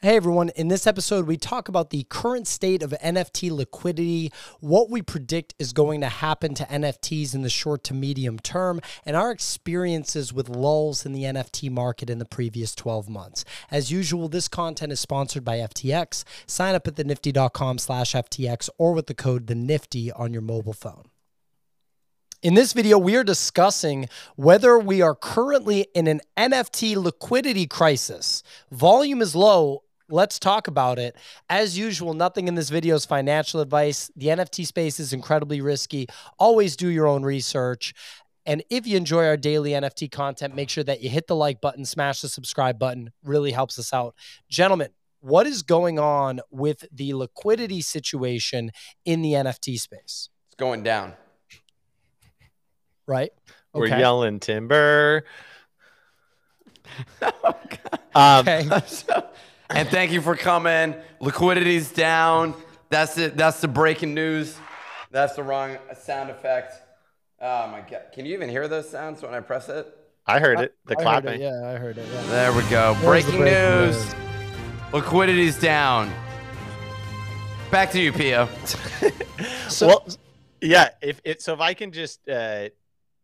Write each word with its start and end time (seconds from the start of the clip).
Hey 0.00 0.14
everyone, 0.14 0.50
in 0.50 0.68
this 0.68 0.86
episode, 0.86 1.26
we 1.26 1.36
talk 1.36 1.68
about 1.68 1.90
the 1.90 2.06
current 2.08 2.46
state 2.46 2.84
of 2.84 2.94
NFT 3.02 3.50
liquidity, 3.50 4.30
what 4.60 4.88
we 4.88 5.02
predict 5.02 5.56
is 5.58 5.72
going 5.72 6.02
to 6.02 6.08
happen 6.08 6.54
to 6.54 6.64
NFTs 6.66 7.34
in 7.34 7.42
the 7.42 7.50
short 7.50 7.82
to 7.82 7.94
medium 7.94 8.38
term, 8.38 8.80
and 9.04 9.16
our 9.16 9.32
experiences 9.32 10.32
with 10.32 10.48
lulls 10.48 11.04
in 11.04 11.12
the 11.12 11.24
NFT 11.24 11.68
market 11.72 12.10
in 12.10 12.20
the 12.20 12.24
previous 12.24 12.76
12 12.76 13.08
months. 13.08 13.44
As 13.72 13.90
usual, 13.90 14.28
this 14.28 14.46
content 14.46 14.92
is 14.92 15.00
sponsored 15.00 15.44
by 15.44 15.56
FTX. 15.56 16.22
Sign 16.46 16.76
up 16.76 16.86
at 16.86 16.94
thenifty.com 16.94 17.78
slash 17.78 18.12
FTX 18.12 18.70
or 18.78 18.92
with 18.92 19.08
the 19.08 19.14
code 19.14 19.48
the 19.48 19.56
Nifty 19.56 20.12
on 20.12 20.32
your 20.32 20.42
mobile 20.42 20.74
phone. 20.74 21.06
In 22.40 22.54
this 22.54 22.72
video, 22.72 22.98
we 22.98 23.16
are 23.16 23.24
discussing 23.24 24.08
whether 24.36 24.78
we 24.78 25.02
are 25.02 25.16
currently 25.16 25.88
in 25.92 26.06
an 26.06 26.20
NFT 26.36 26.94
liquidity 26.94 27.66
crisis. 27.66 28.44
Volume 28.70 29.20
is 29.20 29.34
low 29.34 29.82
let's 30.08 30.38
talk 30.38 30.68
about 30.68 30.98
it. 30.98 31.16
As 31.48 31.78
usual, 31.78 32.14
nothing 32.14 32.48
in 32.48 32.54
this 32.54 32.70
video 32.70 32.94
is 32.94 33.04
financial 33.04 33.60
advice. 33.60 34.10
The 34.16 34.26
NFT 34.28 34.66
space 34.66 34.98
is 34.98 35.12
incredibly 35.12 35.60
risky. 35.60 36.06
Always 36.38 36.76
do 36.76 36.88
your 36.88 37.06
own 37.06 37.22
research. 37.22 37.94
And 38.46 38.64
if 38.70 38.86
you 38.86 38.96
enjoy 38.96 39.26
our 39.26 39.36
daily 39.36 39.72
NFT 39.72 40.10
content, 40.10 40.54
make 40.54 40.70
sure 40.70 40.84
that 40.84 41.02
you 41.02 41.10
hit 41.10 41.26
the 41.26 41.36
like 41.36 41.60
button, 41.60 41.84
smash 41.84 42.22
the 42.22 42.28
subscribe 42.28 42.78
button. 42.78 43.12
Really 43.22 43.50
helps 43.50 43.78
us 43.78 43.92
out. 43.92 44.14
Gentlemen, 44.48 44.88
what 45.20 45.46
is 45.46 45.62
going 45.62 45.98
on 45.98 46.40
with 46.50 46.84
the 46.90 47.12
liquidity 47.14 47.82
situation 47.82 48.70
in 49.04 49.20
the 49.20 49.32
NFT 49.32 49.78
space? 49.78 50.30
It's 50.46 50.54
going 50.56 50.82
down. 50.82 51.12
Right? 53.06 53.32
Okay. 53.74 53.90
We're 53.90 53.98
yelling 53.98 54.40
timber. 54.40 55.24
oh, 57.22 57.54
um, 58.14 58.48
okay. 58.48 58.68
And 59.70 59.88
thank 59.88 60.12
you 60.12 60.20
for 60.20 60.36
coming. 60.36 60.94
Liquidity's 61.20 61.90
down. 61.92 62.54
That's 62.90 63.18
it. 63.18 63.36
That's 63.36 63.60
the 63.60 63.68
breaking 63.68 64.14
news. 64.14 64.56
That's 65.10 65.34
the 65.34 65.42
wrong 65.42 65.76
sound 66.00 66.30
effect. 66.30 66.74
Oh 67.40 67.68
my 67.68 67.80
god! 67.80 68.06
Can 68.12 68.26
you 68.26 68.34
even 68.34 68.48
hear 68.48 68.68
those 68.68 68.88
sounds 68.88 69.22
when 69.22 69.34
I 69.34 69.40
press 69.40 69.68
it? 69.68 69.86
I 70.26 70.40
heard 70.40 70.60
it. 70.60 70.74
The 70.86 70.98
I 70.98 71.02
clapping. 71.02 71.34
It, 71.34 71.40
yeah, 71.40 71.70
I 71.70 71.76
heard 71.76 71.98
it. 71.98 72.06
Yeah. 72.12 72.22
There 72.22 72.52
we 72.52 72.62
go. 72.64 72.96
Breaking, 73.00 73.38
breaking, 73.38 73.44
news. 73.44 73.96
news. 73.96 74.14
Liquidity's 74.92 75.58
down. 75.58 76.12
Back 77.70 77.90
to 77.92 78.00
you, 78.00 78.12
Pio. 78.12 78.48
so, 79.68 79.86
well, 79.86 80.06
yeah. 80.60 80.90
If 81.02 81.20
it 81.24 81.42
so, 81.42 81.54
if 81.54 81.60
I 81.60 81.74
can 81.74 81.92
just 81.92 82.26
uh, 82.28 82.68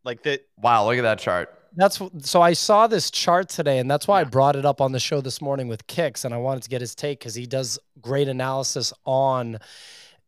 like 0.04 0.22
the 0.22 0.40
wow, 0.58 0.86
look 0.86 0.98
at 0.98 1.02
that 1.02 1.18
chart 1.18 1.54
that's 1.76 2.00
so 2.20 2.42
I 2.42 2.52
saw 2.52 2.86
this 2.86 3.10
chart 3.10 3.48
today, 3.48 3.78
and 3.78 3.90
that's 3.90 4.06
why 4.06 4.20
I 4.20 4.24
brought 4.24 4.56
it 4.56 4.64
up 4.64 4.80
on 4.80 4.92
the 4.92 5.00
show 5.00 5.20
this 5.20 5.40
morning 5.40 5.68
with 5.68 5.86
Kicks, 5.86 6.24
and 6.24 6.34
I 6.34 6.38
wanted 6.38 6.62
to 6.64 6.68
get 6.68 6.80
his 6.80 6.94
take 6.94 7.20
because 7.20 7.34
he 7.34 7.46
does 7.46 7.78
great 8.00 8.28
analysis 8.28 8.92
on 9.04 9.58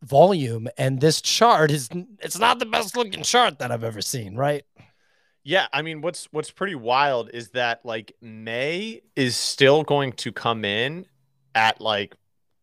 volume. 0.02 0.68
And 0.76 1.00
this 1.00 1.20
chart 1.20 1.70
is 1.70 1.88
it's 2.20 2.38
not 2.38 2.58
the 2.58 2.66
best 2.66 2.96
looking 2.96 3.22
chart 3.22 3.58
that 3.58 3.70
I've 3.70 3.84
ever 3.84 4.02
seen, 4.02 4.36
right? 4.36 4.64
Yeah, 5.44 5.68
I 5.72 5.82
mean, 5.82 6.00
what's 6.00 6.26
what's 6.32 6.50
pretty 6.50 6.74
wild 6.74 7.30
is 7.32 7.50
that 7.50 7.84
like 7.84 8.12
May 8.20 9.02
is 9.14 9.36
still 9.36 9.84
going 9.84 10.12
to 10.14 10.32
come 10.32 10.64
in 10.64 11.06
at 11.54 11.80
like 11.80 12.16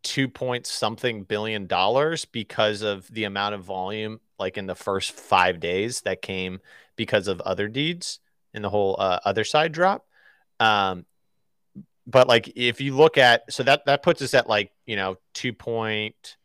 two 0.04 0.28
point 0.28 0.68
something 0.68 1.24
billion 1.24 1.66
dollars 1.66 2.26
because 2.26 2.82
of 2.82 3.08
the 3.08 3.24
amount 3.24 3.56
of 3.56 3.64
volume 3.64 4.20
like 4.38 4.58
in 4.58 4.66
the 4.66 4.76
first 4.76 5.14
five 5.14 5.62
days 5.62 6.02
that 6.02 6.22
came 6.22 6.60
because 6.98 7.30
of 7.30 7.42
Otherdeeds 7.46 8.20
in 8.54 8.62
the 8.62 8.70
whole 8.70 8.96
uh, 9.00 9.20
Otherside 9.26 9.72
drop. 9.72 10.06
Um, 10.60 11.06
but 12.06 12.28
like 12.28 12.52
if 12.56 12.82
you 12.82 12.96
look 12.96 13.18
at 13.18 13.52
so 13.52 13.64
that 13.64 13.86
that 13.86 14.04
puts 14.04 14.22
us 14.22 14.34
at 14.34 14.48
like 14.48 14.72
you 14.86 14.96
know 14.96 15.18
two 15.34 15.54
point 15.54 16.38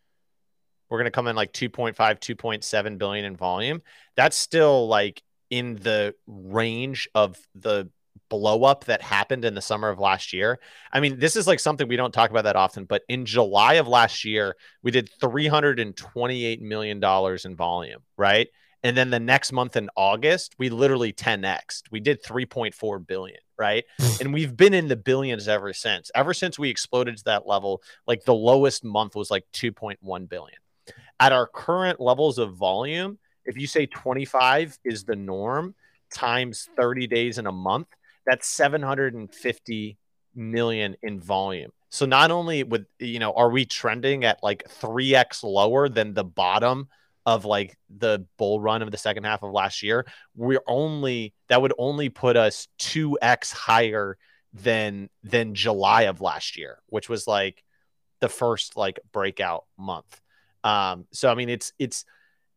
we're 0.89 0.99
going 0.99 1.05
to 1.05 1.11
come 1.11 1.27
in 1.27 1.37
like 1.37 1.53
2.5 1.53 1.95
2.7 1.95 2.99
billion 2.99 3.25
in 3.27 3.37
volume. 3.37 3.83
That's 4.17 4.37
still 4.37 4.89
like 4.89 5.23
in 5.51 5.77
the 5.77 6.15
range 6.27 7.09
of 7.15 7.39
the 7.55 7.91
blow 8.31 8.65
up 8.65 8.85
that 8.85 9.03
happened 9.03 9.45
in 9.45 9.55
the 9.55 9.61
summer 9.61 9.89
of 9.89 9.99
last 9.99 10.33
year. 10.33 10.59
I 10.93 11.01
mean 11.01 11.19
this 11.19 11.37
is 11.37 11.47
like 11.47 11.61
something 11.61 11.89
we 11.89 11.97
don't 11.97 12.13
talk 12.13 12.31
about 12.31 12.45
that 12.45 12.57
often 12.57 12.85
but 12.85 13.03
in 13.09 13.25
july 13.25 13.75
of 13.75 13.89
last 13.89 14.25
year 14.25 14.57
we 14.83 14.91
did 14.91 15.11
328 15.21 16.61
million 16.63 17.01
dollars 17.01 17.45
in 17.45 17.57
volume 17.57 18.01
right 18.17 18.49
and 18.83 18.97
then 18.97 19.11
the 19.11 19.21
next 19.21 19.53
month 19.53 19.77
in 19.77 19.91
August, 19.97 20.55
we 20.59 20.71
literally 20.71 21.13
10x. 21.13 21.83
We 21.91 22.01
did 22.01 22.23
3.4 22.23 23.07
billion, 23.07 23.41
right? 23.59 23.85
and 24.21 24.33
we've 24.33 24.57
been 24.57 24.75
in 24.75 24.89
the 24.89 24.97
billions 24.97 25.49
ever 25.49 25.73
since. 25.73 26.11
Ever 26.15 26.33
since 26.35 26.59
we 26.59 26.71
exploded 26.71 27.17
to 27.19 27.25
that 27.25 27.47
level, 27.47 27.83
like 28.07 28.25
the 28.25 28.35
lowest 28.35 28.85
month 28.85 29.15
was 29.15 29.31
like 29.31 29.45
2.1 29.53 30.29
billion. 30.29 30.59
At 31.21 31.33
our 31.33 31.47
current 31.47 32.01
levels 32.01 32.39
of 32.39 32.55
volume, 32.55 33.19
if 33.45 33.59
you 33.59 33.67
say 33.67 33.87
25 33.87 34.79
is 34.85 35.05
the 35.05 35.17
norm 35.17 35.75
times 36.13 36.69
30 36.77 37.07
days 37.07 37.39
in 37.39 37.47
a 37.47 37.53
month, 37.53 37.89
that's 38.25 38.47
750 38.47 39.99
million 40.35 40.97
in 41.03 41.19
volume. 41.19 41.71
So 41.91 42.07
not 42.07 42.31
only 42.31 42.63
with 42.63 42.87
you 42.99 43.19
know 43.19 43.33
are 43.33 43.51
we 43.51 43.65
trending 43.65 44.25
at 44.25 44.43
like 44.43 44.65
3x 44.81 45.43
lower 45.43 45.89
than 45.89 46.15
the 46.15 46.25
bottom 46.25 46.89
of 47.29 47.45
like 47.45 47.77
the 47.91 48.25
bull 48.39 48.59
run 48.59 48.81
of 48.81 48.91
the 48.91 48.97
second 48.97 49.25
half 49.25 49.43
of 49.43 49.53
last 49.53 49.83
year, 49.83 50.07
we're 50.35 50.63
only 50.67 51.35
that 51.51 51.61
would 51.61 51.75
only 51.77 52.09
put 52.09 52.39
us 52.39 52.69
2x 52.79 53.53
higher 53.53 54.17
than 54.55 55.11
than 55.23 55.55
July 55.55 56.05
of 56.05 56.23
last 56.23 56.57
year, 56.57 56.79
which 56.87 57.11
was 57.11 57.27
like 57.27 57.63
the 58.21 58.31
first 58.31 58.79
like 58.79 58.99
breakout 59.13 59.67
month. 59.77 60.23
Um, 60.65 61.05
so 61.13 61.31
I 61.31 61.35
mean 61.35 61.51
it's 61.51 61.75
it's 61.79 62.07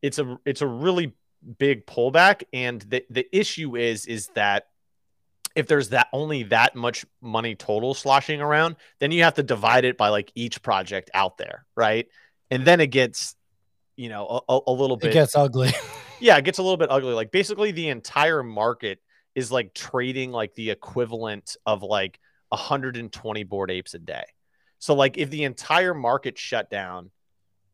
it's 0.02 0.20
a 0.20 0.40
it's 0.46 0.62
a 0.62 0.68
really 0.68 1.16
big 1.60 1.86
pullback, 1.86 2.44
and 2.54 2.80
the 2.82 3.04
the 3.10 3.28
issue 3.38 3.76
is 3.76 4.06
is 4.06 4.28
that 4.36 4.68
if 5.54 5.68
there's 5.68 5.90
that 5.90 6.08
only 6.14 6.44
that 6.44 6.78
much 6.78 7.06
money 7.22 7.56
total 7.56 7.94
sloshing 7.94 8.40
around, 8.40 8.78
then 9.00 9.12
you 9.12 9.24
have 9.24 9.34
to 9.34 9.44
divide 9.44 9.84
it 9.84 9.98
by 9.98 10.08
like 10.08 10.32
each 10.34 10.62
project 10.62 11.12
out 11.14 11.38
there, 11.38 11.66
right? 11.76 12.08
And 12.50 12.64
then 12.64 12.80
it 12.80 12.88
gets 12.88 13.36
you 14.02 14.10
know, 14.10 14.42
a, 14.50 14.60
a 14.66 14.72
little 14.72 14.98
bit. 14.98 15.12
It 15.12 15.14
gets 15.14 15.36
ugly. 15.36 15.72
yeah, 16.20 16.36
it 16.36 16.44
gets 16.44 16.58
a 16.58 16.64
little 16.64 16.78
bit 16.78 16.90
ugly. 16.90 17.14
Like 17.14 17.32
basically 17.32 17.72
the 17.72 17.90
entire 17.90 18.42
market 18.42 18.98
is 19.36 19.52
like 19.52 19.76
trading 19.76 20.32
like 20.32 20.56
the 20.56 20.72
equivalent 20.72 21.56
of 21.68 21.84
like 21.84 22.20
120 22.50 23.44
Bored 23.44 23.70
Apes 23.70 23.94
a 23.94 24.00
day. 24.00 24.24
So 24.80 24.96
like 24.96 25.20
if 25.20 25.30
the 25.30 25.44
entire 25.44 25.94
market 25.94 26.40
shut 26.40 26.72
down, 26.72 27.12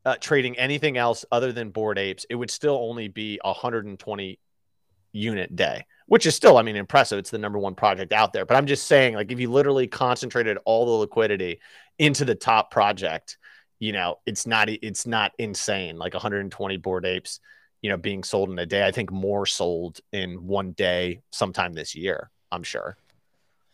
uh, 0.03 0.17
trading 0.19 0.57
anything 0.57 0.97
else 0.97 1.23
other 1.31 1.53
than 1.53 1.69
Bored 1.69 1.97
Apes, 1.97 2.25
it 2.29 2.35
would 2.35 2.51
still 2.51 2.75
only 2.75 3.07
be 3.07 3.39
120 3.41 4.39
unit 5.13 5.55
day, 5.55 5.85
which 6.07 6.25
is 6.25 6.35
still, 6.35 6.57
I 6.57 6.61
mean, 6.61 6.75
impressive. 6.75 7.19
It's 7.19 7.29
the 7.29 7.38
number 7.38 7.57
one 7.57 7.73
project 7.73 8.11
out 8.11 8.33
there. 8.33 8.45
But 8.45 8.57
I'm 8.57 8.67
just 8.67 8.88
saying, 8.88 9.15
like, 9.15 9.31
if 9.31 9.39
you 9.39 9.49
literally 9.49 9.88
concentrated 9.88 10.57
all 10.65 10.85
the 10.85 10.91
liquidity 10.91 11.61
into 11.97 12.25
the 12.25 12.35
top 12.35 12.69
project, 12.69 13.38
you 13.79 13.91
know, 13.91 14.19
it's 14.25 14.47
not 14.47 14.69
it's 14.69 15.05
not 15.05 15.31
insane 15.38 15.97
like 15.97 16.13
120 16.13 16.77
Bored 16.77 17.05
Apes, 17.05 17.39
you 17.81 17.89
know, 17.89 17.97
being 17.97 18.23
sold 18.23 18.49
in 18.49 18.59
a 18.59 18.65
day. 18.65 18.85
I 18.85 18.91
think 18.91 19.11
more 19.11 19.45
sold 19.45 19.99
in 20.11 20.47
one 20.47 20.71
day 20.71 21.21
sometime 21.31 21.73
this 21.73 21.95
year. 21.95 22.29
I'm 22.51 22.63
sure. 22.63 22.97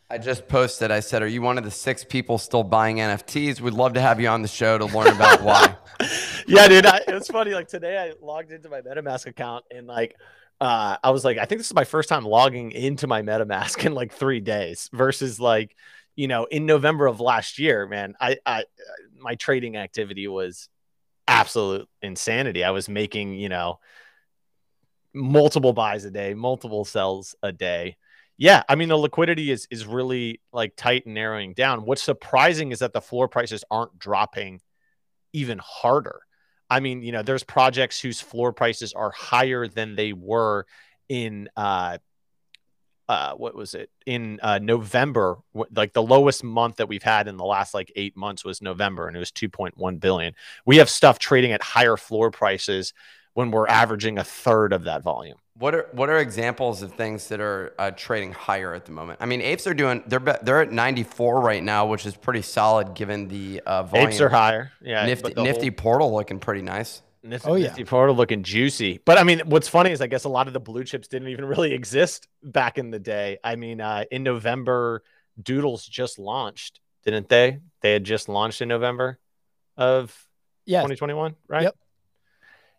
I 0.09 0.17
just 0.17 0.47
posted. 0.47 0.91
I 0.91 0.99
said, 0.99 1.23
"Are 1.23 1.27
you 1.27 1.41
one 1.41 1.57
of 1.57 1.63
the 1.63 1.71
six 1.71 2.03
people 2.03 2.37
still 2.37 2.63
buying 2.63 2.97
NFTs? 2.97 3.61
We'd 3.61 3.73
love 3.73 3.93
to 3.93 4.01
have 4.01 4.19
you 4.19 4.27
on 4.27 4.41
the 4.41 4.47
show 4.47 4.77
to 4.77 4.85
learn 4.85 5.07
about 5.07 5.41
why." 5.41 5.75
yeah, 6.47 6.67
dude. 6.67 6.85
I, 6.85 6.97
it 7.07 7.13
was 7.13 7.27
funny. 7.27 7.51
Like 7.51 7.67
today, 7.67 7.97
I 7.97 8.13
logged 8.23 8.51
into 8.51 8.69
my 8.69 8.81
MetaMask 8.81 9.25
account 9.25 9.65
and 9.71 9.87
like 9.87 10.15
uh, 10.63 10.97
I 11.03 11.11
was 11.11 11.25
like, 11.25 11.37
I 11.37 11.45
think 11.45 11.59
this 11.59 11.67
is 11.67 11.73
my 11.73 11.83
first 11.83 12.09
time 12.09 12.23
logging 12.23 12.71
into 12.71 13.05
my 13.05 13.21
MetaMask 13.21 13.85
in 13.85 13.93
like 13.93 14.13
three 14.13 14.39
days 14.39 14.89
versus 14.93 15.39
like, 15.39 15.75
you 16.15 16.27
know, 16.27 16.45
in 16.45 16.65
November 16.65 17.05
of 17.05 17.19
last 17.19 17.59
year, 17.59 17.85
man, 17.85 18.15
I, 18.21 18.37
I, 18.45 18.63
my 19.23 19.35
trading 19.35 19.77
activity 19.77 20.27
was 20.27 20.69
absolute 21.27 21.87
insanity. 22.01 22.63
I 22.63 22.71
was 22.71 22.89
making, 22.89 23.35
you 23.35 23.49
know, 23.49 23.79
multiple 25.13 25.73
buys 25.73 26.05
a 26.05 26.11
day, 26.11 26.33
multiple 26.33 26.85
sells 26.85 27.35
a 27.41 27.51
day. 27.51 27.97
Yeah, 28.37 28.63
I 28.67 28.75
mean 28.75 28.89
the 28.89 28.97
liquidity 28.97 29.51
is 29.51 29.67
is 29.69 29.85
really 29.85 30.41
like 30.51 30.75
tight 30.75 31.05
and 31.05 31.13
narrowing 31.13 31.53
down. 31.53 31.85
What's 31.85 32.01
surprising 32.01 32.71
is 32.71 32.79
that 32.79 32.93
the 32.93 33.01
floor 33.01 33.27
prices 33.27 33.63
aren't 33.69 33.97
dropping 33.99 34.59
even 35.33 35.59
harder. 35.59 36.21
I 36.69 36.79
mean, 36.79 37.03
you 37.03 37.11
know, 37.11 37.21
there's 37.21 37.43
projects 37.43 37.99
whose 37.99 38.19
floor 38.19 38.51
prices 38.51 38.93
are 38.93 39.11
higher 39.11 39.67
than 39.67 39.95
they 39.95 40.13
were 40.13 40.65
in 41.09 41.47
uh 41.55 41.99
uh, 43.09 43.33
what 43.33 43.55
was 43.55 43.73
it 43.73 43.89
in 44.05 44.39
uh, 44.41 44.59
November? 44.59 45.38
Like 45.53 45.94
the 45.94 46.03
lowest 46.03 46.44
month 46.44 46.77
that 46.77 46.88
we've 46.88 47.03
had 47.03 47.27
in 47.27 47.38
the 47.38 47.45
last 47.45 47.73
like 47.73 47.91
eight 47.95 48.15
months 48.15 48.45
was 48.45 48.61
November, 48.61 49.07
and 49.07 49.15
it 49.15 49.19
was 49.19 49.31
2.1 49.31 50.00
billion. 50.00 50.33
We 50.65 50.77
have 50.77 50.89
stuff 50.89 51.19
trading 51.19 51.51
at 51.51 51.61
higher 51.61 51.97
floor 51.97 52.31
prices 52.31 52.94
when 53.33 53.51
we're 53.51 53.67
averaging 53.67 54.17
a 54.17 54.23
third 54.23 54.73
of 54.73 54.83
that 54.83 55.01
volume, 55.01 55.38
What 55.57 55.73
are 55.73 55.88
what 55.91 56.09
are 56.09 56.19
examples 56.19 56.81
of 56.83 56.94
things 56.94 57.27
that 57.29 57.39
are 57.39 57.73
uh, 57.79 57.91
trading 57.91 58.31
higher 58.31 58.73
at 58.73 58.85
the 58.85 58.91
moment? 58.91 59.19
I 59.21 59.25
mean, 59.25 59.41
apes 59.41 59.65
are 59.65 59.73
doing 59.73 60.03
they're 60.07 60.19
they're 60.19 60.61
at 60.61 60.71
94 60.71 61.41
right 61.41 61.63
now, 61.63 61.88
which 61.88 62.06
is 62.06 62.15
pretty 62.15 62.44
solid 62.44 62.94
given 62.94 63.27
the 63.27 63.61
uh, 63.65 63.83
volume. 63.83 64.09
Apes 64.09 64.21
are 64.21 64.29
higher. 64.29 64.71
Yeah. 64.81 65.06
Nifty, 65.06 65.33
nifty 65.35 65.67
whole- 65.67 65.75
portal 65.75 66.13
looking 66.13 66.39
pretty 66.39 66.61
nice. 66.61 67.01
Oh, 67.45 67.55
yeah. 67.55 67.67
Nifty 67.67 67.85
Portal 67.85 68.15
looking 68.15 68.43
juicy. 68.43 68.99
But 69.05 69.17
I 69.17 69.23
mean, 69.23 69.41
what's 69.45 69.67
funny 69.67 69.91
is 69.91 70.01
I 70.01 70.07
guess 70.07 70.25
a 70.25 70.29
lot 70.29 70.47
of 70.47 70.53
the 70.53 70.59
blue 70.59 70.83
chips 70.83 71.07
didn't 71.07 71.29
even 71.29 71.45
really 71.45 71.73
exist 71.73 72.27
back 72.43 72.77
in 72.77 72.91
the 72.91 72.99
day. 72.99 73.37
I 73.43 73.55
mean, 73.55 73.79
uh, 73.79 74.03
in 74.11 74.23
November, 74.23 75.03
Doodles 75.41 75.85
just 75.85 76.19
launched, 76.19 76.79
didn't 77.05 77.29
they? 77.29 77.59
They 77.81 77.93
had 77.93 78.03
just 78.03 78.27
launched 78.29 78.61
in 78.61 78.67
November 78.67 79.19
of 79.77 80.15
Yeah. 80.65 80.79
2021, 80.81 81.35
right? 81.47 81.63
Yep. 81.63 81.75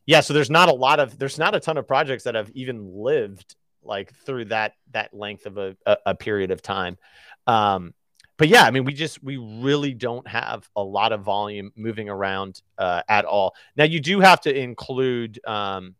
Yeah, 0.06 0.20
so 0.20 0.34
there's 0.34 0.50
not 0.50 0.68
a 0.68 0.74
lot 0.74 1.00
of 1.00 1.18
there's 1.18 1.38
not 1.38 1.54
a 1.54 1.60
ton 1.60 1.78
of 1.78 1.88
projects 1.88 2.24
that 2.24 2.34
have 2.34 2.50
even 2.50 2.92
lived 2.94 3.56
like 3.82 4.12
through 4.26 4.46
that 4.46 4.74
that 4.92 5.14
length 5.14 5.46
of 5.46 5.56
a, 5.56 5.76
a, 5.86 5.96
a 6.06 6.14
period 6.14 6.50
of 6.50 6.60
time. 6.60 6.98
Um, 7.46 7.94
but 8.36 8.48
yeah, 8.48 8.64
I 8.64 8.70
mean, 8.70 8.84
we 8.84 8.92
just 8.92 9.22
we 9.22 9.36
really 9.36 9.94
don't 9.94 10.26
have 10.26 10.68
a 10.74 10.82
lot 10.82 11.12
of 11.12 11.22
volume 11.22 11.72
moving 11.76 12.08
around 12.08 12.60
uh, 12.78 13.02
at 13.08 13.24
all. 13.24 13.54
Now 13.76 13.84
you 13.84 14.00
do 14.00 14.20
have 14.20 14.40
to 14.42 14.56
include, 14.56 15.44
um, 15.46 15.94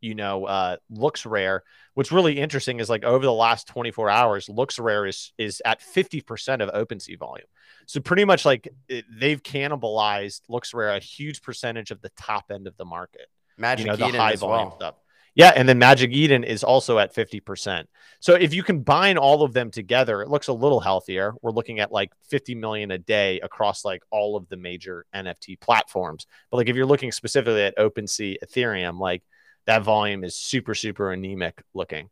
you 0.00 0.14
know, 0.14 0.46
uh, 0.46 0.76
LooksRare. 0.92 1.60
What's 1.94 2.10
really 2.10 2.38
interesting 2.38 2.80
is 2.80 2.88
like 2.88 3.04
over 3.04 3.24
the 3.24 3.32
last 3.32 3.68
24 3.68 4.10
hours, 4.10 4.46
LooksRare 4.46 5.08
is 5.08 5.32
is 5.38 5.62
at 5.64 5.80
50% 5.80 6.62
of 6.62 6.70
OpenSea 6.88 7.18
volume. 7.18 7.46
So 7.86 8.00
pretty 8.00 8.24
much 8.24 8.44
like 8.44 8.68
it, 8.88 9.04
they've 9.10 9.42
cannibalized 9.42 10.42
looks 10.48 10.74
rare 10.74 10.94
a 10.94 11.00
huge 11.00 11.42
percentage 11.42 11.90
of 11.90 12.00
the 12.00 12.10
top 12.16 12.50
end 12.50 12.66
of 12.66 12.76
the 12.76 12.84
market 12.84 13.26
Magic 13.60 13.86
you 13.86 13.92
know, 13.92 13.96
the 13.96 14.08
Eden 14.08 14.20
high 14.20 14.36
volume 14.36 14.68
well. 14.68 14.76
stuff. 14.76 14.94
Yeah, 15.34 15.52
and 15.54 15.68
then 15.68 15.78
Magic 15.78 16.10
Eden 16.10 16.42
is 16.44 16.64
also 16.64 16.98
at 16.98 17.14
50%. 17.14 17.84
So 18.18 18.34
if 18.34 18.52
you 18.52 18.62
combine 18.62 19.16
all 19.16 19.42
of 19.42 19.52
them 19.52 19.70
together, 19.70 20.22
it 20.22 20.28
looks 20.28 20.48
a 20.48 20.52
little 20.52 20.80
healthier. 20.80 21.32
We're 21.40 21.52
looking 21.52 21.78
at 21.80 21.92
like 21.92 22.12
50 22.28 22.56
million 22.56 22.90
a 22.90 22.98
day 22.98 23.40
across 23.40 23.84
like 23.84 24.02
all 24.10 24.36
of 24.36 24.48
the 24.48 24.56
major 24.56 25.06
NFT 25.14 25.60
platforms. 25.60 26.26
But 26.50 26.58
like 26.58 26.68
if 26.68 26.76
you're 26.76 26.84
looking 26.86 27.12
specifically 27.12 27.62
at 27.62 27.76
OpenSea 27.78 28.36
Ethereum, 28.44 28.98
like 28.98 29.22
that 29.66 29.82
volume 29.82 30.24
is 30.24 30.34
super 30.34 30.74
super 30.74 31.12
anemic 31.12 31.62
looking. 31.74 32.10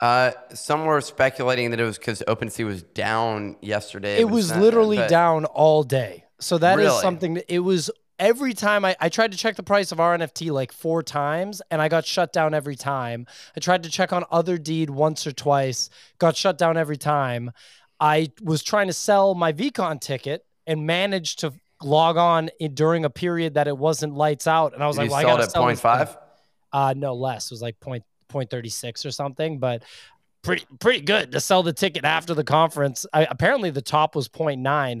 Uh, 0.00 0.30
some 0.54 0.84
were 0.84 1.00
speculating 1.00 1.70
that 1.70 1.80
it 1.80 1.84
was 1.84 1.98
because 1.98 2.22
OpenSea 2.28 2.64
was 2.64 2.82
down 2.82 3.56
yesterday. 3.60 4.20
It 4.20 4.24
but 4.24 4.32
was 4.32 4.54
literally 4.56 4.96
but- 4.98 5.08
down 5.10 5.44
all 5.46 5.82
day. 5.82 6.24
So 6.40 6.56
that 6.58 6.78
is 6.78 6.86
Really? 6.86 7.00
something 7.02 7.34
that 7.34 7.52
it 7.52 7.58
was 7.58 7.90
every 8.18 8.54
time 8.54 8.84
I, 8.84 8.96
I 9.00 9.08
tried 9.08 9.32
to 9.32 9.38
check 9.38 9.56
the 9.56 9.62
price 9.62 9.92
of 9.92 9.98
RNFT 9.98 10.50
like 10.50 10.72
four 10.72 11.02
times 11.02 11.62
and 11.70 11.80
I 11.80 11.88
got 11.88 12.06
shut 12.06 12.32
down 12.32 12.54
every 12.54 12.76
time. 12.76 13.26
I 13.56 13.60
tried 13.60 13.82
to 13.84 13.90
check 13.90 14.12
on 14.12 14.24
Otherdeed 14.24 14.90
once 14.90 15.26
or 15.26 15.32
twice, 15.32 15.90
got 16.18 16.36
shut 16.36 16.58
down 16.58 16.76
every 16.76 16.96
time. 16.96 17.52
I 18.00 18.30
was 18.42 18.62
trying 18.62 18.86
to 18.88 18.92
sell 18.92 19.34
my 19.34 19.52
VeeCon 19.52 20.00
ticket 20.00 20.44
and 20.66 20.86
managed 20.86 21.40
to 21.40 21.52
log 21.82 22.16
on 22.16 22.50
in, 22.60 22.74
during 22.74 23.04
a 23.04 23.10
period 23.10 23.54
that 23.54 23.68
it 23.68 23.76
wasn't 23.76 24.14
lights 24.14 24.46
out. 24.46 24.74
And 24.74 24.82
I 24.82 24.86
was 24.86 24.96
Did 24.96 25.02
like, 25.02 25.10
well, 25.10 25.18
I 25.18 25.22
gotta 25.22 25.42
it 25.42 25.46
at 25.46 25.52
sell 25.52 25.66
this 25.66 25.80
thing. 25.80 25.90
0.5? 25.90 26.16
Uh, 26.72 26.94
no 26.96 27.14
less. 27.14 27.46
It 27.46 27.52
was 27.52 27.62
like 27.62 27.80
point 27.80 28.04
point 28.28 28.50
thirty 28.50 28.68
six 28.68 29.06
or 29.06 29.10
something, 29.10 29.58
but 29.58 29.82
pretty 30.42 30.66
pretty 30.80 31.00
good 31.00 31.32
to 31.32 31.40
sell 31.40 31.62
the 31.62 31.72
ticket 31.72 32.04
after 32.04 32.34
the 32.34 32.44
conference. 32.44 33.06
I, 33.12 33.24
apparently, 33.24 33.70
the 33.70 33.82
top 33.82 34.14
was 34.14 34.28
0.9. 34.28 35.00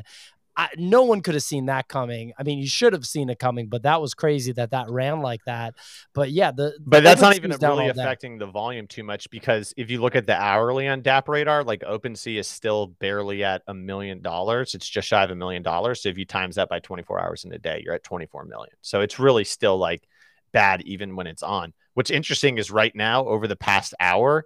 I, 0.58 0.70
no 0.76 1.04
one 1.04 1.20
could 1.20 1.34
have 1.34 1.44
seen 1.44 1.66
that 1.66 1.86
coming. 1.86 2.32
I 2.36 2.42
mean, 2.42 2.58
you 2.58 2.66
should 2.66 2.92
have 2.92 3.06
seen 3.06 3.30
it 3.30 3.38
coming, 3.38 3.68
but 3.68 3.84
that 3.84 4.00
was 4.00 4.12
crazy 4.14 4.50
that 4.52 4.72
that 4.72 4.90
ran 4.90 5.20
like 5.20 5.44
that. 5.44 5.76
But 6.14 6.32
yeah, 6.32 6.50
the 6.50 6.76
But 6.84 7.04
that's 7.04 7.22
not 7.22 7.36
even 7.36 7.52
really 7.52 7.92
day. 7.92 8.00
affecting 8.00 8.38
the 8.38 8.46
volume 8.46 8.88
too 8.88 9.04
much 9.04 9.30
because 9.30 9.72
if 9.76 9.88
you 9.88 10.00
look 10.00 10.16
at 10.16 10.26
the 10.26 10.34
hourly 10.34 10.88
on 10.88 11.00
DappRadar, 11.02 11.64
like 11.64 11.82
OpenSea 11.82 12.40
is 12.40 12.48
still 12.48 12.88
barely 12.88 13.44
at 13.44 13.62
a 13.68 13.74
million 13.74 14.20
dollars. 14.20 14.74
It's 14.74 14.88
just 14.88 15.06
shy 15.06 15.22
of 15.22 15.30
a 15.30 15.36
million 15.36 15.62
dollars. 15.62 16.02
So 16.02 16.08
if 16.08 16.18
you 16.18 16.24
times 16.24 16.56
that 16.56 16.68
by 16.68 16.80
24 16.80 17.20
hours 17.20 17.44
in 17.44 17.52
a 17.52 17.58
day, 17.58 17.80
you're 17.84 17.94
at 17.94 18.02
24 18.02 18.44
million. 18.46 18.74
So 18.82 19.00
it's 19.00 19.20
really 19.20 19.44
still 19.44 19.78
like 19.78 20.02
bad 20.50 20.82
even 20.82 21.14
when 21.14 21.28
it's 21.28 21.44
on. 21.44 21.72
What's 21.94 22.10
interesting 22.10 22.58
is 22.58 22.72
right 22.72 22.94
now, 22.96 23.26
over 23.26 23.46
the 23.46 23.56
past 23.56 23.94
hour, 24.00 24.44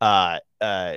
uh, 0.00 0.40
uh, 0.60 0.96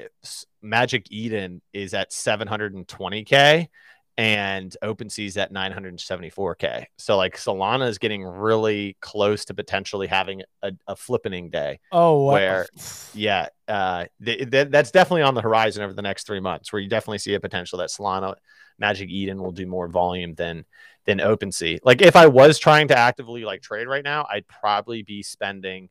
Magic 0.63 1.05
Eden 1.11 1.61
is 1.71 1.93
at 1.93 2.09
720k 2.09 3.67
and 4.17 4.75
OpenSea's 4.81 5.35
at 5.37 5.51
974k. 5.51 6.85
So 6.97 7.17
like 7.17 7.35
Solana 7.37 7.87
is 7.89 7.97
getting 7.97 8.23
really 8.23 8.95
close 9.01 9.45
to 9.45 9.53
potentially 9.53 10.07
having 10.07 10.41
a, 10.61 10.71
a 10.87 10.95
flippening 10.95 11.51
day. 11.51 11.79
Oh, 11.91 12.23
wow. 12.23 12.33
where- 12.33 12.67
Yeah, 13.13 13.49
uh, 13.67 14.05
th- 14.23 14.49
th- 14.49 14.69
that's 14.69 14.91
definitely 14.91 15.23
on 15.23 15.33
the 15.35 15.41
horizon 15.41 15.83
over 15.83 15.93
the 15.93 16.01
next 16.01 16.25
three 16.27 16.39
months, 16.39 16.71
where 16.71 16.81
you 16.81 16.87
definitely 16.89 17.17
see 17.19 17.33
a 17.33 17.39
potential 17.39 17.79
that 17.79 17.89
Solana, 17.89 18.35
Magic 18.79 19.09
Eden 19.09 19.41
will 19.41 19.51
do 19.51 19.65
more 19.65 19.87
volume 19.87 20.33
than 20.35 20.65
than 21.05 21.19
OpenSea. 21.19 21.79
Like 21.83 22.01
if 22.01 22.15
I 22.15 22.25
was 22.27 22.57
trying 22.57 22.87
to 22.87 22.97
actively 22.97 23.45
like 23.45 23.61
trade 23.61 23.87
right 23.87 24.03
now, 24.03 24.25
I'd 24.29 24.47
probably 24.47 25.03
be 25.03 25.21
spending 25.23 25.89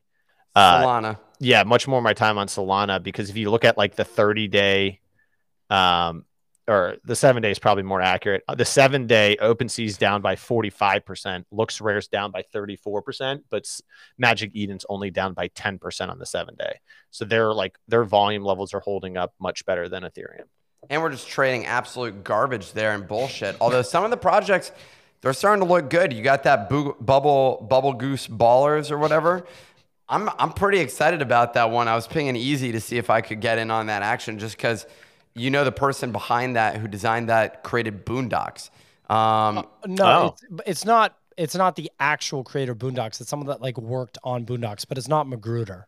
uh, 0.55 0.83
Solana. 0.83 1.19
yeah, 1.39 1.63
much 1.63 1.87
more 1.87 1.97
of 1.99 2.03
my 2.03 2.13
time 2.13 2.37
on 2.37 2.47
Solana 2.47 3.01
because 3.01 3.29
if 3.29 3.37
you 3.37 3.49
look 3.49 3.63
at 3.65 3.77
like 3.77 3.95
the 3.95 4.03
30 4.03 4.47
day, 4.49 4.99
um, 5.69 6.25
or 6.67 6.97
the 7.03 7.15
seven 7.15 7.43
day 7.43 7.51
is 7.51 7.59
probably 7.59 7.83
more 7.83 8.01
accurate. 8.01 8.43
Uh, 8.47 8.55
The 8.55 8.65
seven 8.65 9.07
day 9.07 9.37
OpenSea 9.41 9.85
is 9.85 9.97
down 9.97 10.21
by 10.21 10.35
45%, 10.35 11.45
LooksRare's 11.53 12.07
down 12.07 12.31
by 12.31 12.43
34%, 12.53 13.41
but 13.49 13.69
Magic 14.17 14.51
Eden's 14.55 14.85
only 14.89 15.11
down 15.11 15.33
by 15.33 15.49
10% 15.49 16.09
on 16.09 16.17
the 16.19 16.25
seven 16.25 16.55
day. 16.55 16.79
So 17.11 17.25
they're 17.25 17.53
like 17.53 17.77
their 17.87 18.03
volume 18.03 18.43
levels 18.43 18.73
are 18.73 18.79
holding 18.79 19.17
up 19.17 19.33
much 19.39 19.65
better 19.65 19.87
than 19.89 20.03
Ethereum. 20.03 20.45
And 20.89 21.01
we're 21.01 21.11
just 21.11 21.27
trading 21.27 21.65
absolute 21.65 22.23
garbage 22.23 22.73
there 22.73 22.93
and 22.93 23.07
bullshit. 23.07 23.55
Although 23.59 23.81
some 23.81 24.03
of 24.03 24.11
the 24.11 24.17
projects, 24.17 24.71
they're 25.21 25.33
starting 25.33 25.65
to 25.65 25.71
look 25.71 25.89
good. 25.89 26.13
You 26.13 26.21
got 26.23 26.43
that 26.43 26.69
bubble 26.69 27.65
bubble 27.67 27.93
goose 27.93 28.27
ballers 28.27 28.91
or 28.91 28.97
whatever. 28.99 29.45
I'm 30.07 30.29
I'm 30.37 30.53
pretty 30.53 30.79
excited 30.79 31.23
about 31.23 31.53
that 31.53 31.71
one. 31.71 31.87
I 31.87 31.95
was 31.95 32.05
pinging 32.05 32.35
easy 32.35 32.71
to 32.73 32.79
see 32.79 32.97
if 32.97 33.09
I 33.09 33.21
could 33.21 33.41
get 33.41 33.57
in 33.57 33.71
on 33.71 33.87
that 33.87 34.03
action, 34.03 34.37
just 34.37 34.55
because 34.55 34.85
you 35.35 35.51
know 35.51 35.63
the 35.63 35.71
person 35.71 36.11
behind 36.11 36.55
that 36.55 36.77
who 36.77 36.87
designed 36.87 37.29
that 37.29 37.63
created 37.63 38.05
Boondocks. 38.05 38.69
Um, 39.09 39.65
no, 39.85 40.05
Oh. 40.05 40.27
it's, 40.27 40.61
it's 40.65 40.85
not. 40.85 41.17
It's 41.37 41.53
not 41.55 41.75
the 41.75 41.91
actual 41.99 42.45
creator 42.45 42.73
Boondocks. 42.73 43.19
It's 43.19 43.29
someone 43.29 43.47
that 43.47 43.61
like 43.61 43.77
worked 43.77 44.17
on 44.23 44.45
Boondocks, 44.45 44.85
but 44.87 44.97
it's 44.97 45.09
not 45.09 45.27
McGruder. 45.27 45.83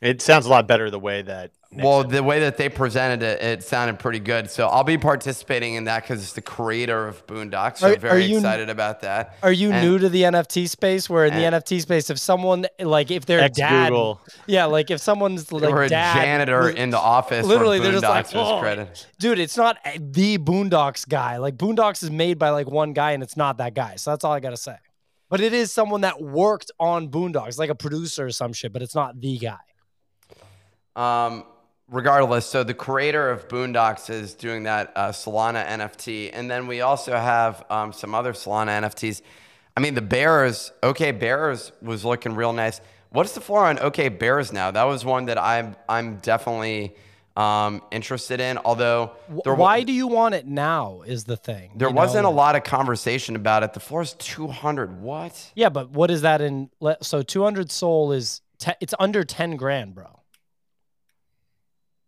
It 0.00 0.22
sounds 0.22 0.46
a 0.46 0.48
lot 0.48 0.68
better 0.68 0.88
the 0.88 1.00
way 1.00 1.22
that. 1.22 1.50
Well, 1.70 1.98
Nixon- 1.98 2.12
the 2.16 2.22
way 2.22 2.40
that 2.40 2.56
they 2.56 2.70
presented 2.70 3.22
it, 3.22 3.42
it 3.42 3.62
sounded 3.62 3.98
pretty 3.98 4.20
good. 4.20 4.50
So 4.50 4.68
I'll 4.68 4.84
be 4.84 4.96
participating 4.96 5.74
in 5.74 5.84
that 5.84 6.02
because 6.02 6.22
it's 6.22 6.32
the 6.32 6.40
creator 6.40 7.06
of 7.06 7.26
Boondocks. 7.26 7.78
So 7.78 7.92
Are- 7.92 7.96
very 7.96 8.22
are 8.22 8.26
you- 8.26 8.36
excited 8.38 8.70
about 8.70 9.02
that. 9.02 9.36
Are 9.42 9.52
you 9.52 9.70
And- 9.70 9.86
new 9.86 9.98
to 9.98 10.08
the 10.08 10.22
NFT 10.24 10.66
space? 10.66 11.10
Where 11.10 11.26
in 11.26 11.34
the 11.34 11.44
NFT 11.44 11.80
space, 11.80 12.08
if 12.08 12.18
someone 12.18 12.66
like 12.80 13.10
if 13.10 13.26
their 13.26 13.46
dad, 13.50 13.82
Ex-Google. 13.84 14.20
yeah, 14.46 14.64
like 14.64 14.90
if 14.90 15.00
someone's 15.00 15.52
like 15.52 15.70
or 15.70 15.82
a 15.82 15.88
dad, 15.90 16.14
janitor 16.14 16.62
was- 16.62 16.74
in 16.74 16.88
the 16.88 16.98
office. 16.98 17.44
literally 17.44 17.78
they're 17.80 17.92
just 17.92 18.02
like, 18.04 18.28
Boondocks 18.30 19.04
"Oh, 19.04 19.10
dude, 19.20 19.38
it's 19.38 19.56
not 19.58 19.76
the 19.98 20.38
Boondocks 20.38 21.06
guy. 21.06 21.36
Like 21.36 21.56
Boondocks 21.58 22.02
is 22.02 22.10
made 22.10 22.38
by 22.38 22.48
like 22.48 22.70
one 22.70 22.94
guy, 22.94 23.12
and 23.12 23.22
it's 23.22 23.36
not 23.36 23.58
that 23.58 23.74
guy. 23.74 23.96
So 23.96 24.10
that's 24.10 24.24
all 24.24 24.32
I 24.32 24.40
gotta 24.40 24.56
say. 24.56 24.76
But 25.28 25.42
it 25.42 25.52
is 25.52 25.70
someone 25.70 26.00
that 26.00 26.22
worked 26.22 26.70
on 26.80 27.08
Boondocks, 27.10 27.58
like 27.58 27.68
a 27.68 27.74
producer 27.74 28.24
or 28.24 28.30
some 28.30 28.54
shit. 28.54 28.72
But 28.72 28.80
it's 28.80 28.94
not 28.94 29.20
the 29.20 29.36
guy. 29.38 29.58
Um, 30.96 31.44
regardless, 31.90 32.46
so 32.46 32.64
the 32.64 32.74
creator 32.74 33.30
of 33.30 33.48
Boondocks 33.48 34.10
is 34.10 34.34
doing 34.34 34.64
that 34.64 34.92
uh, 34.94 35.08
Solana 35.10 35.66
NFT, 35.66 36.30
and 36.32 36.50
then 36.50 36.66
we 36.66 36.80
also 36.80 37.12
have 37.16 37.64
um, 37.70 37.92
some 37.92 38.14
other 38.14 38.32
Solana 38.32 38.82
NFTs. 38.82 39.22
I 39.76 39.80
mean, 39.80 39.94
the 39.94 40.02
Bears, 40.02 40.72
OK 40.82 41.12
Bears 41.12 41.72
was 41.80 42.04
looking 42.04 42.34
real 42.34 42.52
nice. 42.52 42.80
What's 43.10 43.32
the 43.32 43.40
floor 43.40 43.64
on 43.64 43.78
OK 43.78 44.08
Bears 44.10 44.52
now? 44.52 44.70
That 44.70 44.84
was 44.84 45.04
one 45.04 45.26
that 45.26 45.38
I'm 45.38 45.76
I'm 45.88 46.16
definitely 46.16 46.94
um, 47.36 47.82
interested 47.90 48.40
in. 48.40 48.58
Although 48.58 49.12
there, 49.44 49.54
Why 49.54 49.84
do 49.84 49.92
you 49.92 50.08
want 50.08 50.34
it 50.34 50.46
now? 50.46 51.02
Is 51.06 51.24
the 51.24 51.36
thing. 51.36 51.70
there 51.76 51.90
wasn't 51.90 52.24
know? 52.24 52.30
a 52.30 52.32
lot 52.32 52.56
of 52.56 52.64
conversation 52.64 53.36
about 53.36 53.62
it. 53.62 53.72
The 53.72 53.80
floor 53.80 54.02
is 54.02 54.14
200. 54.14 55.00
What? 55.00 55.52
Yeah, 55.54 55.68
but 55.68 55.90
what 55.90 56.10
is 56.10 56.22
that 56.22 56.40
in? 56.40 56.70
So 57.00 57.22
two 57.22 57.44
hundred 57.44 57.70
SOL 57.70 58.12
is 58.12 58.42
te- 58.58 58.72
it's 58.80 58.94
under 58.98 59.24
ten 59.24 59.56
grand, 59.56 59.94
bro. 59.94 60.17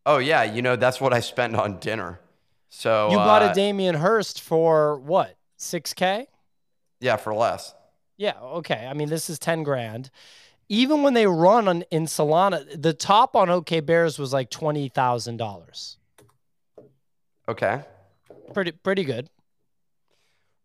Oh 0.06 0.18
yeah, 0.18 0.42
you 0.44 0.62
know 0.62 0.76
that's 0.76 1.00
what 1.00 1.12
I 1.12 1.20
spent 1.20 1.54
on 1.56 1.78
dinner. 1.78 2.20
So 2.68 3.10
You 3.10 3.16
bought 3.16 3.42
uh, 3.42 3.50
a 3.50 3.54
Damien 3.54 3.96
Hirst 3.96 4.40
for 4.40 4.98
what? 4.98 5.36
Six 5.56 5.92
k? 5.94 6.26
yeah 7.00 7.16
for 7.16 7.34
less. 7.34 7.74
Yeah, 8.16 8.38
okay. 8.40 8.86
I 8.86 8.92
mean, 8.92 9.08
this 9.08 9.30
is 9.30 9.38
10 9.38 9.62
grand. 9.62 10.10
Even 10.68 11.02
when 11.02 11.14
they 11.14 11.26
run 11.26 11.66
on 11.68 11.82
in 11.90 12.04
Solana, 12.04 12.80
the 12.80 12.92
top 12.92 13.34
on 13.34 13.48
OK 13.48 13.80
Bears 13.80 14.18
was 14.18 14.32
like 14.32 14.50
$20,000. 14.50 15.96
Okay. 17.48 17.80
Pretty 18.52 18.72
pretty 18.72 19.04
good. 19.04 19.28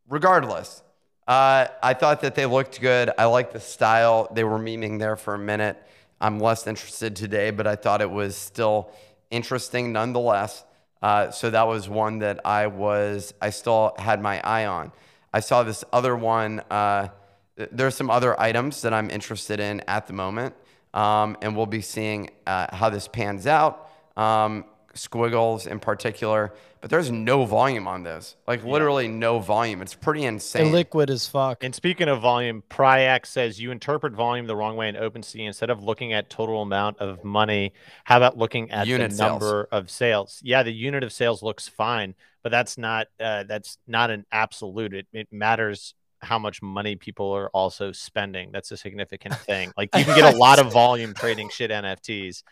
regardless, 0.10 0.84
uh, 1.28 1.68
I 1.82 1.94
thought 1.94 2.22
that 2.22 2.36
they 2.36 2.46
looked 2.46 2.80
good. 2.82 3.10
I 3.18 3.26
like 3.26 3.52
the 3.54 3.60
style. 3.60 4.28
They 4.32 4.44
were 4.44 4.60
memeing 4.60 5.00
there 5.00 5.16
for 5.16 5.34
a 5.34 5.40
minute. 5.40 5.82
I'm 6.22 6.40
less 6.40 6.68
interested 6.68 7.16
today, 7.16 7.52
but 7.52 7.66
I 7.68 7.76
thought 7.76 8.02
it 8.02 8.10
was 8.12 8.36
still 8.36 8.92
interesting 9.32 9.92
nonetheless. 9.92 10.64
Uh, 11.02 11.30
so 11.32 11.50
that 11.50 11.68
was 11.68 11.88
one 11.88 12.20
that 12.20 12.40
I 12.46 12.68
was 12.68 13.34
I 13.42 13.50
still 13.50 13.96
had 13.98 14.22
my 14.22 14.40
eye 14.42 14.66
on. 14.66 14.92
I 15.34 15.40
saw 15.40 15.64
this 15.64 15.84
other 15.92 16.16
one. 16.16 16.62
Uh, 16.72 17.10
there's 17.56 17.96
some 17.96 18.10
other 18.10 18.40
items 18.40 18.82
that 18.82 18.94
I'm 18.94 19.10
interested 19.10 19.60
in 19.60 19.82
at 19.82 20.08
the 20.08 20.14
moment, 20.14 20.56
um, 20.94 21.38
and 21.42 21.56
we'll 21.56 21.66
be 21.66 21.82
seeing 21.82 22.30
uh, 22.48 22.74
how 22.76 22.90
this 22.90 23.08
pans 23.08 23.48
out. 23.48 23.90
Um, 24.18 24.66
squiggles 24.94 25.68
in 25.68 25.80
particular, 25.80 26.54
but 26.86 26.92
there's 26.92 27.10
no 27.10 27.46
volume 27.46 27.88
on 27.88 28.04
this. 28.04 28.36
Like 28.46 28.64
literally 28.64 29.08
no 29.08 29.40
volume. 29.40 29.82
It's 29.82 29.96
pretty 29.96 30.24
insane. 30.24 30.72
liquid 30.72 31.10
as 31.10 31.28
fuck. 31.28 31.64
And 31.64 31.74
speaking 31.74 32.08
of 32.08 32.22
volume, 32.22 32.62
Pryax 32.70 33.26
says 33.26 33.60
you 33.60 33.72
interpret 33.72 34.14
volume 34.14 34.46
the 34.46 34.56
wrong 34.56 34.76
way 34.76 34.88
in 34.90 34.94
OpenSea. 34.94 35.48
Instead 35.48 35.72
of 35.72 35.82
looking 35.84 36.14
at 36.14 36.30
total 36.30 36.62
amount 36.62 37.00
of 37.00 37.24
money, 37.24 37.74
how 38.04 38.18
about 38.18 38.38
looking 38.38 38.70
at 38.70 38.86
Unit 38.86 39.10
the 39.10 39.16
sales. 39.16 39.32
number 39.32 39.68
of 39.72 39.90
sales? 39.90 40.40
Yeah, 40.44 40.62
the 40.62 40.72
unit 40.72 41.04
of 41.04 41.12
sales 41.12 41.42
looks 41.42 41.68
fine, 41.68 42.14
but 42.44 42.52
that's 42.52 42.78
not 42.78 43.08
uh, 43.20 43.46
that's 43.46 43.80
not 43.88 44.12
an 44.12 44.28
absolute. 44.32 44.94
It, 44.94 45.08
it 45.12 45.28
matters 45.32 45.96
how 46.22 46.38
much 46.38 46.62
money 46.62 46.96
people 46.96 47.32
are 47.32 47.50
also 47.50 47.94
spending. 47.94 48.52
That's 48.52 48.70
a 48.70 48.78
significant 48.78 49.34
thing. 49.48 49.72
Like 49.76 49.90
you 49.96 50.06
can 50.06 50.16
get 50.16 50.36
a 50.36 50.38
lot 50.46 50.60
of 50.60 50.72
volume 50.72 51.16
trading 51.16 51.50
shit 51.50 51.72
NFTs. 51.72 52.44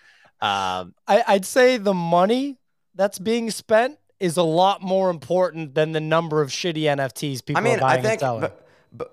Um, 0.41 0.95
I, 1.07 1.23
I'd 1.27 1.45
say 1.45 1.77
the 1.77 1.93
money 1.93 2.57
that's 2.95 3.19
being 3.19 3.51
spent 3.51 3.99
is 4.23 4.37
a 4.37 4.43
lot 4.43 4.81
more 4.81 5.09
important 5.09 5.75
than 5.75 5.91
the 5.91 5.99
number 5.99 6.41
of 6.41 6.49
shitty 6.49 6.83
NFTs 6.83 7.45
people 7.45 7.59
I 7.59 7.61
mean, 7.61 7.75
are 7.75 7.81
buying 7.81 7.99
I 7.99 8.01
think 8.01 8.11
and 8.13 8.19
selling. 8.21 8.41
b- 8.41 8.49
b- 8.99 9.05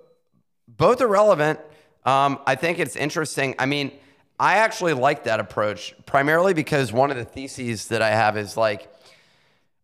both 0.68 1.00
are 1.00 1.08
relevant. 1.08 1.58
Um, 2.06 2.38
I 2.46 2.54
think 2.54 2.78
it's 2.78 2.94
interesting. 2.94 3.56
I 3.58 3.66
mean, 3.66 3.90
I 4.38 4.58
actually 4.58 4.92
like 4.92 5.24
that 5.24 5.40
approach 5.40 5.94
primarily 6.06 6.54
because 6.54 6.92
one 6.92 7.10
of 7.10 7.16
the 7.16 7.24
theses 7.24 7.88
that 7.88 8.02
I 8.02 8.10
have 8.10 8.36
is 8.36 8.56
like 8.56 8.88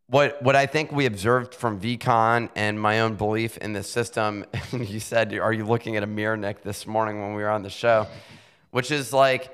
what 0.06 0.40
what 0.44 0.54
I 0.54 0.66
think 0.66 0.92
we 0.92 1.06
observed 1.06 1.56
from 1.56 1.80
VeeCon 1.80 2.48
and 2.54 2.80
my 2.80 3.00
own 3.00 3.16
belief 3.16 3.58
in 3.58 3.72
the 3.72 3.82
system. 3.82 4.44
you 4.72 5.00
said, 5.00 5.34
"Are 5.34 5.52
you 5.52 5.64
looking 5.64 5.96
at 5.96 6.04
a 6.04 6.06
mirror, 6.06 6.36
Nick?" 6.36 6.62
This 6.62 6.86
morning 6.86 7.20
when 7.20 7.34
we 7.34 7.42
were 7.42 7.50
on 7.50 7.62
the 7.62 7.70
show, 7.70 8.06
which 8.70 8.92
is 8.92 9.12
like. 9.12 9.50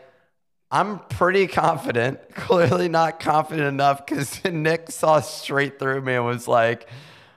I'm 0.73 1.01
pretty 1.01 1.47
confident, 1.49 2.19
clearly 2.35 2.89
not 2.89 3.21
confident 3.21 3.69
enough 3.69 4.07
because 4.07 4.43
Nick 4.51 4.91
saw 4.91 5.21
straight 5.21 5.79
through 5.79 6.01
me 6.01 6.15
and 6.15 6.25
was 6.25 6.49
like, 6.49 6.89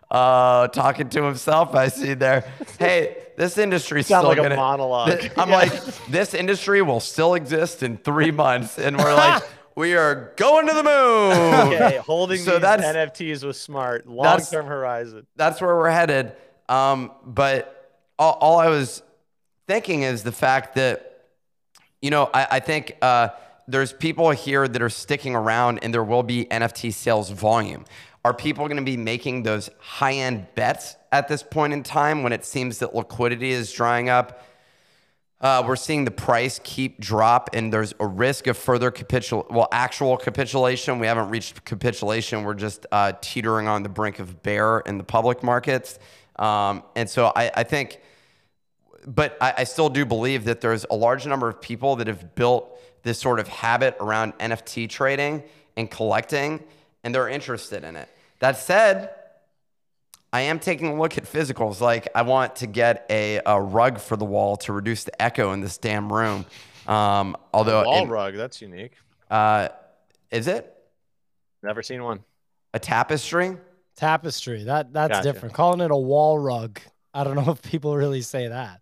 uh, 0.10 0.70
talking 0.70 1.10
to 1.10 1.24
himself. 1.24 1.76
I 1.76 1.90
see 1.90 2.14
there, 2.14 2.46
hey, 2.80 3.18
this 3.36 3.58
industry's 3.58 4.08
Sound 4.08 4.22
still 4.22 4.30
like 4.30 4.38
a 4.38 4.44
gonna, 4.44 4.56
monologue. 4.56 5.20
Th- 5.20 5.32
I'm 5.38 5.50
like, 5.50 5.72
this 6.08 6.34
industry 6.34 6.82
will 6.82 7.02
still 7.02 7.34
exist 7.34 7.84
in 7.84 7.98
three 7.98 8.32
months. 8.32 8.80
And 8.80 8.96
we're 8.98 9.14
like, 9.16 9.44
we 9.76 9.96
are 9.96 10.34
going 10.38 10.68
to 10.68 10.74
the 10.74 10.84
moon. 10.84 11.74
okay, 11.74 11.98
holding 11.98 12.38
So 12.38 12.60
these 12.60 12.62
NFTs 12.70 13.44
was 13.44 13.60
smart. 13.60 14.08
Long 14.08 14.40
term 14.40 14.68
horizon. 14.68 15.28
that's 15.36 15.60
where 15.60 15.76
we're 15.76 15.90
headed. 15.90 16.32
Um, 16.70 17.12
but 17.26 18.00
all, 18.18 18.38
all 18.40 18.60
I 18.60 18.70
was 18.70 19.04
thinking 19.68 20.04
is 20.04 20.24
the 20.24 20.32
fact 20.32 20.76
that, 20.76 21.15
you 22.06 22.12
know, 22.12 22.30
I, 22.36 22.48
I 22.52 22.60
think 22.60 22.98
uh, 23.02 23.30
there's 23.68 23.92
people 23.92 24.30
here 24.30 24.68
that 24.68 24.80
are 24.80 24.92
sticking 24.92 25.36
around 25.36 25.80
and 25.80 25.92
there 25.92 26.04
will 26.04 26.22
be 26.22 26.46
NFT 26.46 26.94
sales 26.94 27.32
volume. 27.32 27.84
Are 28.24 28.32
people 28.32 28.68
going 28.68 28.78
to 28.78 28.84
be 28.84 28.96
making 28.96 29.42
those 29.42 29.72
high 29.80 30.14
end 30.14 30.46
bets 30.54 30.98
at 31.12 31.28
this 31.28 31.42
point 31.42 31.74
in 31.74 31.82
time 31.82 32.22
when 32.22 32.32
it 32.32 32.46
seems 32.46 32.78
that 32.78 32.94
liquidity 32.94 33.50
is 33.50 33.72
drying 33.72 34.08
up? 34.10 34.44
Uh, 35.42 35.64
we're 35.66 35.76
seeing 35.76 36.06
the 36.06 36.12
price 36.12 36.62
keep 36.64 37.00
drop, 37.00 37.50
and 37.54 37.74
there's 37.74 37.96
a 38.00 38.06
risk 38.06 38.46
of 38.46 38.56
further 38.56 38.92
capitul 38.92 39.50
well, 39.50 39.68
actual 39.72 40.16
capitulation. 40.16 41.00
We 41.00 41.08
haven't 41.08 41.30
reached 41.30 41.66
capitulation. 41.66 42.44
We're 42.44 42.54
just 42.54 42.86
uh, 42.92 43.14
teetering 43.20 43.68
on 43.68 43.82
the 43.82 43.90
brink 43.90 44.20
of 44.20 44.44
bear 44.44 44.80
in 44.82 45.00
the 45.00 45.04
public 45.04 45.42
markets. 45.42 45.98
Um, 46.36 46.84
and 46.96 47.10
so 47.10 47.32
I, 47.36 47.50
I 47.56 47.64
think, 47.64 48.00
but 49.08 49.38
I, 49.42 49.54
I 49.60 49.64
still 49.66 49.90
do 49.90 50.06
believe 50.06 50.46
that 50.46 50.62
there's 50.62 50.86
a 50.90 50.96
large 50.96 51.26
number 51.28 51.48
of 51.50 51.62
people 51.62 51.96
that 51.98 52.08
have 52.08 52.36
built 52.36 52.80
this 53.04 53.20
sort 53.20 53.40
of 53.40 53.48
habit 53.48 53.96
around 54.00 54.38
NFT 54.40 54.90
trading 54.90 55.44
and 55.78 55.90
collecting, 55.92 56.64
and 57.04 57.14
they're 57.14 57.30
interested 57.30 57.84
in 57.84 57.96
it. 57.96 58.10
That 58.40 58.58
said, 58.58 59.12
I 60.34 60.42
am 60.42 60.60
taking 60.60 60.88
a 60.88 61.00
look 61.00 61.18
at 61.18 61.24
physicals. 61.26 61.80
Like, 61.82 62.08
I 62.16 62.24
want 62.24 62.58
to 62.58 62.68
get 62.68 63.06
a, 63.10 63.42
a 63.46 63.62
rug 63.62 64.00
for 64.00 64.18
the 64.18 64.26
wall 64.26 64.58
to 64.58 64.74
reduce 64.74 65.04
the 65.04 65.22
echo 65.22 65.54
in 65.54 65.62
this 65.62 65.78
damn 65.78 66.12
room. 66.12 66.46
Um, 66.88 67.38
although, 67.54 67.84
Wall 67.84 68.04
in- 68.04 68.10
rug, 68.10 68.36
that's 68.36 68.62
unique. 68.62 68.94
uh, 69.32 69.70
is 70.32 70.48
it 70.48 70.72
Never 71.64 71.82
seen 71.82 72.04
one. 72.04 72.24
a 72.74 72.80
tapestry? 72.80 73.58
Tapestry. 73.96 74.66
That 74.66 74.92
that's 74.92 75.12
Gotcha. 75.12 75.32
different. 75.32 75.56
Calling 75.56 75.80
it 75.82 75.90
a 75.92 75.96
wall 75.98 76.38
rug. 76.38 76.80
I 77.14 77.24
don't 77.24 77.36
know 77.36 77.52
if 77.54 77.62
people 77.62 77.96
really 77.96 78.22
say 78.22 78.48
that. 78.50 78.82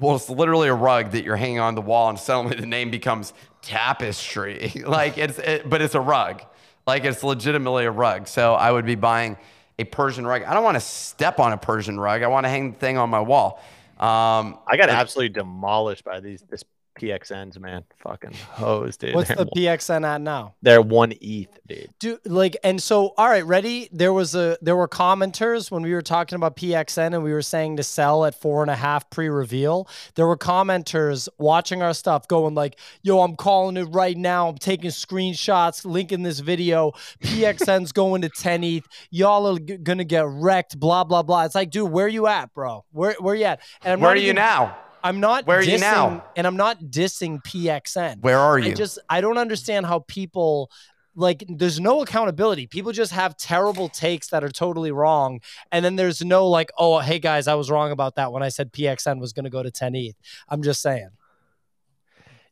Well, 0.00 0.16
it's 0.16 0.30
literally 0.30 0.68
a 0.68 0.74
rug 0.74 1.10
that 1.10 1.24
you're 1.24 1.36
hanging 1.36 1.60
on 1.60 1.74
the 1.74 1.82
wall, 1.82 2.08
and 2.08 2.18
suddenly 2.18 2.56
the 2.56 2.66
name 2.66 2.90
becomes 2.90 3.34
tapestry. 3.60 4.72
like 4.86 5.18
it's, 5.18 5.38
it, 5.38 5.68
but 5.68 5.82
it's 5.82 5.94
a 5.94 6.00
rug. 6.00 6.42
Like 6.86 7.04
it's 7.04 7.22
legitimately 7.22 7.84
a 7.84 7.90
rug. 7.90 8.26
So 8.26 8.54
I 8.54 8.72
would 8.72 8.86
be 8.86 8.94
buying 8.94 9.36
a 9.78 9.84
Persian 9.84 10.26
rug. 10.26 10.42
I 10.44 10.54
don't 10.54 10.64
want 10.64 10.76
to 10.76 10.80
step 10.80 11.38
on 11.38 11.52
a 11.52 11.58
Persian 11.58 12.00
rug. 12.00 12.22
I 12.22 12.28
want 12.28 12.44
to 12.44 12.48
hang 12.48 12.72
the 12.72 12.78
thing 12.78 12.96
on 12.96 13.10
my 13.10 13.20
wall. 13.20 13.62
Um, 13.98 14.58
I 14.66 14.78
got 14.78 14.88
absolutely 14.88 15.34
demolished 15.34 16.04
by 16.04 16.20
these 16.20 16.42
this 16.48 16.64
PXNs, 17.00 17.58
man. 17.58 17.84
Fucking 18.02 18.32
hoes, 18.34 18.96
dude. 18.96 19.14
What's 19.14 19.28
they're, 19.28 19.36
the 19.38 19.46
PXN 19.46 20.04
at 20.06 20.20
now? 20.20 20.54
they're 20.62 20.82
one 20.82 21.12
ETH, 21.20 21.48
dude. 21.66 21.88
Do 21.98 22.18
like 22.24 22.56
and 22.62 22.82
so 22.82 23.14
all 23.16 23.28
right, 23.28 23.44
ready? 23.44 23.88
There 23.92 24.12
was 24.12 24.34
a 24.34 24.58
there 24.60 24.76
were 24.76 24.88
commenters 24.88 25.70
when 25.70 25.82
we 25.82 25.92
were 25.94 26.02
talking 26.02 26.36
about 26.36 26.56
PXN 26.56 27.14
and 27.14 27.22
we 27.22 27.32
were 27.32 27.42
saying 27.42 27.76
to 27.78 27.82
sell 27.82 28.24
at 28.24 28.34
four 28.34 28.62
and 28.62 28.70
a 28.70 28.76
half 28.76 29.08
pre-reveal. 29.10 29.88
There 30.14 30.26
were 30.26 30.36
commenters 30.36 31.28
watching 31.38 31.82
our 31.82 31.94
stuff 31.94 32.28
going 32.28 32.54
like, 32.54 32.78
yo, 33.02 33.20
I'm 33.20 33.36
calling 33.36 33.76
it 33.76 33.84
right 33.84 34.16
now. 34.16 34.48
I'm 34.48 34.58
taking 34.58 34.90
screenshots, 34.90 35.84
linking 35.84 36.22
this 36.22 36.40
video. 36.40 36.92
PXN's 37.22 37.92
going 38.00 38.22
to 38.22 38.28
10 38.28 38.64
ETH. 38.64 38.86
Y'all 39.10 39.46
are 39.46 39.58
g- 39.58 39.76
gonna 39.78 40.04
get 40.04 40.26
wrecked, 40.26 40.78
blah, 40.78 41.04
blah, 41.04 41.22
blah. 41.22 41.44
It's 41.44 41.54
like, 41.54 41.70
dude, 41.70 41.90
where 41.90 42.08
you 42.08 42.26
at, 42.26 42.52
bro? 42.54 42.84
Where 42.92 43.14
where 43.20 43.34
you 43.34 43.44
at? 43.44 43.60
And 43.82 43.94
I'm 43.94 44.00
where 44.00 44.10
are 44.10 44.16
you 44.16 44.24
even- 44.24 44.36
now? 44.36 44.76
I'm 45.02 45.20
not 45.20 45.46
Where 45.46 45.58
are 45.58 45.62
you 45.62 45.78
now? 45.78 46.24
And 46.36 46.46
I'm 46.46 46.56
not 46.56 46.80
dissing 46.80 47.42
PXN. 47.42 48.20
Where 48.20 48.38
are 48.38 48.58
you? 48.58 48.70
I 48.70 48.74
just 48.74 48.98
I 49.08 49.20
don't 49.20 49.38
understand 49.38 49.86
how 49.86 50.00
people 50.00 50.70
like 51.14 51.44
there's 51.48 51.80
no 51.80 52.02
accountability. 52.02 52.66
People 52.66 52.92
just 52.92 53.12
have 53.12 53.36
terrible 53.36 53.88
takes 53.88 54.28
that 54.28 54.44
are 54.44 54.50
totally 54.50 54.92
wrong. 54.92 55.40
And 55.72 55.84
then 55.84 55.96
there's 55.96 56.24
no 56.24 56.48
like, 56.48 56.70
oh, 56.78 56.98
hey 56.98 57.18
guys, 57.18 57.48
I 57.48 57.54
was 57.54 57.70
wrong 57.70 57.90
about 57.90 58.16
that 58.16 58.32
when 58.32 58.42
I 58.42 58.48
said 58.48 58.72
PXN 58.72 59.20
was 59.20 59.32
gonna 59.32 59.50
go 59.50 59.62
to 59.62 59.70
10 59.70 59.94
ETH. 59.94 60.16
I'm 60.48 60.62
just 60.62 60.80
saying. 60.82 61.10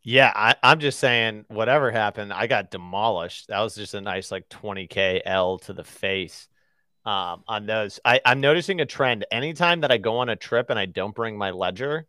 Yeah, 0.02 0.32
I, 0.34 0.54
I'm 0.62 0.78
just 0.78 1.00
saying, 1.00 1.44
whatever 1.48 1.90
happened, 1.90 2.32
I 2.32 2.46
got 2.46 2.70
demolished. 2.70 3.48
That 3.48 3.60
was 3.60 3.74
just 3.74 3.94
a 3.94 4.00
nice 4.00 4.30
like 4.30 4.48
20k 4.48 5.20
L 5.26 5.58
to 5.60 5.74
the 5.74 5.84
face 5.84 6.48
um, 7.04 7.42
on 7.46 7.66
those. 7.66 8.00
I, 8.04 8.20
I'm 8.24 8.40
noticing 8.40 8.80
a 8.80 8.86
trend. 8.86 9.26
Anytime 9.30 9.80
that 9.80 9.90
I 9.90 9.98
go 9.98 10.18
on 10.18 10.28
a 10.28 10.36
trip 10.36 10.70
and 10.70 10.78
I 10.78 10.86
don't 10.86 11.14
bring 11.14 11.36
my 11.36 11.50
ledger, 11.50 12.06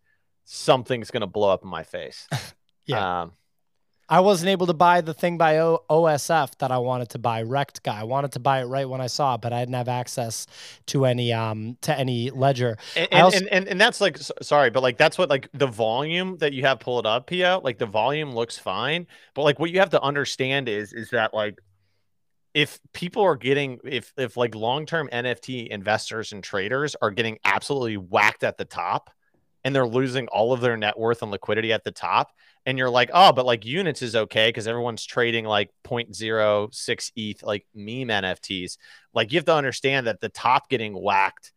something's 0.51 1.11
gonna 1.11 1.27
blow 1.27 1.49
up 1.49 1.63
in 1.63 1.69
my 1.69 1.83
face. 1.83 2.27
Yeah. 2.85 3.21
Um, 3.21 3.33
I 4.11 4.21
wasn't 4.21 4.49
able 4.49 4.65
to 4.65 4.73
buy 4.73 5.01
the 5.01 5.13
thing 5.13 5.37
by 5.37 5.59
o- 5.59 5.83
OSF 5.91 6.57
that 6.57 6.71
I 6.71 6.79
wanted 6.79 7.09
to 7.09 7.19
buy, 7.19 7.43
Rekt 7.43 7.83
Guy. 7.83 7.99
I 7.99 8.03
wanted 8.03 8.31
to 8.31 8.39
buy 8.39 8.61
it 8.61 8.65
right 8.65 8.89
when 8.89 8.99
I 8.99 9.05
saw 9.05 9.35
it, 9.35 9.41
but 9.41 9.53
I 9.53 9.59
didn't 9.59 9.75
have 9.75 9.87
access 9.87 10.47
to 10.87 11.05
any 11.05 11.31
um 11.31 11.77
to 11.81 11.95
any 11.95 12.31
ledger. 12.31 12.79
and, 12.95 13.07
I 13.11 13.19
also- 13.21 13.37
and, 13.37 13.47
and 13.49 13.67
and 13.67 13.79
that's 13.79 14.01
like 14.01 14.17
sorry, 14.41 14.71
but 14.71 14.81
like 14.81 14.97
that's 14.97 15.19
what 15.19 15.29
like 15.29 15.49
the 15.53 15.67
volume 15.67 16.37
that 16.39 16.53
you 16.53 16.63
have 16.63 16.79
pulled 16.79 17.05
up, 17.05 17.27
Pio. 17.27 17.61
Like 17.63 17.77
the 17.77 17.85
volume 17.85 18.31
looks 18.33 18.57
fine, 18.57 19.05
but 19.35 19.43
like 19.43 19.59
what 19.59 19.69
you 19.69 19.77
have 19.81 19.91
to 19.91 20.01
understand 20.01 20.67
is 20.67 20.91
is 20.91 21.11
that 21.11 21.31
like 21.31 21.59
if 22.55 22.79
people 22.93 23.21
are 23.21 23.35
getting 23.35 23.77
if 23.83 24.11
if 24.17 24.35
like 24.35 24.55
long-term 24.55 25.09
NFT 25.13 25.67
investors 25.67 26.31
and 26.31 26.43
traders 26.43 26.95
are 27.03 27.11
getting 27.11 27.37
absolutely 27.45 27.97
whacked 27.97 28.43
at 28.43 28.57
the 28.57 28.65
top 28.65 29.11
and 29.63 29.75
they're 29.75 29.87
losing 29.87 30.27
all 30.27 30.53
of 30.53 30.61
their 30.61 30.77
net 30.77 30.97
worth 30.97 31.21
and 31.21 31.31
liquidity 31.31 31.73
at 31.73 31.83
the 31.83 31.91
top 31.91 32.31
and 32.65 32.77
you're 32.77 32.89
like 32.89 33.09
oh 33.13 33.31
but 33.31 33.45
like 33.45 33.65
units 33.65 34.01
is 34.01 34.15
okay 34.15 34.49
because 34.49 34.67
everyone's 34.67 35.05
trading 35.05 35.45
like 35.45 35.71
0.06 35.83 37.11
ETH 37.15 37.43
like 37.43 37.65
meme 37.73 38.07
NFTs 38.07 38.77
like 39.13 39.31
you 39.31 39.37
have 39.37 39.45
to 39.45 39.53
understand 39.53 40.07
that 40.07 40.21
the 40.21 40.29
top 40.29 40.69
getting 40.69 40.93
whacked 40.93 41.51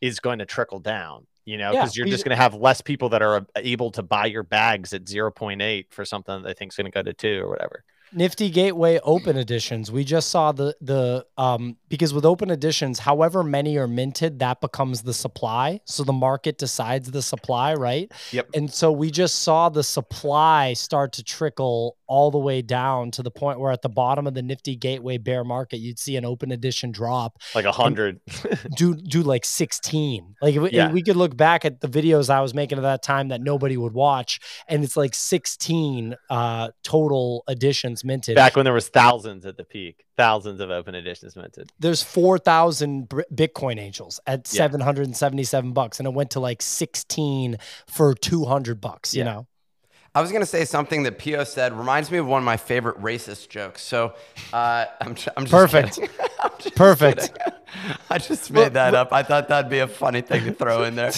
is 0.00 0.20
going 0.20 0.38
to 0.38 0.46
trickle 0.46 0.80
down 0.80 1.26
you 1.44 1.58
know 1.58 1.72
Yeah, 1.72 1.82
because 1.82 1.96
you're 1.96 2.06
just 2.06 2.24
going 2.24 2.36
to 2.36 2.42
have 2.42 2.54
less 2.54 2.80
people 2.80 3.10
that 3.10 3.22
are 3.22 3.46
able 3.56 3.90
to 3.92 4.02
buy 4.02 4.26
your 4.26 4.42
bags 4.42 4.92
at 4.92 5.04
0.8 5.04 5.86
for 5.90 6.04
something 6.04 6.42
that 6.42 6.46
they 6.46 6.54
think 6.54 6.72
is 6.72 6.76
going 6.76 6.90
to 6.90 6.90
go 6.90 7.02
to 7.02 7.12
2 7.12 7.40
or 7.42 7.48
whatever 7.48 7.84
Nifty 8.14 8.50
Gateway 8.50 8.98
Open 9.02 9.36
Editions. 9.36 9.90
We 9.90 10.04
just 10.04 10.28
saw 10.30 10.52
the 10.52 10.74
the 10.80 11.26
um 11.38 11.76
because 11.88 12.12
with 12.12 12.24
open 12.24 12.50
editions, 12.50 12.98
however 12.98 13.42
many 13.42 13.76
are 13.78 13.86
minted, 13.88 14.38
that 14.40 14.60
becomes 14.60 15.02
the 15.02 15.14
supply. 15.14 15.80
So 15.84 16.04
the 16.04 16.12
market 16.12 16.58
decides 16.58 17.10
the 17.10 17.22
supply, 17.22 17.74
right? 17.74 18.10
Yep. 18.32 18.48
And 18.54 18.72
so 18.72 18.92
we 18.92 19.10
just 19.10 19.40
saw 19.40 19.68
the 19.68 19.82
supply 19.84 20.72
start 20.74 21.12
to 21.14 21.24
trickle 21.24 21.96
all 22.06 22.30
the 22.30 22.38
way 22.38 22.60
down 22.60 23.10
to 23.12 23.22
the 23.22 23.30
point 23.30 23.58
where 23.58 23.72
at 23.72 23.80
the 23.82 23.88
bottom 23.88 24.26
of 24.26 24.34
the 24.34 24.42
Nifty 24.42 24.76
Gateway 24.76 25.16
bear 25.16 25.44
market, 25.44 25.78
you'd 25.78 25.98
see 25.98 26.16
an 26.16 26.24
open 26.26 26.52
edition 26.52 26.92
drop 26.92 27.38
Like 27.54 27.64
a 27.64 27.72
hundred. 27.72 28.20
do 28.76 28.94
do 28.94 29.22
like 29.22 29.44
16 29.44 30.36
like 30.42 30.54
we, 30.56 30.70
Yeah. 30.70 30.92
we 30.92 31.02
could 31.02 31.16
look 31.16 31.36
back 31.36 31.64
at 31.64 31.80
the 31.80 31.88
videos 31.88 32.28
i 32.28 32.40
was 32.40 32.52
making 32.54 32.78
at 32.78 32.82
that 32.82 33.02
time 33.02 33.28
that 33.28 33.40
nobody 33.40 33.76
would 33.76 33.92
watch 33.94 34.40
and 34.68 34.84
it's 34.84 34.96
like 34.96 35.14
16 35.14 36.14
uh 36.30 36.68
total 36.82 37.44
editions 37.48 38.01
minted 38.04 38.34
Back 38.36 38.56
when 38.56 38.64
there 38.64 38.74
was 38.74 38.88
thousands 38.88 39.46
at 39.46 39.56
the 39.56 39.64
peak, 39.64 40.04
thousands 40.16 40.60
of 40.60 40.70
open 40.70 40.94
editions 40.94 41.36
minted. 41.36 41.70
there's 41.78 42.02
4000 42.02 43.08
Br- 43.08 43.22
bitcoin 43.34 43.78
angels 43.78 44.20
at 44.26 44.48
Yeah. 44.52 44.58
777 44.62 45.72
bucks 45.72 45.98
and 45.98 46.06
it 46.06 46.14
went 46.14 46.30
to 46.32 46.40
like 46.40 46.62
16 46.62 47.56
for 47.86 48.14
200 48.14 48.80
bucks 48.80 49.14
you 49.14 49.24
know 49.24 49.46
I 50.14 50.20
was 50.20 50.30
gonna 50.30 50.44
say 50.44 50.64
something 50.66 51.04
that 51.04 51.18
Pio 51.18 51.42
said 51.44 51.72
reminds 51.72 52.10
me 52.10 52.18
of 52.18 52.26
one 52.26 52.38
of 52.42 52.44
my 52.44 52.58
favorite 52.58 53.00
racist 53.00 53.48
jokes. 53.48 53.80
So 53.82 54.12
uh, 54.52 54.84
I'm, 55.00 55.14
j- 55.14 55.30
I'm 55.36 55.44
just 55.44 55.52
Perfect. 55.52 55.98
I'm 56.40 56.50
just 56.58 56.74
Perfect. 56.74 57.32
kidding. 57.32 57.52
I 58.10 58.18
just 58.18 58.50
made 58.50 58.74
that 58.74 58.94
up. 58.94 59.12
I 59.12 59.22
thought 59.22 59.48
that'd 59.48 59.70
be 59.70 59.78
a 59.78 59.88
funny 59.88 60.20
thing 60.20 60.44
to 60.44 60.52
throw 60.52 60.84
in 60.84 60.94
there. 60.94 61.12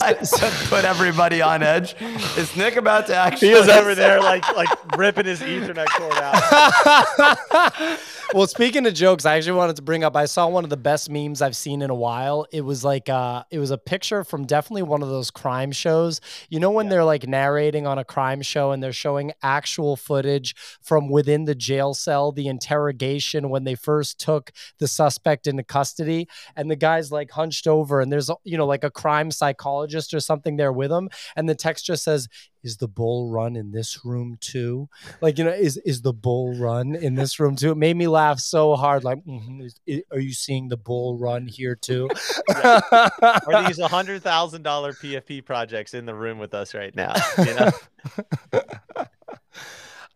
like, 0.00 0.20
to 0.20 0.52
put 0.68 0.84
everybody 0.84 1.40
on 1.42 1.62
edge. 1.62 1.94
Is 2.36 2.56
Nick 2.56 2.76
about 2.76 3.06
to 3.08 3.14
actually? 3.14 3.48
He 3.48 3.54
was 3.54 3.68
over 3.68 3.94
there 3.94 4.20
like 4.20 4.44
like 4.56 4.68
ripping 4.96 5.26
his 5.26 5.40
Ethernet 5.40 5.86
cord 5.86 6.12
out. 6.18 7.98
well, 8.34 8.46
speaking 8.46 8.86
of 8.86 8.94
jokes, 8.94 9.24
I 9.24 9.36
actually 9.36 9.52
wanted 9.56 9.76
to 9.76 9.82
bring 9.82 10.04
up. 10.04 10.16
I 10.16 10.26
saw 10.26 10.48
one 10.48 10.64
of 10.64 10.70
the 10.70 10.76
best 10.76 11.08
memes 11.10 11.40
I've 11.40 11.56
seen 11.56 11.82
in 11.82 11.90
a 11.90 11.94
while. 11.94 12.46
It 12.52 12.62
was 12.62 12.84
like 12.84 13.08
uh, 13.08 13.44
it 13.50 13.58
was 13.58 13.70
a 13.70 13.78
picture 13.78 14.24
from 14.24 14.44
definitely 14.46 14.82
one 14.82 15.02
of 15.02 15.08
those 15.08 15.30
crime 15.30 15.72
shows. 15.72 16.20
You 16.48 16.60
know 16.60 16.70
when 16.70 16.88
they're 16.88 17.04
like 17.04 17.26
narrating 17.26 17.86
on 17.86 17.98
a 17.98 18.04
crime 18.16 18.40
show 18.40 18.70
and 18.72 18.82
they're 18.82 18.94
showing 18.94 19.30
actual 19.42 19.94
footage 19.94 20.54
from 20.80 21.10
within 21.10 21.44
the 21.44 21.54
jail 21.54 21.92
cell, 21.92 22.32
the 22.32 22.46
interrogation 22.48 23.50
when 23.50 23.64
they 23.64 23.74
first 23.74 24.18
took 24.18 24.50
the 24.78 24.88
suspect 24.88 25.46
into 25.46 25.62
custody, 25.62 26.26
and 26.56 26.70
the 26.70 26.76
guy's 26.76 27.12
like 27.12 27.30
hunched 27.30 27.66
over, 27.66 28.00
and 28.00 28.10
there's 28.10 28.30
you 28.42 28.56
know 28.56 28.64
like 28.64 28.84
a 28.84 28.90
crime 28.90 29.30
psychologist 29.30 30.14
or 30.14 30.20
something 30.20 30.56
there 30.56 30.72
with 30.72 30.90
him, 30.90 31.10
and 31.36 31.46
the 31.46 31.54
text 31.54 31.84
just 31.84 32.04
says, 32.04 32.26
"Is 32.66 32.76
the 32.76 32.88
bull 32.88 33.30
run 33.30 33.56
in 33.56 33.70
this 33.70 34.04
room 34.04 34.36
too?" 34.40 34.88
like 35.22 35.38
you 35.38 35.44
know 35.44 35.50
is 35.50 35.76
is 35.78 36.02
the 36.02 36.12
bull 36.12 36.54
run 36.58 36.94
in 36.94 37.14
this 37.14 37.38
room 37.40 37.56
too 37.56 37.70
it 37.70 37.76
made 37.76 37.96
me 37.96 38.06
laugh 38.08 38.38
so 38.40 38.74
hard 38.76 39.04
like 39.04 39.24
mhm, 39.24 39.64
is, 39.64 39.80
i- 39.88 40.02
are 40.12 40.18
you 40.20 40.32
seeing 40.34 40.68
the 40.68 40.76
bull 40.76 41.16
run 41.16 41.46
here 41.46 41.74
too 41.74 42.08
Are 42.64 43.64
these 43.66 43.78
a 43.78 43.88
hundred 43.88 44.22
thousand 44.22 44.62
dollar 44.62 44.92
PFP 44.92 45.44
projects 45.44 45.94
in 45.94 46.04
the 46.06 46.14
room 46.14 46.38
with 46.38 46.52
us 46.54 46.74
right 46.74 46.94
now? 46.94 47.14
You 47.38 47.54
know? 47.54 47.70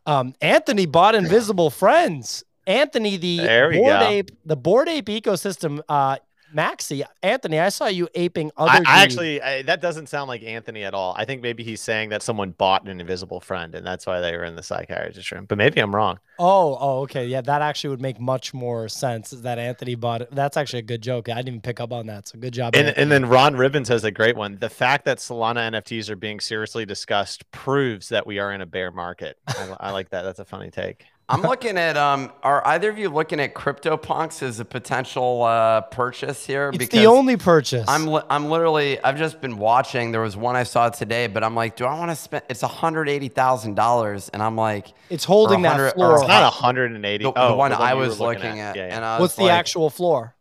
um 0.07 0.35
anthony 0.41 0.87
bought 0.87 1.15
invisible 1.15 1.71
friends 1.71 2.43
anthony 2.67 3.17
the 3.17 3.41
board 3.79 4.01
go. 4.01 4.09
ape 4.09 4.31
the 4.45 4.57
bored 4.57 4.89
ape 4.89 5.07
ecosystem 5.07 5.81
uh 5.89 6.17
maxi 6.55 7.03
anthony 7.23 7.59
i 7.59 7.69
saw 7.69 7.87
you 7.87 8.09
aping 8.15 8.51
other 8.57 8.83
I, 8.87 9.01
I 9.01 9.03
actually 9.03 9.41
I, 9.41 9.63
that 9.63 9.81
doesn't 9.81 10.09
sound 10.09 10.29
like 10.29 10.43
Anthony 10.43 10.85
at 10.85 10.95
all. 10.95 11.15
I 11.17 11.25
think 11.25 11.43
maybe 11.43 11.63
he's 11.63 11.81
saying 11.81 12.09
that 12.11 12.23
someone 12.23 12.51
bought 12.53 12.87
an 12.89 13.01
invisible 13.01 13.41
friend 13.41 13.75
and 13.75 13.87
that's 13.87 14.07
why 14.07 14.21
they 14.21 14.37
were 14.37 14.45
in 14.45 14.57
the 14.57 14.63
psychiatrist 14.63 15.31
room. 15.33 15.45
But 15.47 15.59
maybe 15.59 15.81
I'm 15.81 15.95
wrong. 15.95 16.19
oh 16.39 16.77
oh 16.81 17.01
okay 17.03 17.27
yeah 17.27 17.41
that 17.43 17.63
actually 17.63 17.91
would 17.91 18.01
make 18.01 18.19
much 18.21 18.53
more 18.55 18.89
sense 18.89 19.31
that 19.31 19.59
anthony 19.59 19.95
bought 19.95 20.23
it 20.23 20.29
that's 20.33 20.57
actually 20.57 20.79
a 20.81 20.83
good 20.83 21.03
joke 21.03 21.29
i 21.29 21.35
didn't 21.35 21.49
even 21.49 21.61
pick 21.61 21.81
up 21.81 21.93
on 21.93 22.07
that 22.07 22.27
so 22.29 22.39
good 22.39 22.53
job 22.55 22.75
And, 22.75 22.89
Anthony. 22.89 23.03
and 23.03 23.13
then 23.13 23.27
Ron 23.29 23.57
Ribbons 23.57 23.89
has 23.89 24.05
a 24.05 24.11
great 24.11 24.37
one. 24.37 24.57
The 24.59 24.71
fact 24.71 25.05
that 25.05 25.19
Solana 25.19 25.71
NFTs 25.73 26.09
are 26.11 26.17
being 26.17 26.41
seriously 26.41 26.85
discussed 26.87 27.49
proves 27.53 28.09
that 28.09 28.27
we 28.27 28.39
are 28.39 28.53
in 28.53 28.61
a 28.61 28.67
bear 28.67 28.91
market. 28.91 29.39
I, 29.47 29.77
I 29.81 29.91
like 29.93 30.11
that. 30.11 30.23
That's 30.23 30.39
a 30.41 30.45
funny 30.45 30.71
take. 30.71 31.05
I'm 31.31 31.43
looking 31.43 31.79
at. 31.79 31.97
Um, 31.97 32.33
are 32.43 32.67
either 32.67 32.91
of 32.91 32.99
you 32.99 33.09
looking 33.09 33.39
at 33.41 33.55
CryptoPunks 33.55 34.43
as 34.43 34.59
a 34.61 34.65
potential 34.65 35.43
uh, 35.43 35.83
purchase 35.83 36.45
here? 36.47 36.71
it's 36.75 36.89
the 36.89 37.07
only 37.07 37.37
purchase 37.37 37.87
I'm 37.89 38.07
li- 38.07 38.23
I'm 38.29 38.47
literally 38.51 39.01
I've 39.03 39.17
just 39.17 39.41
been 39.41 39.57
watching. 39.59 40.13
There 40.13 40.21
was 40.21 40.37
one 40.37 40.57
I 40.57 40.65
saw 40.65 40.89
today, 40.91 41.27
but 41.29 41.45
I'm 41.45 41.55
like, 41.55 41.77
do 41.77 41.85
I 41.87 41.97
want 41.99 42.11
to 42.11 42.17
spend? 42.17 42.43
It's 42.49 42.63
hundred 42.63 43.09
eighty 43.09 43.29
thousand 43.29 43.75
dollars, 43.77 44.29
and 44.31 44.43
I'm 44.43 44.57
like, 44.57 44.89
it's 45.09 45.25
holding 45.25 45.63
that 45.63 45.79
or 45.79 45.91
floor 45.91 46.15
It's 46.19 46.29
not 46.29 46.43
180. 46.53 47.23
the, 47.25 47.33
oh, 47.35 47.49
the 47.51 47.55
one 47.57 47.73
I 47.73 47.93
you 47.93 47.97
were 47.99 48.07
was 48.07 48.19
looking 48.21 48.59
at, 48.61 48.77
Yeah, 48.77 48.87
yeah. 48.89 48.97
and 48.97 49.05
I 49.05 49.15
was 49.17 49.21
what's 49.21 49.37
the 49.37 49.43
like, 49.45 49.53
actual 49.53 49.89
floor 49.91 50.35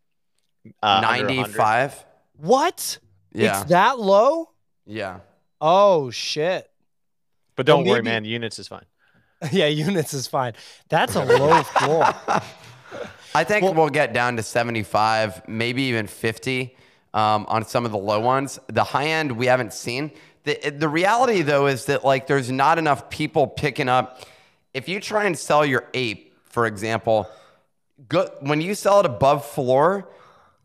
Uh, 0.82 0.86
under 0.88 1.08
100. 1.08 1.28
ninety 1.36 1.52
five. 1.54 2.06
What? 2.38 2.98
Yeah, 3.32 3.62
It's 3.62 3.70
that 3.70 4.00
low? 4.00 4.50
yeah. 4.86 5.20
Oh 5.62 6.10
shit. 6.10 6.68
But 7.56 7.66
don't 7.66 7.84
Well, 7.84 7.96
worry, 7.96 8.02
man. 8.02 8.24
Units 8.26 8.58
is 8.60 8.68
fine. 8.70 8.86
yeah, 9.52 9.68
units 9.68 10.14
is 10.14 10.28
fine. 10.28 10.54
That's 10.90 11.16
a 11.16 11.24
low 11.26 11.64
floor. 11.64 12.04
I 13.36 13.44
think 13.44 13.64
Well- 13.64 13.74
we'll 13.74 13.90
get 13.90 14.14
down 14.14 14.38
to 14.38 14.44
75, 14.44 15.48
maybe 15.48 15.84
even 15.84 16.08
50 16.08 16.76
um, 17.14 17.46
on 17.48 17.66
some 17.66 17.86
of 17.86 17.92
the 17.92 17.98
low 17.98 18.20
ones. 18.20 18.60
The 18.68 18.84
high 18.84 19.08
end 19.08 19.32
we 19.34 19.46
haven't 19.48 19.74
seen. 19.74 20.12
The, 20.44 20.70
the 20.78 20.90
reality 20.90 21.42
though 21.42 21.68
is 21.68 21.86
that 21.86 22.04
like 22.04 22.28
there's 22.28 22.52
not 22.52 22.78
enough 22.78 23.10
people 23.10 23.48
picking 23.48 23.90
up. 23.90 24.24
If 24.74 24.88
you 24.88 25.00
try 25.00 25.26
and 25.26 25.38
sell 25.38 25.66
your 25.66 25.88
ape, 25.94 26.36
for 26.46 26.66
example, 26.66 27.28
go, 28.08 28.30
when 28.42 28.62
you 28.62 28.76
sell 28.76 29.00
it 29.00 29.06
above 29.06 29.46
floor, 29.46 30.08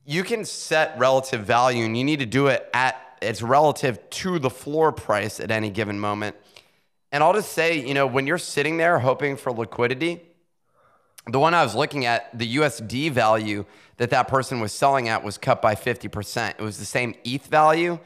you 0.05 0.23
can 0.23 0.45
set 0.45 0.99
relative 0.99 1.45
value 1.45 1.85
and 1.85 1.97
you 1.97 2.05
need 2.05 2.19
to 2.21 2.27
do 2.27 2.49
it 2.49 2.69
at 2.75 3.01
it's 3.23 3.41
relative 3.41 3.99
to 4.11 4.39
the 4.39 4.51
floor 4.51 4.93
price 4.93 5.41
at 5.41 5.51
any 5.51 5.71
given 5.71 5.99
moment. 5.99 6.37
And 7.15 7.23
I'll 7.23 7.33
just 7.33 7.53
say, 7.53 7.79
you 7.79 7.95
know, 7.95 8.09
when 8.09 8.27
you're 8.27 8.39
sitting 8.39 8.77
there 8.77 8.99
hoping 8.99 9.37
for 9.37 9.53
liquidity, 9.53 10.21
the 11.29 11.39
one 11.39 11.55
I 11.55 11.63
was 11.63 11.73
looking 11.77 12.07
at, 12.07 12.37
the 12.37 12.57
USD 12.57 13.13
value 13.13 13.67
that 13.99 14.11
that 14.11 14.27
person 14.27 14.59
was 14.59 14.73
selling 14.73 15.09
at 15.09 15.23
was 15.23 15.39
cut 15.39 15.63
by 15.63 15.77
50%. 15.77 16.55
It 16.59 16.61
was 16.61 16.77
the 16.77 16.85
same 16.85 17.15
ETH 17.23 17.47
value, 17.47 18.01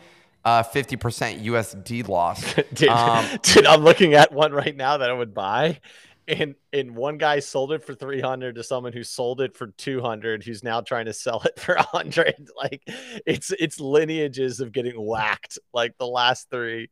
uh, 0.44 0.62
50% 0.62 1.42
USD 1.42 2.06
loss. 2.06 2.54
Dude, 2.74 2.90
Um, 2.90 3.24
dude, 3.42 3.64
I'm 3.64 3.80
looking 3.80 4.12
at 4.12 4.30
one 4.30 4.52
right 4.52 4.76
now 4.76 4.98
that 4.98 5.08
I 5.08 5.14
would 5.14 5.32
buy. 5.32 5.80
And 6.26 6.56
and 6.74 6.94
one 6.94 7.16
guy 7.16 7.38
sold 7.38 7.72
it 7.72 7.82
for 7.82 7.94
300 7.94 8.56
to 8.56 8.62
someone 8.62 8.92
who 8.92 9.02
sold 9.02 9.40
it 9.40 9.56
for 9.56 9.68
200 9.68 10.44
who's 10.44 10.62
now 10.62 10.82
trying 10.82 11.06
to 11.06 11.14
sell 11.14 11.40
it 11.46 11.58
for 11.58 11.74
100 11.92 12.50
like 12.54 12.82
it's 13.24 13.50
it's 13.58 13.80
lineages 13.80 14.60
of 14.60 14.72
getting 14.72 15.02
whacked 15.02 15.58
like 15.72 15.96
the 15.96 16.06
last 16.06 16.50
three 16.50 16.90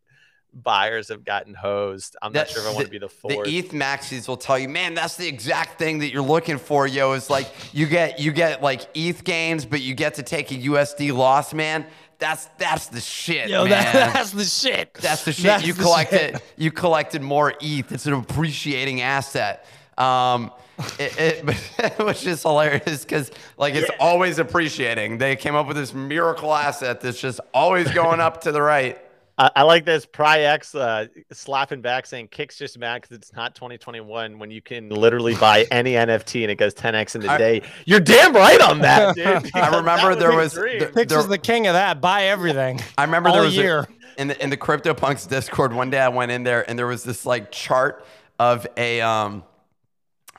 buyers 0.54 1.08
have 1.08 1.22
gotten 1.24 1.52
hosed 1.52 2.16
i'm 2.22 2.32
not 2.32 2.46
That- 2.46 2.50
sure 2.50 2.62
if 2.62 2.68
i 2.68 2.72
want 2.72 2.86
to 2.86 2.90
be 2.90 2.98
the 2.98 3.08
fourth. 3.08 3.30
The 3.30 3.34
fourth 3.36 3.48
ETH 3.48 3.70
maxis 3.72 4.26
will 4.26 4.36
tell 4.38 4.58
you, 4.58 4.68
man, 4.68 4.94
that's 4.94 5.16
the 5.16 5.28
exact 5.28 5.78
thing 5.78 5.98
that 5.98 6.10
you're 6.10 6.22
looking 6.22 6.56
for, 6.58 6.86
yo. 6.86 7.12
Is 7.12 7.28
like 7.28 7.46
you 7.74 7.86
get 7.86 8.18
you 8.18 8.32
get 8.32 8.62
like 8.62 8.88
ETH 8.94 9.22
gains, 9.24 9.66
but 9.66 9.80
you 9.82 9.94
get 9.94 10.14
to 10.14 10.22
take 10.22 10.50
a 10.50 10.54
USD 10.54 11.12
loss, 11.14 11.52
man. 11.52 11.86
That's 12.18 12.46
that's 12.56 12.86
the 12.86 13.00
shit, 13.00 13.50
Yo, 13.50 13.64
man. 13.64 13.70
that, 13.70 13.92
that's 14.14 14.30
the 14.30 14.44
shit. 14.44 14.94
That's 14.94 15.24
the 15.26 15.32
shit. 15.32 15.44
That's 15.44 15.66
you 15.66 15.74
the 15.74 15.82
collected. 15.82 16.18
shit. 16.36 16.42
You 16.56 16.70
collected 16.70 17.20
more 17.20 17.52
ETH. 17.60 17.92
It's 17.92 18.06
an 18.06 18.14
appreciating 18.14 19.02
asset. 19.02 19.66
Um, 19.98 20.50
it, 20.98 21.44
it, 21.78 21.98
which 22.04 22.26
is 22.26 22.40
hilarious 22.42 23.02
because 23.04 23.30
like 23.58 23.74
it's 23.74 23.90
always 24.00 24.38
appreciating. 24.38 25.18
They 25.18 25.36
came 25.36 25.54
up 25.54 25.66
with 25.66 25.76
this 25.76 25.92
miracle 25.92 26.54
asset 26.54 27.02
that's 27.02 27.20
just 27.20 27.40
always 27.52 27.90
going 27.92 28.20
up 28.20 28.42
to 28.42 28.52
the 28.52 28.62
right. 28.62 28.98
I, 29.38 29.50
I 29.56 29.62
like 29.62 29.84
this 29.84 30.06
Pryx 30.06 30.74
uh, 30.74 31.06
slapping 31.32 31.82
back 31.82 32.06
saying 32.06 32.28
kicks 32.28 32.56
just 32.56 32.78
mad 32.78 33.02
because 33.02 33.16
it's 33.16 33.32
not 33.34 33.54
2021 33.54 34.38
when 34.38 34.50
you 34.50 34.62
can 34.62 34.88
literally 34.88 35.34
buy 35.40 35.66
any 35.70 35.92
NFT 35.92 36.42
and 36.42 36.50
it 36.50 36.56
goes 36.56 36.74
10x 36.74 37.16
in 37.16 37.24
a 37.26 37.32
I- 37.32 37.38
day. 37.38 37.62
You're 37.84 38.00
damn 38.00 38.34
right 38.34 38.60
on 38.60 38.80
that, 38.80 39.14
dude. 39.16 39.50
I 39.54 39.76
remember 39.76 40.10
that 40.14 40.18
there 40.18 40.32
was 40.34 40.54
dream. 40.54 40.78
there- 40.78 41.04
there- 41.04 41.18
is 41.18 41.28
the 41.28 41.38
king 41.38 41.66
of 41.66 41.74
that. 41.74 42.00
Buy 42.00 42.24
everything. 42.24 42.80
I 42.96 43.04
remember 43.04 43.28
all 43.28 43.34
there 43.36 43.44
was 43.44 43.58
a- 43.58 43.62
year. 43.62 43.86
in 44.18 44.28
the 44.28 44.42
in 44.42 44.50
the 44.50 44.56
CryptoPunks 44.56 45.28
Discord 45.28 45.72
one 45.74 45.90
day. 45.90 46.00
I 46.00 46.08
went 46.08 46.30
in 46.32 46.42
there 46.42 46.68
and 46.68 46.78
there 46.78 46.86
was 46.86 47.04
this 47.04 47.26
like 47.26 47.50
chart 47.52 48.04
of 48.38 48.66
a 48.76 49.00
um 49.02 49.42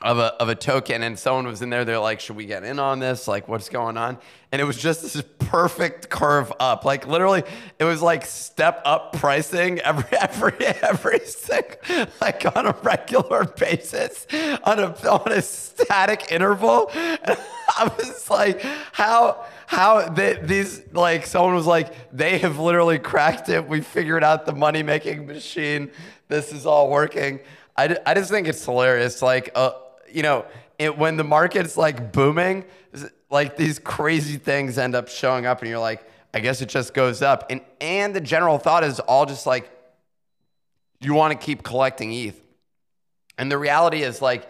of 0.00 0.18
a 0.18 0.34
of 0.34 0.48
a 0.48 0.54
token, 0.54 1.02
and 1.02 1.18
someone 1.18 1.46
was 1.46 1.62
in 1.62 1.70
there. 1.70 1.84
They're 1.84 1.98
like, 1.98 2.20
"Should 2.20 2.36
we 2.36 2.46
get 2.46 2.64
in 2.64 2.78
on 2.78 3.00
this? 3.00 3.26
Like, 3.26 3.48
what's 3.48 3.68
going 3.68 3.96
on?" 3.96 4.18
And 4.52 4.62
it 4.62 4.64
was 4.64 4.76
just 4.76 5.02
this 5.02 5.22
perfect 5.38 6.08
curve 6.08 6.52
up. 6.60 6.84
Like 6.84 7.06
literally, 7.06 7.42
it 7.78 7.84
was 7.84 8.00
like 8.00 8.24
step 8.24 8.80
up 8.84 9.14
pricing 9.14 9.80
every 9.80 10.16
every 10.20 10.66
every 10.66 11.20
single 11.20 12.06
like 12.20 12.44
on 12.56 12.66
a 12.66 12.76
regular 12.82 13.44
basis 13.44 14.26
on 14.64 14.78
a 14.78 14.94
on 15.08 15.32
a 15.32 15.42
static 15.42 16.30
interval. 16.30 16.90
And 16.94 17.36
I 17.76 17.90
was 17.98 18.30
like, 18.30 18.62
how 18.92 19.44
how 19.66 20.08
they, 20.08 20.38
these 20.40 20.82
like 20.92 21.26
someone 21.26 21.54
was 21.54 21.66
like 21.66 21.92
they 22.12 22.38
have 22.38 22.58
literally 22.58 22.98
cracked 22.98 23.48
it. 23.48 23.68
We 23.68 23.80
figured 23.80 24.22
out 24.22 24.46
the 24.46 24.54
money 24.54 24.82
making 24.82 25.26
machine. 25.26 25.90
This 26.28 26.52
is 26.52 26.66
all 26.66 26.88
working. 26.88 27.40
I, 27.78 27.96
I 28.04 28.14
just 28.14 28.28
think 28.28 28.48
it's 28.48 28.64
hilarious. 28.64 29.22
Like, 29.22 29.52
uh, 29.54 29.70
you 30.12 30.22
know, 30.22 30.44
it, 30.78 30.96
when 30.96 31.16
the 31.16 31.24
market's 31.24 31.76
like 31.76 32.12
booming, 32.12 32.64
like 33.30 33.56
these 33.56 33.78
crazy 33.78 34.38
things 34.38 34.78
end 34.78 34.94
up 34.94 35.08
showing 35.08 35.46
up, 35.46 35.60
and 35.60 35.68
you're 35.68 35.78
like, 35.78 36.08
I 36.32 36.40
guess 36.40 36.60
it 36.62 36.68
just 36.68 36.94
goes 36.94 37.22
up. 37.22 37.46
And 37.50 37.60
and 37.80 38.14
the 38.14 38.20
general 38.20 38.58
thought 38.58 38.84
is 38.84 39.00
all 39.00 39.26
just 39.26 39.46
like, 39.46 39.70
you 41.00 41.14
want 41.14 41.38
to 41.38 41.44
keep 41.44 41.62
collecting 41.62 42.12
ETH, 42.12 42.40
and 43.36 43.50
the 43.50 43.58
reality 43.58 44.02
is 44.02 44.22
like, 44.22 44.48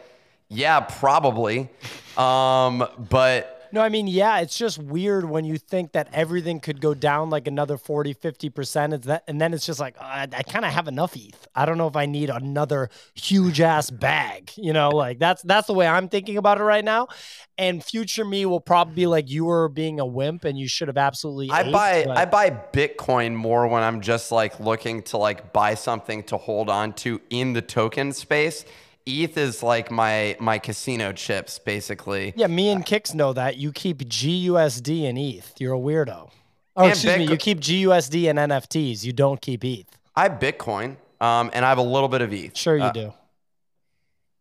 yeah, 0.49 0.81
probably, 0.81 1.69
um, 2.17 2.87
but 3.11 3.58
No, 3.73 3.81
I 3.83 3.89
mean, 3.89 4.07
yeah, 4.07 4.39
it's 4.41 4.57
just 4.57 4.79
weird 4.79 5.25
when 5.25 5.45
you 5.45 5.59
think 5.59 5.93
that 5.93 6.09
everything 6.13 6.61
could 6.61 6.81
go 6.81 6.95
down 6.95 7.31
like 7.31 7.47
another 7.47 7.77
40, 7.77 8.15
50%. 8.15 8.95
It's 8.95 9.07
that, 9.07 9.25
and 9.29 9.41
then 9.41 9.53
it's 9.55 9.67
just 9.67 9.81
like, 9.81 9.97
uh, 10.01 10.05
I, 10.05 10.29
I 10.33 10.43
kind 10.43 10.65
of 10.65 10.73
have 10.73 10.89
enough 10.89 11.17
ETH. 11.17 11.47
I 11.55 11.65
don't 11.67 11.79
know 11.79 11.87
if 11.87 11.97
I 11.97 12.07
need 12.07 12.31
another 12.31 12.91
huge 13.15 13.61
ass 13.61 13.91
bag. 13.91 14.53
You 14.57 14.73
know, 14.73 14.91
like 14.91 15.19
that's 15.19 15.43
that's 15.43 15.67
the 15.67 15.75
way 15.75 15.87
I'm 15.87 16.09
thinking 16.09 16.37
about 16.37 16.59
it 16.59 16.65
right 16.65 16.85
now. 16.85 17.09
And 17.57 17.83
future 17.85 18.25
me 18.25 18.47
will 18.47 18.61
probably 18.61 18.95
be 18.95 19.07
like, 19.07 19.29
you 19.29 19.45
were 19.45 19.69
being 19.69 20.01
a 20.01 20.07
wimp 20.07 20.45
and 20.45 20.59
you 20.59 20.69
should 20.69 20.89
have 20.89 20.99
absolutely. 20.99 21.51
I 21.51 21.63
aped, 21.63 21.73
buy 21.73 22.05
but- 22.07 22.17
I 22.17 22.25
buy 22.25 22.51
Bitcoin 22.51 23.35
more 23.35 23.67
when 23.67 23.83
I'm 23.83 24.01
just 24.01 24.33
like 24.33 24.61
looking 24.61 25.03
to 25.05 25.17
like 25.19 25.53
buy 25.53 25.75
something 25.75 26.23
to 26.25 26.37
hold 26.37 26.71
on 26.71 26.93
to 26.95 27.21
in 27.31 27.53
the 27.53 27.63
token 27.63 28.13
space. 28.13 28.65
ETH 29.09 29.37
is 29.39 29.63
like 29.63 29.91
my 29.91 30.37
my 30.39 30.59
casino 30.59 31.13
chips 31.13 31.59
basically. 31.59 32.33
Yeah, 32.37 32.47
me 32.47 32.69
and 32.69 32.85
Kix 32.85 33.15
know 33.15 33.33
that. 33.33 33.57
You 33.57 33.73
keep 33.73 33.99
GUSD 33.99 35.09
and 35.09 35.19
ETH. 35.19 35.55
You're 35.59 35.75
a 35.75 35.79
weirdo. 35.79 36.31
Oh, 36.77 36.83
And 36.83 36.91
excuse 36.93 37.17
me. 37.19 37.27
You 37.27 37.37
keep 37.37 37.59
GUSD 37.61 38.29
and 38.31 38.39
NFTs. 38.39 39.05
You 39.05 39.13
don't 39.13 39.41
keep 39.41 39.65
ETH. 39.65 39.87
I 40.15 40.25
have 40.25 40.33
Bitcoin 40.39 40.97
um, 41.21 41.51
and 41.53 41.65
I 41.65 41.69
have 41.71 41.79
a 41.79 41.83
little 41.83 42.09
bit 42.09 42.21
of 42.23 42.33
ETH. 42.33 42.57
Sure, 42.57 42.77
you 42.77 42.85
Uh, 42.85 42.93
do. 42.93 43.13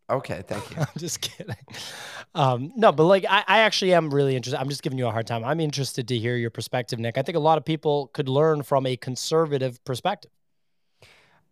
Okay, 0.09 0.43
thank 0.47 0.69
you. 0.71 0.77
I'm 0.81 0.87
just 0.97 1.19
kidding. 1.21 1.55
Um, 2.35 2.71
no, 2.75 2.91
but 2.91 3.03
like 3.05 3.25
I, 3.27 3.43
I 3.47 3.59
actually 3.59 3.93
am 3.93 4.13
really 4.13 4.35
interested. 4.35 4.59
I'm 4.59 4.69
just 4.69 4.83
giving 4.83 4.97
you 4.99 5.07
a 5.07 5.11
hard 5.11 5.27
time. 5.27 5.43
I'm 5.43 5.59
interested 5.59 6.07
to 6.09 6.17
hear 6.17 6.35
your 6.35 6.49
perspective, 6.49 6.99
Nick. 6.99 7.17
I 7.17 7.21
think 7.23 7.35
a 7.35 7.39
lot 7.41 7.57
of 7.57 7.65
people 7.65 8.07
could 8.13 8.29
learn 8.29 8.63
from 8.63 8.85
a 8.85 8.95
conservative 8.95 9.83
perspective. 9.85 10.31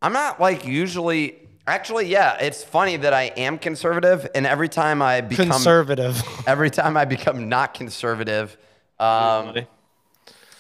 I'm 0.02 0.14
not 0.14 0.40
like 0.40 0.66
usually 0.66 1.48
actually 1.68 2.08
yeah, 2.08 2.38
it's 2.40 2.64
funny 2.64 2.98
that 2.98 3.14
I 3.14 3.24
am 3.38 3.58
conservative 3.58 4.28
and 4.36 4.46
every 4.46 4.70
time 4.70 5.02
I 5.02 5.22
become 5.22 5.50
conservative. 5.50 6.22
every 6.48 6.70
time 6.70 6.98
I 6.98 7.06
become 7.06 7.50
not 7.50 7.74
conservative 7.74 8.58
um, 9.00 9.54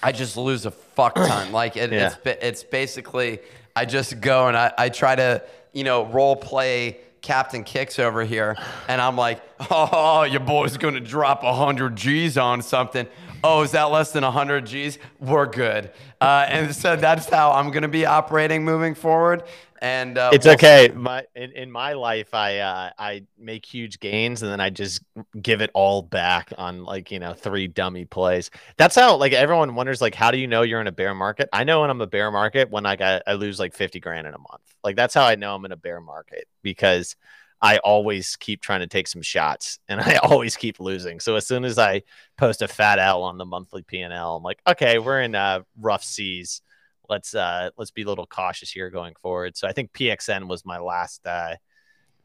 I 0.03 0.11
just 0.11 0.35
lose 0.37 0.65
a 0.65 0.71
fuck 0.71 1.15
ton. 1.15 1.51
Like 1.51 1.77
it, 1.77 1.91
Yeah. 1.91 2.13
it's 2.25 2.43
it's 2.43 2.63
basically 2.63 3.39
I 3.75 3.85
just 3.85 4.19
go 4.21 4.47
and 4.47 4.57
I, 4.57 4.71
I 4.77 4.89
try 4.89 5.15
to 5.15 5.43
you 5.73 5.83
know 5.83 6.05
role 6.05 6.35
play 6.35 6.97
Captain 7.21 7.63
Kicks 7.63 7.97
over 7.97 8.23
here, 8.23 8.55
and 8.87 9.01
I'm 9.01 9.15
like, 9.15 9.41
oh, 9.71 10.21
your 10.29 10.41
boy's 10.41 10.77
gonna 10.77 10.99
drop 10.99 11.41
hundred 11.43 11.95
G's 11.95 12.37
on 12.37 12.61
something. 12.61 13.07
Oh, 13.43 13.63
is 13.63 13.71
that 13.71 13.85
less 13.85 14.11
than 14.11 14.21
hundred 14.23 14.67
G's? 14.67 14.99
We're 15.19 15.47
good. 15.47 15.91
Uh, 16.21 16.45
and 16.47 16.75
so 16.75 16.95
that's 16.95 17.27
how 17.27 17.51
I'm 17.51 17.71
gonna 17.71 17.87
be 17.87 18.05
operating 18.05 18.63
moving 18.63 18.93
forward. 18.93 19.41
And 19.85 20.17
uh, 20.17 20.31
It's 20.33 20.45
we'll- 20.45 20.55
okay. 20.55 20.89
My 20.95 21.25
in, 21.35 21.51
in 21.51 21.71
my 21.71 21.93
life, 21.93 22.33
I 22.33 22.57
uh, 22.57 22.89
I 22.97 23.25
make 23.37 23.63
huge 23.63 23.99
gains 23.99 24.41
and 24.41 24.51
then 24.51 24.59
I 24.59 24.71
just 24.71 25.03
give 25.39 25.61
it 25.61 25.69
all 25.75 26.01
back 26.01 26.51
on 26.57 26.83
like 26.83 27.11
you 27.11 27.19
know 27.19 27.33
three 27.33 27.67
dummy 27.67 28.05
plays. 28.05 28.49
That's 28.77 28.95
how 28.95 29.17
like 29.17 29.33
everyone 29.33 29.75
wonders 29.75 30.01
like 30.01 30.15
how 30.15 30.31
do 30.31 30.39
you 30.39 30.47
know 30.47 30.63
you're 30.63 30.81
in 30.81 30.87
a 30.87 30.91
bear 30.91 31.13
market? 31.13 31.49
I 31.53 31.65
know 31.65 31.81
when 31.81 31.91
I'm 31.91 32.01
a 32.01 32.07
bear 32.07 32.31
market 32.31 32.71
when 32.71 32.87
I, 32.87 33.21
I 33.27 33.33
lose 33.33 33.59
like 33.59 33.75
fifty 33.75 33.99
grand 33.99 34.25
in 34.25 34.33
a 34.33 34.39
month. 34.39 34.63
Like 34.83 34.95
that's 34.95 35.13
how 35.13 35.23
I 35.23 35.35
know 35.35 35.53
I'm 35.53 35.65
in 35.65 35.71
a 35.71 35.77
bear 35.77 36.01
market 36.01 36.47
because 36.63 37.15
I 37.61 37.77
always 37.77 38.37
keep 38.37 38.61
trying 38.61 38.79
to 38.79 38.87
take 38.87 39.07
some 39.07 39.21
shots 39.21 39.77
and 39.87 40.01
I 40.01 40.15
always 40.15 40.55
keep 40.55 40.79
losing. 40.79 41.19
So 41.19 41.35
as 41.35 41.45
soon 41.45 41.63
as 41.63 41.77
I 41.77 42.01
post 42.37 42.63
a 42.63 42.67
fat 42.67 42.97
L 42.97 43.21
on 43.21 43.37
the 43.37 43.45
monthly 43.45 43.83
P 43.83 44.01
and 44.01 44.11
L, 44.11 44.37
I'm 44.37 44.43
like, 44.43 44.61
okay, 44.67 44.97
we're 44.97 45.21
in 45.21 45.35
uh, 45.35 45.61
rough 45.79 46.03
seas 46.03 46.63
let's 47.09 47.35
uh 47.35 47.69
let's 47.77 47.91
be 47.91 48.03
a 48.03 48.07
little 48.07 48.27
cautious 48.27 48.71
here 48.71 48.89
going 48.89 49.13
forward. 49.21 49.57
So 49.57 49.67
I 49.67 49.71
think 49.71 49.91
PXN 49.93 50.47
was 50.47 50.65
my 50.65 50.79
last 50.79 51.25
uh, 51.25 51.55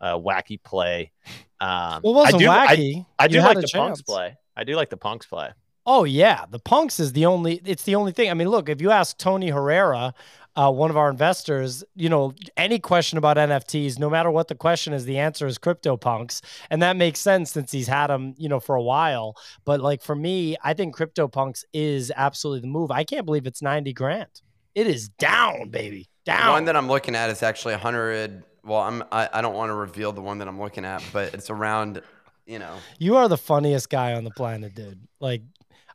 uh 0.00 0.18
wacky 0.18 0.62
play. 0.62 1.12
Um, 1.60 2.00
Well, 2.02 2.12
it 2.12 2.16
wasn't 2.16 2.34
I 2.34 2.38
do, 2.38 2.46
wacky. 2.46 3.06
I, 3.18 3.28
do 3.28 3.40
like 3.40 3.58
the 3.58 3.70
a 3.72 3.76
punks 3.76 4.02
play. 4.02 4.36
I 4.56 4.64
do 4.64 4.76
like 4.76 4.90
the 4.90 4.96
punks 4.96 5.26
play. 5.26 5.50
Oh 5.86 6.04
yeah, 6.04 6.44
the 6.50 6.58
punks 6.58 7.00
is 7.00 7.12
the 7.12 7.26
only. 7.26 7.60
It's 7.64 7.84
the 7.84 7.94
only 7.94 8.12
thing. 8.12 8.30
I 8.30 8.34
mean, 8.34 8.48
look, 8.48 8.68
if 8.68 8.80
you 8.80 8.90
ask 8.90 9.16
Tony 9.16 9.48
Herrera, 9.48 10.14
uh, 10.56 10.70
one 10.70 10.90
of 10.90 10.96
our 10.96 11.08
investors, 11.08 11.82
you 11.94 12.08
know, 12.08 12.34
any 12.56 12.78
question 12.78 13.16
about 13.18 13.36
NFTs, 13.36 13.98
no 13.98 14.10
matter 14.10 14.30
what 14.30 14.48
the 14.48 14.54
question 14.54 14.92
is, 14.92 15.04
the 15.04 15.18
answer 15.18 15.46
is 15.46 15.58
crypto 15.58 15.96
punks, 15.96 16.42
and 16.70 16.82
that 16.82 16.96
makes 16.96 17.18
sense 17.20 17.52
since 17.52 17.72
he's 17.72 17.88
had 17.88 18.08
them, 18.08 18.34
you 18.36 18.48
know, 18.48 18.60
for 18.60 18.74
a 18.74 18.82
while. 18.82 19.36
But 19.64 19.80
like 19.80 20.02
for 20.02 20.14
me, 20.14 20.56
I 20.62 20.74
think 20.74 20.94
crypto 20.94 21.28
punks 21.28 21.64
is 21.72 22.12
absolutely 22.14 22.60
the 22.60 22.66
move. 22.66 22.90
I 22.90 23.04
can't 23.04 23.24
believe 23.24 23.46
it's 23.46 23.62
ninety 23.62 23.92
grand. 23.92 24.42
It 24.74 24.87
is 24.87 25.09
down, 25.09 25.68
baby, 25.70 26.09
The 26.26 26.33
down. 26.33 26.50
one 26.52 26.64
that 26.66 26.76
I'm 26.76 26.88
looking 26.88 27.14
at 27.16 27.30
is 27.30 27.42
actually 27.42 27.74
100. 27.74 28.44
Well, 28.64 28.80
I'm 28.80 29.02
I, 29.11 29.28
I 29.33 29.40
don't 29.42 29.54
want 29.54 29.70
to 29.70 29.74
reveal 29.74 30.12
the 30.12 30.20
one 30.20 30.38
that 30.38 30.48
I'm 30.48 30.61
looking 30.61 30.85
at, 30.85 31.02
but 31.12 31.35
it's 31.35 31.50
around, 31.50 32.02
you 32.46 32.59
know. 32.59 32.74
You 32.98 33.16
are 33.16 33.26
the 33.28 33.37
funniest 33.38 33.88
guy 33.90 34.12
on 34.14 34.24
the 34.24 34.30
planet, 34.30 34.74
dude. 34.74 35.00
Like, 35.18 35.42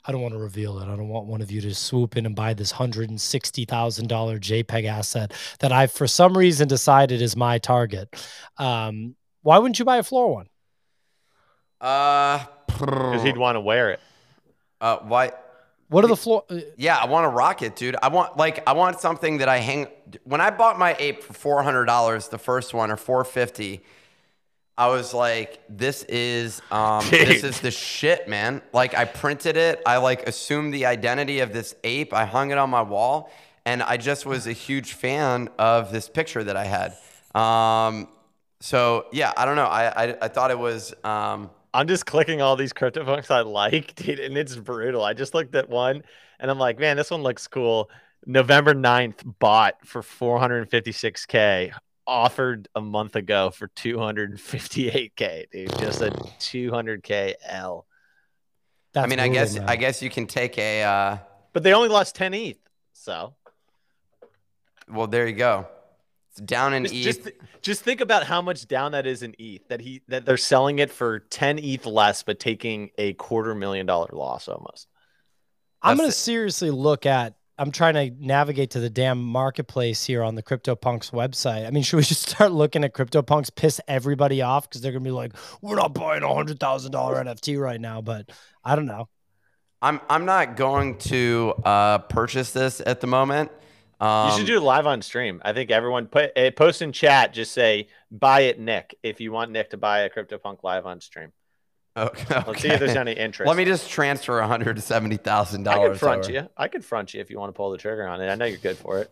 I 0.08 0.12
don't 0.12 0.22
want 0.22 0.34
to 0.34 0.40
reveal 0.40 0.80
it. 0.80 0.84
I 0.86 0.96
don't 0.96 1.08
want 1.08 1.28
one 1.28 1.42
of 1.42 1.52
you 1.52 1.62
to 1.62 1.74
swoop 1.76 2.18
in 2.18 2.26
and 2.26 2.36
buy 2.36 2.54
this 2.54 2.72
hundred 2.72 3.10
and 3.10 3.20
sixty 3.22 3.66
thousand 3.66 4.08
dollar 4.08 4.40
JPEG 4.40 4.86
asset 4.86 5.32
that 5.60 5.72
I've 5.72 5.92
for 5.92 6.06
some 6.08 6.38
reason, 6.38 6.68
decided 6.68 7.22
is 7.22 7.36
my 7.36 7.58
target. 7.60 8.10
Um, 8.58 9.16
why 9.42 9.58
wouldn't 9.60 9.80
you 9.80 9.86
buy 9.86 9.98
a 9.98 10.04
floor 10.04 10.34
one? 10.34 10.48
Uh, 11.80 12.44
Because 12.68 13.24
he'd 13.24 13.38
want 13.38 13.56
to 13.56 13.62
wear 13.62 13.92
it. 13.92 14.00
uh, 14.82 14.98
why? 15.04 15.32
What 15.88 16.04
are 16.04 16.08
the 16.08 16.16
floor? 16.16 16.44
uh, 16.50 16.60
Yeah, 16.78 16.98
I 16.98 17.06
want 17.06 17.26
a 17.26 17.30
rocket, 17.30 17.76
dude. 17.76 17.96
I 18.02 18.08
want 18.08 18.38
like 18.38 18.68
I 18.68 18.74
want 18.74 19.00
something 19.00 19.38
that 19.38 19.50
I 19.50 19.58
hang. 19.58 19.88
When 20.24 20.42
I 20.42 20.50
bought 20.50 20.80
my 20.80 20.96
ape 21.00 21.24
for 21.24 21.34
four 21.34 21.64
hundred 21.64 21.86
dollars, 21.86 22.28
the 22.30 22.38
first 22.40 22.74
one 22.74 22.90
or 22.92 22.98
four 22.98 23.24
fifty, 23.24 23.84
I 24.78 24.88
was 24.88 25.14
like, 25.14 25.62
"This 25.70 26.04
is 26.04 26.62
um, 26.72 27.06
this 27.12 27.44
is 27.44 27.60
the 27.62 27.72
shit, 27.72 28.28
man." 28.28 28.62
Like 28.74 28.96
I 28.96 29.06
printed 29.06 29.58
it. 29.58 29.82
I 29.86 29.98
like 29.98 30.28
assumed 30.28 30.74
the 30.74 30.86
identity 30.88 31.40
of 31.40 31.54
this 31.54 31.76
ape. 31.84 32.14
I 32.14 32.26
hung 32.26 32.52
it 32.52 32.58
on 32.58 32.70
my 32.72 32.82
wall, 32.82 33.32
and 33.66 33.84
I 33.84 33.98
just 33.98 34.26
was 34.26 34.48
a 34.48 34.54
huge 34.54 34.94
fan 34.94 35.50
of 35.60 35.92
this 35.92 36.10
picture 36.10 36.44
that 36.44 36.58
I 36.58 36.66
had. 36.66 36.98
Um, 37.40 38.08
so 38.60 39.06
yeah, 39.12 39.32
I 39.38 39.46
don't 39.46 39.56
know. 39.56 39.66
I 39.66 40.06
I, 40.08 40.18
I 40.24 40.28
thought 40.30 40.50
it 40.50 40.58
was. 40.60 40.94
Um, 41.04 41.52
I'm 41.76 41.88
just 41.88 42.06
clicking 42.06 42.42
all 42.42 42.56
these 42.56 42.72
CryptoPunks 42.72 43.30
I 43.30 43.42
like, 43.42 43.96
dude, 43.96 44.20
and 44.20 44.38
it's 44.38 44.56
brutal. 44.56 45.04
I 45.04 45.14
just 45.14 45.34
looked 45.34 45.54
at 45.56 45.70
one 45.70 46.04
and 46.40 46.50
I'm 46.50 46.58
like, 46.58 46.80
man, 46.80 46.96
this 46.96 47.12
one 47.12 47.22
looks 47.22 47.48
cool. 47.48 47.90
November 48.26 48.74
9th, 48.74 49.22
bought 49.40 49.76
for 49.86 50.02
456k, 50.02 51.74
offered 52.08 52.68
a 52.76 52.82
month 52.82 53.16
ago 53.16 53.50
for 53.52 53.68
258k, 53.68 55.52
dude. 55.52 55.78
Just 55.78 56.02
a 56.02 56.12
200k 56.12 57.34
L. 57.46 57.86
That's 58.94 59.06
I 59.06 59.08
mean, 59.08 59.20
I 59.20 59.28
guess 59.28 59.56
man. 59.56 59.68
I 59.68 59.76
guess 59.76 60.02
you 60.02 60.10
can 60.10 60.26
take 60.26 60.58
a. 60.58 60.84
Uh, 60.84 61.18
But 61.52 61.64
they 61.64 61.74
only 61.74 61.90
lost 61.90 62.16
10 62.16 62.34
ETH. 62.34 62.58
So 62.94 63.36
well, 64.88 65.08
there 65.08 65.28
you 65.28 65.36
go. 65.36 65.68
It's 66.38 66.42
down 66.46 66.74
in 66.74 66.84
just, 66.84 66.94
ETH. 66.94 67.04
just, 67.04 67.24
th- 67.24 67.36
just 67.62 67.82
think 67.82 68.02
about 68.02 68.24
how 68.24 68.42
much 68.42 68.68
down 68.68 68.92
that 68.92 69.08
is 69.08 69.24
in 69.24 69.36
ETH. 69.40 69.66
That 69.70 69.80
he 69.80 70.02
that 70.10 70.26
they're 70.26 70.36
selling 70.36 70.80
it 70.80 70.92
for 70.92 71.20
10 71.20 71.60
ETH 71.60 71.86
less, 71.86 72.24
but 72.24 72.40
taking 72.40 72.90
a 72.98 73.14
quarter 73.14 73.56
million 73.56 73.86
dollar 73.86 74.10
loss 74.12 74.50
almost. 74.50 74.88
I'm 75.82 75.92
That's 75.92 76.00
going 76.00 76.10
it. 76.10 76.14
to 76.14 76.20
seriously 76.20 76.72
look 76.72 77.06
at. 77.06 77.36
I'm 77.58 77.72
trying 77.72 77.94
to 77.94 78.14
navigate 78.20 78.72
to 78.72 78.82
the 78.82 78.90
damn 78.90 79.24
marketplace 79.24 80.04
here 80.04 80.24
on 80.24 80.36
the 80.36 80.44
CryptoPunks 80.44 81.12
website. 81.12 81.66
I 81.66 81.72
mean, 81.72 81.84
should 81.84 81.96
we 81.96 82.04
just 82.04 82.28
start 82.30 82.52
looking 82.52 82.84
at 82.84 82.94
CryptoPunks, 82.94 83.56
piss 83.56 83.80
everybody 83.88 84.42
off 84.42 84.68
because 84.68 84.82
they're 84.82 84.92
going 84.92 85.06
to 85.06 85.08
be 85.08 85.14
like, 85.14 85.32
"We're 85.62 85.78
not 85.78 85.94
buying 85.94 86.24
a 86.24 86.34
hundred 86.36 86.60
thousand 86.60 86.92
dollar 86.92 87.24
NFT 87.24 87.58
right 87.58 87.80
now." 87.80 88.02
But 88.02 88.30
I 88.62 88.76
don't 88.76 88.88
know. 88.88 89.08
I'm 89.82 90.02
I'm 90.10 90.26
not 90.26 90.58
going 90.58 90.98
to 90.98 91.54
uh, 91.64 92.00
purchase 92.00 92.52
this 92.52 92.82
at 92.86 93.00
the 93.00 93.08
moment. 93.08 93.52
Um, 94.00 94.30
You 94.32 94.38
should 94.38 94.48
do 94.48 94.58
it 94.58 94.62
live 94.62 94.88
on 94.88 95.02
stream. 95.02 95.42
I 95.46 95.54
think 95.54 95.72
everyone 95.72 96.08
put 96.08 96.38
uh, 96.38 96.52
post 96.52 96.82
in 96.82 96.92
chat. 96.92 97.34
Just 97.34 97.54
say 97.54 97.88
buy 98.12 98.42
it, 98.42 98.60
Nick. 98.60 98.96
If 99.04 99.22
you 99.22 99.32
want 99.32 99.52
Nick 99.52 99.70
to 99.72 99.78
buy 99.78 100.00
a 100.00 100.10
CryptoPunk 100.10 100.64
live 100.64 100.86
on 100.86 101.00
stream, 101.00 101.32
Okay. 101.98 102.42
let's 102.46 102.62
see 102.62 102.68
if 102.68 102.80
there's 102.80 102.98
any 102.98 103.14
interest. 103.14 103.48
Let 103.48 103.56
me 103.56 103.64
just 103.64 103.90
transfer 103.90 104.38
one 104.40 104.50
hundred 104.50 104.82
seventy 104.84 105.16
thousand 105.18 105.66
I 105.68 105.76
dollars. 105.76 105.92
could 105.92 106.00
front 106.00 106.30
you. 106.30 106.50
I 106.58 106.68
could 106.68 106.84
front 106.84 107.14
you 107.14 107.22
if 107.22 107.30
you 107.30 107.40
want 107.40 107.50
to 107.54 107.54
pull 107.58 107.72
the 107.72 107.78
trigger 107.78 108.06
on 108.06 108.20
it. 108.22 108.28
I 108.28 108.36
know 108.36 108.44
you're 108.46 108.58
good 108.58 108.78
for 108.78 109.00
it. 109.00 109.10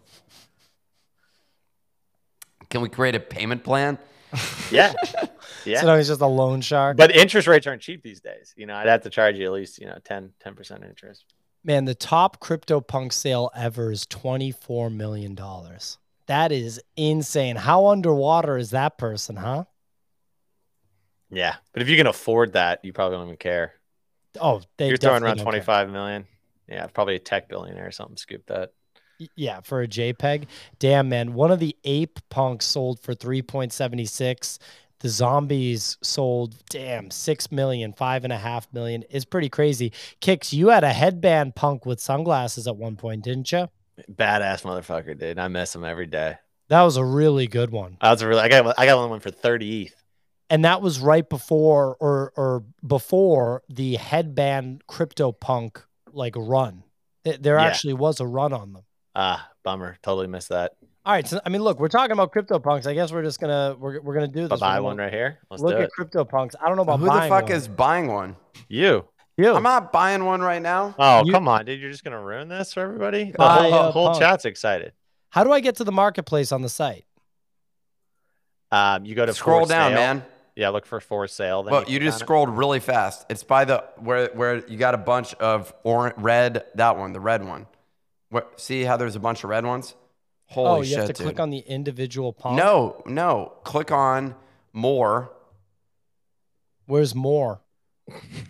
Can 2.70 2.82
we 2.82 2.90
create 2.90 3.16
a 3.16 3.20
payment 3.20 3.64
plan? 3.64 3.98
Yeah, 4.72 4.94
yeah. 5.66 5.82
So 5.82 5.88
now 5.88 5.96
he's 5.96 6.08
just 6.08 6.22
a 6.22 6.26
loan 6.28 6.62
shark. 6.62 6.98
but 6.98 7.16
interest 7.16 7.48
rates 7.48 7.68
aren't 7.68 7.82
cheap 7.84 8.02
these 8.02 8.20
days. 8.20 8.54
You 8.58 8.66
know, 8.66 8.74
I'd 8.76 8.88
have 8.88 9.04
to 9.04 9.10
charge 9.10 9.36
you 9.38 9.46
at 9.46 9.52
least 9.52 9.80
you 9.80 9.86
know 9.86 9.98
10 10.04 10.32
percent 10.56 10.84
interest. 10.84 11.24
Man, 11.64 11.86
the 11.86 11.96
top 11.96 12.40
CryptoPunk 12.40 13.14
sale 13.14 13.50
ever 13.56 13.92
is 13.92 14.06
twenty 14.06 14.52
four 14.52 14.90
million 14.90 15.36
dollars. 15.36 15.98
That 16.28 16.52
is 16.52 16.82
insane. 16.96 17.56
How 17.56 17.88
underwater 17.88 18.58
is 18.58 18.72
that 18.72 18.98
person, 18.98 19.36
huh? 19.36 19.66
Yeah, 21.30 21.56
but 21.72 21.82
if 21.82 21.90
you 21.90 21.98
can 21.98 22.08
afford 22.08 22.54
that, 22.54 22.84
you 22.84 22.94
probably 22.94 23.18
don't 23.18 23.28
even 23.28 23.38
care. 23.38 23.74
Oh, 24.40 24.62
You're 24.80 24.98
throwing 24.98 25.24
around 25.24 25.38
don't 25.38 25.46
care. 25.46 25.62
25 25.62 25.90
million. 25.90 26.26
Yeah, 26.68 26.88
probably 26.88 27.16
a 27.16 27.20
tech 27.20 27.50
billionaire 27.50 27.88
or 27.88 27.92
something. 27.92 28.18
Scoop 28.18 28.46
that. 28.48 28.72
Yeah, 29.36 29.62
for 29.62 29.82
a 29.82 29.88
JPEG. 29.88 30.46
Damn, 30.80 31.10
man. 31.10 31.34
One 31.34 31.52
of 31.52 31.60
the 31.60 31.76
ape 31.84 32.20
punks 32.30 32.66
sold 32.66 33.00
for 33.00 33.14
3.76. 33.14 34.58
The 35.04 35.10
zombies 35.10 35.98
sold, 36.02 36.56
damn, 36.70 37.12
six 37.12 37.52
million, 37.52 37.92
five 37.92 38.24
and 38.24 38.32
a 38.32 38.38
half 38.38 38.72
million. 38.72 39.04
Is 39.10 39.26
pretty 39.26 39.50
crazy. 39.50 39.92
Kicks, 40.22 40.54
you 40.54 40.70
had 40.70 40.86
a 40.86 40.94
headband 40.94 41.56
punk 41.56 41.86
with 41.86 42.00
sunglasses 42.00 42.68
at 42.68 42.78
one 42.78 42.96
point, 42.96 43.26
didn't 43.26 43.52
you? 43.52 43.68
Badass 44.10 44.64
motherfucker, 44.64 45.20
dude. 45.20 45.38
I 45.38 45.50
miss 45.50 45.76
him 45.76 45.84
every 45.84 46.06
day. 46.08 46.38
That 46.70 46.84
was 46.84 46.96
a 46.96 47.04
really 47.04 47.48
good 47.48 47.70
one. 47.70 47.98
I 48.00 48.12
was 48.12 48.22
a 48.22 48.28
really. 48.30 48.40
I 48.44 48.48
got. 48.48 48.76
I 48.80 48.86
got 48.86 49.10
one 49.10 49.20
for 49.20 49.30
30 49.30 49.84
ETH. 49.88 49.96
And 50.50 50.64
that 50.64 50.82
was 50.82 51.02
right 51.02 51.28
before 51.28 51.98
or 52.00 52.32
or 52.38 52.64
before 52.88 53.62
the 53.68 53.96
headband 53.98 54.84
crypto 54.88 55.34
punk 55.34 55.84
like 56.14 56.36
run. 56.38 56.84
Th- 57.26 57.42
There 57.42 57.58
Yeah. 57.58 57.66
actually 57.66 57.96
was 57.96 58.22
a 58.22 58.26
run 58.26 58.54
on 58.54 58.72
them. 58.72 58.84
Ah, 59.16 59.50
bummer. 59.64 59.98
Totally 60.02 60.28
missed 60.28 60.48
that. 60.50 60.72
All 61.06 61.14
right. 61.14 61.28
So 61.28 61.40
I 61.46 61.50
mean, 61.50 61.62
look, 61.62 61.80
we're 61.80 61.90
talking 61.90 62.12
about 62.14 62.32
crypto 62.32 62.60
punks. 62.60 62.88
I 62.88 62.94
guess 62.94 63.12
we're 63.12 63.24
just 63.24 63.40
gonna 63.40 63.76
we're, 63.78 64.00
we're 64.02 64.14
gonna 64.14 64.28
do 64.28 64.44
I'll 64.44 64.48
this. 64.50 64.62
We're 64.62 64.68
buy 64.68 64.80
one 64.80 64.98
right 64.98 65.12
here. 65.12 65.40
Let's 65.50 65.62
Look 65.62 65.74
do 65.74 65.78
at 65.80 65.84
it. 65.86 65.92
crypto 65.92 66.24
punks. 66.24 66.56
I 66.62 66.68
don't 66.68 66.76
know 66.78 66.84
about 66.84 67.00
Who 67.00 67.06
the 67.06 67.12
fuck 67.12 67.44
one. 67.44 67.52
is 67.52 67.68
buying 67.68 68.08
one? 68.08 68.36
You. 68.70 69.06
you? 69.38 69.54
I'm 69.54 69.64
not 69.64 69.92
buying 69.92 70.24
one 70.24 70.42
right 70.42 70.62
now. 70.62 70.96
Oh, 70.98 71.24
You- 71.26 71.34
come 71.34 71.48
on, 71.48 71.66
dude. 71.66 71.82
You're 71.82 71.92
just 71.92 72.04
gonna 72.06 72.22
ruin 72.22 72.48
this 72.48 72.74
for 72.74 72.80
everybody. 72.82 73.32
The 73.38 73.44
whole, 73.46 73.74
a 73.74 73.92
whole 73.92 74.18
chat's 74.18 74.46
excited. 74.46 74.94
How 75.30 75.44
do 75.44 75.52
I 75.52 75.60
get 75.60 75.76
to 75.78 75.84
the 75.84 75.92
marketplace 75.92 76.52
on 76.52 76.62
the 76.62 76.70
site? 76.70 77.06
Um, 78.72 79.06
you 79.06 79.14
go 79.16 79.26
to 79.26 79.34
Scroll 79.34 79.64
for 79.66 79.70
down, 79.70 79.92
sale. 79.92 79.98
man. 80.00 80.26
Yeah, 80.56 80.70
look 80.70 80.86
for 80.86 81.00
for 81.00 81.28
sale. 81.28 81.64
Then 81.64 81.72
Well, 81.72 81.82
click 81.82 81.94
you 81.94 82.00
just 82.00 82.16
on 82.18 82.22
it. 82.22 82.26
scrolled 82.26 82.50
really 82.50 82.80
fast. 82.80 83.26
It's 83.30 83.44
by 83.44 83.66
the 83.66 83.84
where 83.98 84.28
where 84.34 84.66
you 84.68 84.78
got 84.78 84.94
a 84.94 85.00
bunch 85.00 85.34
of 85.36 85.74
orange, 85.84 86.16
red. 86.18 86.64
That 86.76 86.96
one, 86.98 87.12
the 87.12 87.20
red 87.20 87.44
one. 87.44 87.66
Where, 88.30 88.46
see 88.56 88.84
how 88.84 88.96
there's 88.98 89.16
a 89.16 89.20
bunch 89.20 89.44
of 89.44 89.50
red 89.50 89.66
ones? 89.66 89.96
Holy 90.54 90.70
oh, 90.70 90.78
you 90.82 90.86
shit, 90.86 90.98
have 90.98 91.08
to 91.08 91.14
dude! 91.14 91.26
click 91.26 91.40
on 91.40 91.50
the 91.50 91.60
individual 91.60 92.32
punk. 92.34 92.56
no, 92.58 93.02
no. 93.06 93.54
Click 93.64 93.92
on 93.92 94.36
more, 94.72 95.32
Where's 96.86 97.16
more? 97.16 97.62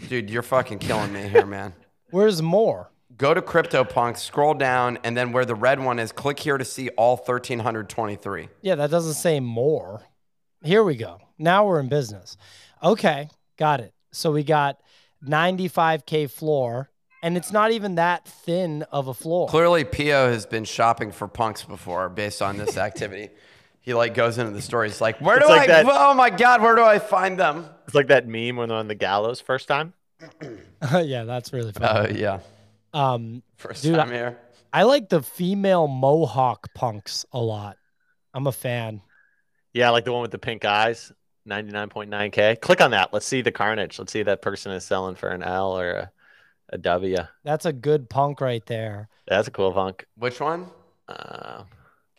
dude. 0.09 0.29
You're 0.29 0.41
fucking 0.41 0.79
killing 0.79 1.13
me 1.13 1.27
here, 1.27 1.45
man. 1.45 1.73
Where's 2.11 2.41
more? 2.41 2.91
Go 3.15 3.33
to 3.33 3.41
CryptoPunk, 3.41 4.17
scroll 4.17 4.55
down, 4.55 4.97
and 5.03 5.15
then 5.15 5.31
where 5.31 5.45
the 5.45 5.53
red 5.55 5.79
one 5.79 5.99
is, 5.99 6.11
click 6.11 6.39
here 6.39 6.57
to 6.57 6.65
see 6.65 6.89
all 6.89 7.15
1,323. 7.15 8.49
Yeah, 8.61 8.75
that 8.75 8.89
doesn't 8.89 9.13
say 9.13 9.39
more. 9.39 10.01
Here 10.63 10.83
we 10.83 10.95
go. 10.95 11.19
Now 11.37 11.65
we're 11.67 11.79
in 11.79 11.89
business. 11.89 12.37
Okay, 12.81 13.29
got 13.57 13.79
it. 13.81 13.93
So 14.11 14.31
we 14.31 14.43
got 14.43 14.79
95k 15.25 16.29
floor, 16.31 16.89
and 17.23 17.36
it's 17.38 17.51
not 17.51 17.71
even 17.71 17.95
that 17.95 18.27
thin 18.27 18.83
of 18.91 19.07
a 19.07 19.13
floor. 19.15 19.47
Clearly, 19.47 19.83
Pio 19.83 20.29
has 20.29 20.45
been 20.45 20.63
shopping 20.65 21.12
for 21.12 21.27
punks 21.27 21.63
before 21.63 22.09
based 22.09 22.41
on 22.43 22.57
this 22.57 22.77
activity. 22.88 23.29
he 23.81 23.93
like 23.95 24.13
goes 24.13 24.38
into 24.38 24.51
the 24.51 24.62
store. 24.62 24.83
He's 24.83 25.01
like, 25.01 25.19
"Where 25.19 25.38
do 25.39 25.45
It's 25.45 25.49
like 25.49 25.69
I? 25.69 25.83
that- 25.83 25.86
Oh 25.89 26.13
my 26.13 26.29
god, 26.29 26.62
where 26.62 26.75
do 26.75 26.83
I 26.83 26.99
find 26.99 27.39
them?" 27.39 27.65
It's 27.88 27.95
like 27.95 28.07
that 28.07 28.27
meme 28.27 28.55
when 28.57 28.69
they're 28.69 28.77
on 28.77 28.88
the 28.88 28.95
gallows 28.95 29.41
first 29.41 29.67
time. 29.67 29.93
yeah, 31.01 31.23
that's 31.23 31.51
really 31.51 31.71
fun. 31.71 31.83
Oh 31.83 32.07
yeah, 32.13 32.39
um, 32.93 33.41
first 33.57 33.83
Dude, 33.83 33.95
time 33.95 34.12
here. 34.12 34.38
I 34.71 34.83
like 34.83 35.09
the 35.09 35.21
female 35.21 35.88
mohawk 35.88 36.73
punks 36.73 37.25
a 37.31 37.39
lot. 37.39 37.77
I'm 38.33 38.47
a 38.47 38.51
fan. 38.51 39.01
Yeah, 39.73 39.89
like 39.91 40.05
the 40.05 40.13
one 40.13 40.21
with 40.21 40.31
the 40.31 40.39
pink 40.39 40.65
eyes, 40.65 41.12
99.9K. 41.47 42.59
Click 42.62 42.81
on 42.81 42.91
that. 42.91 43.12
Let's 43.13 43.25
see 43.25 43.41
the 43.41 43.51
carnage. 43.51 43.99
Let's 43.99 44.12
see 44.12 44.19
if 44.19 44.25
that 44.25 44.41
person 44.41 44.71
is 44.71 44.83
selling 44.86 45.15
for 45.15 45.29
an 45.29 45.43
L 45.43 45.77
or 45.77 45.91
a, 45.91 46.12
a 46.73 46.77
W. 46.77 47.17
That's 47.43 47.65
a 47.65 47.71
good 47.71 48.09
punk 48.09 48.41
right 48.41 48.65
there. 48.65 49.07
That's 49.27 49.47
a 49.47 49.51
cool 49.51 49.71
punk. 49.71 50.05
Which 50.17 50.39
one? 50.41 50.65
Uh, 51.07 51.63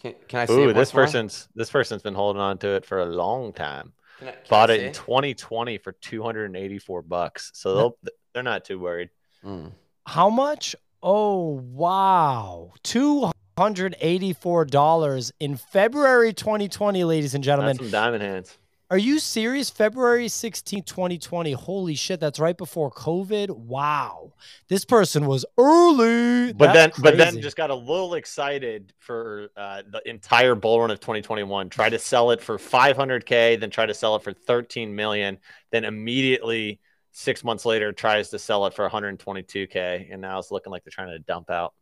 Can, 0.00 0.14
can 0.28 0.40
I 0.40 0.46
see? 0.46 0.52
ooh, 0.54 0.68
it 0.68 0.74
this 0.74 0.92
once 0.92 0.94
more? 0.94 1.04
person's 1.04 1.48
this 1.54 1.70
person's 1.70 2.02
been 2.02 2.14
holding 2.14 2.40
on 2.40 2.56
to 2.58 2.68
it 2.76 2.84
for 2.86 3.00
a 3.00 3.06
long 3.06 3.52
time. 3.52 3.92
Can 4.20 4.28
I- 4.28 4.32
can 4.32 4.40
Bought 4.48 4.70
I 4.70 4.74
it 4.74 4.82
in 4.84 4.92
2020 4.92 5.78
for 5.78 5.90
284 5.92 7.02
bucks. 7.02 7.50
So 7.54 7.74
they'll, 7.74 7.98
they're 8.32 8.42
not 8.44 8.64
too 8.64 8.78
worried. 8.78 9.10
Mm. 9.44 9.72
How 10.06 10.30
much? 10.30 10.76
Oh, 11.02 11.60
wow. 11.72 12.72
$284 12.84 15.32
in 15.40 15.56
February 15.56 16.32
2020, 16.32 17.04
ladies 17.04 17.34
and 17.34 17.42
gentlemen. 17.44 17.76
That's 17.76 17.90
some 17.90 17.92
diamond 18.00 18.22
hands. 18.22 18.56
Are 18.94 18.98
you 18.98 19.18
serious? 19.18 19.70
February 19.70 20.28
16, 20.28 20.84
2020. 20.84 21.50
Holy 21.50 21.96
shit, 21.96 22.20
that's 22.20 22.38
right 22.38 22.56
before 22.56 22.92
COVID. 22.92 23.50
Wow. 23.50 24.34
This 24.68 24.84
person 24.84 25.26
was 25.26 25.44
early. 25.58 26.52
But 26.52 26.72
That's 26.72 26.96
then, 26.96 27.02
but 27.02 27.18
then 27.18 27.40
just 27.40 27.56
got 27.56 27.70
a 27.70 27.74
little 27.74 28.14
excited 28.14 28.92
for 29.00 29.48
uh, 29.56 29.82
the 29.90 30.00
entire 30.08 30.54
bull 30.54 30.78
run 30.78 30.92
of 30.92 31.00
2021. 31.00 31.70
Tried 31.70 31.88
to 31.88 31.98
sell 31.98 32.30
it 32.30 32.40
for 32.40 32.56
500k, 32.56 33.58
then 33.58 33.68
tried 33.68 33.86
to 33.86 33.94
sell 33.94 34.14
it 34.14 34.22
for 34.22 34.32
13 34.32 34.94
million. 34.94 35.38
Then 35.72 35.84
immediately 35.84 36.78
six 37.10 37.42
months 37.42 37.64
later 37.64 37.90
tries 37.90 38.28
to 38.28 38.38
sell 38.38 38.64
it 38.66 38.74
for 38.74 38.88
122k, 38.88 40.12
and 40.12 40.22
now 40.22 40.38
it's 40.38 40.52
looking 40.52 40.70
like 40.70 40.84
they're 40.84 40.92
trying 40.92 41.08
to 41.08 41.18
dump 41.18 41.50
out. 41.50 41.74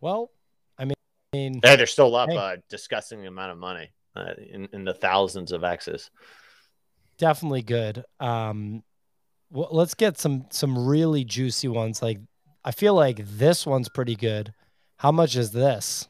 Well, 0.00 0.32
I 0.76 0.86
mean, 0.86 1.60
Hey, 1.62 1.76
they're 1.76 1.86
still 1.86 2.16
up 2.16 2.30
Hey. 2.30 2.36
a 2.36 2.56
disgusting 2.68 3.24
amount 3.28 3.52
of 3.52 3.58
money 3.58 3.92
uh, 4.20 4.34
in 4.52 4.68
in 4.72 4.84
the 4.84 4.94
thousands 4.94 5.52
of 5.52 5.64
X's. 5.64 6.10
definitely 7.18 7.62
good. 7.62 8.04
Um, 8.18 8.82
well, 9.50 9.68
let's 9.72 9.94
get 9.94 10.18
some 10.18 10.46
some 10.50 10.86
really 10.86 11.24
juicy 11.24 11.68
ones. 11.68 12.02
Like, 12.02 12.18
I 12.64 12.70
feel 12.72 12.94
like 12.94 13.20
this 13.24 13.66
one's 13.66 13.88
pretty 13.88 14.14
good. 14.16 14.52
How 14.98 15.10
much 15.12 15.36
is 15.36 15.50
this? 15.52 16.08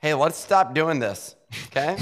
Hey, 0.00 0.14
let's 0.14 0.36
stop 0.38 0.74
doing 0.74 0.98
this. 1.00 1.34
Okay, 1.68 1.96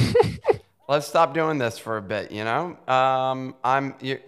let's 0.89 1.07
stop 1.07 1.33
doing 1.35 1.59
this 1.59 1.79
for 1.79 1.97
a 1.99 2.03
bit. 2.03 2.33
You 2.33 2.45
know, 2.45 2.77
um, 2.89 3.55
I'm 3.63 3.95
you, 4.01 4.19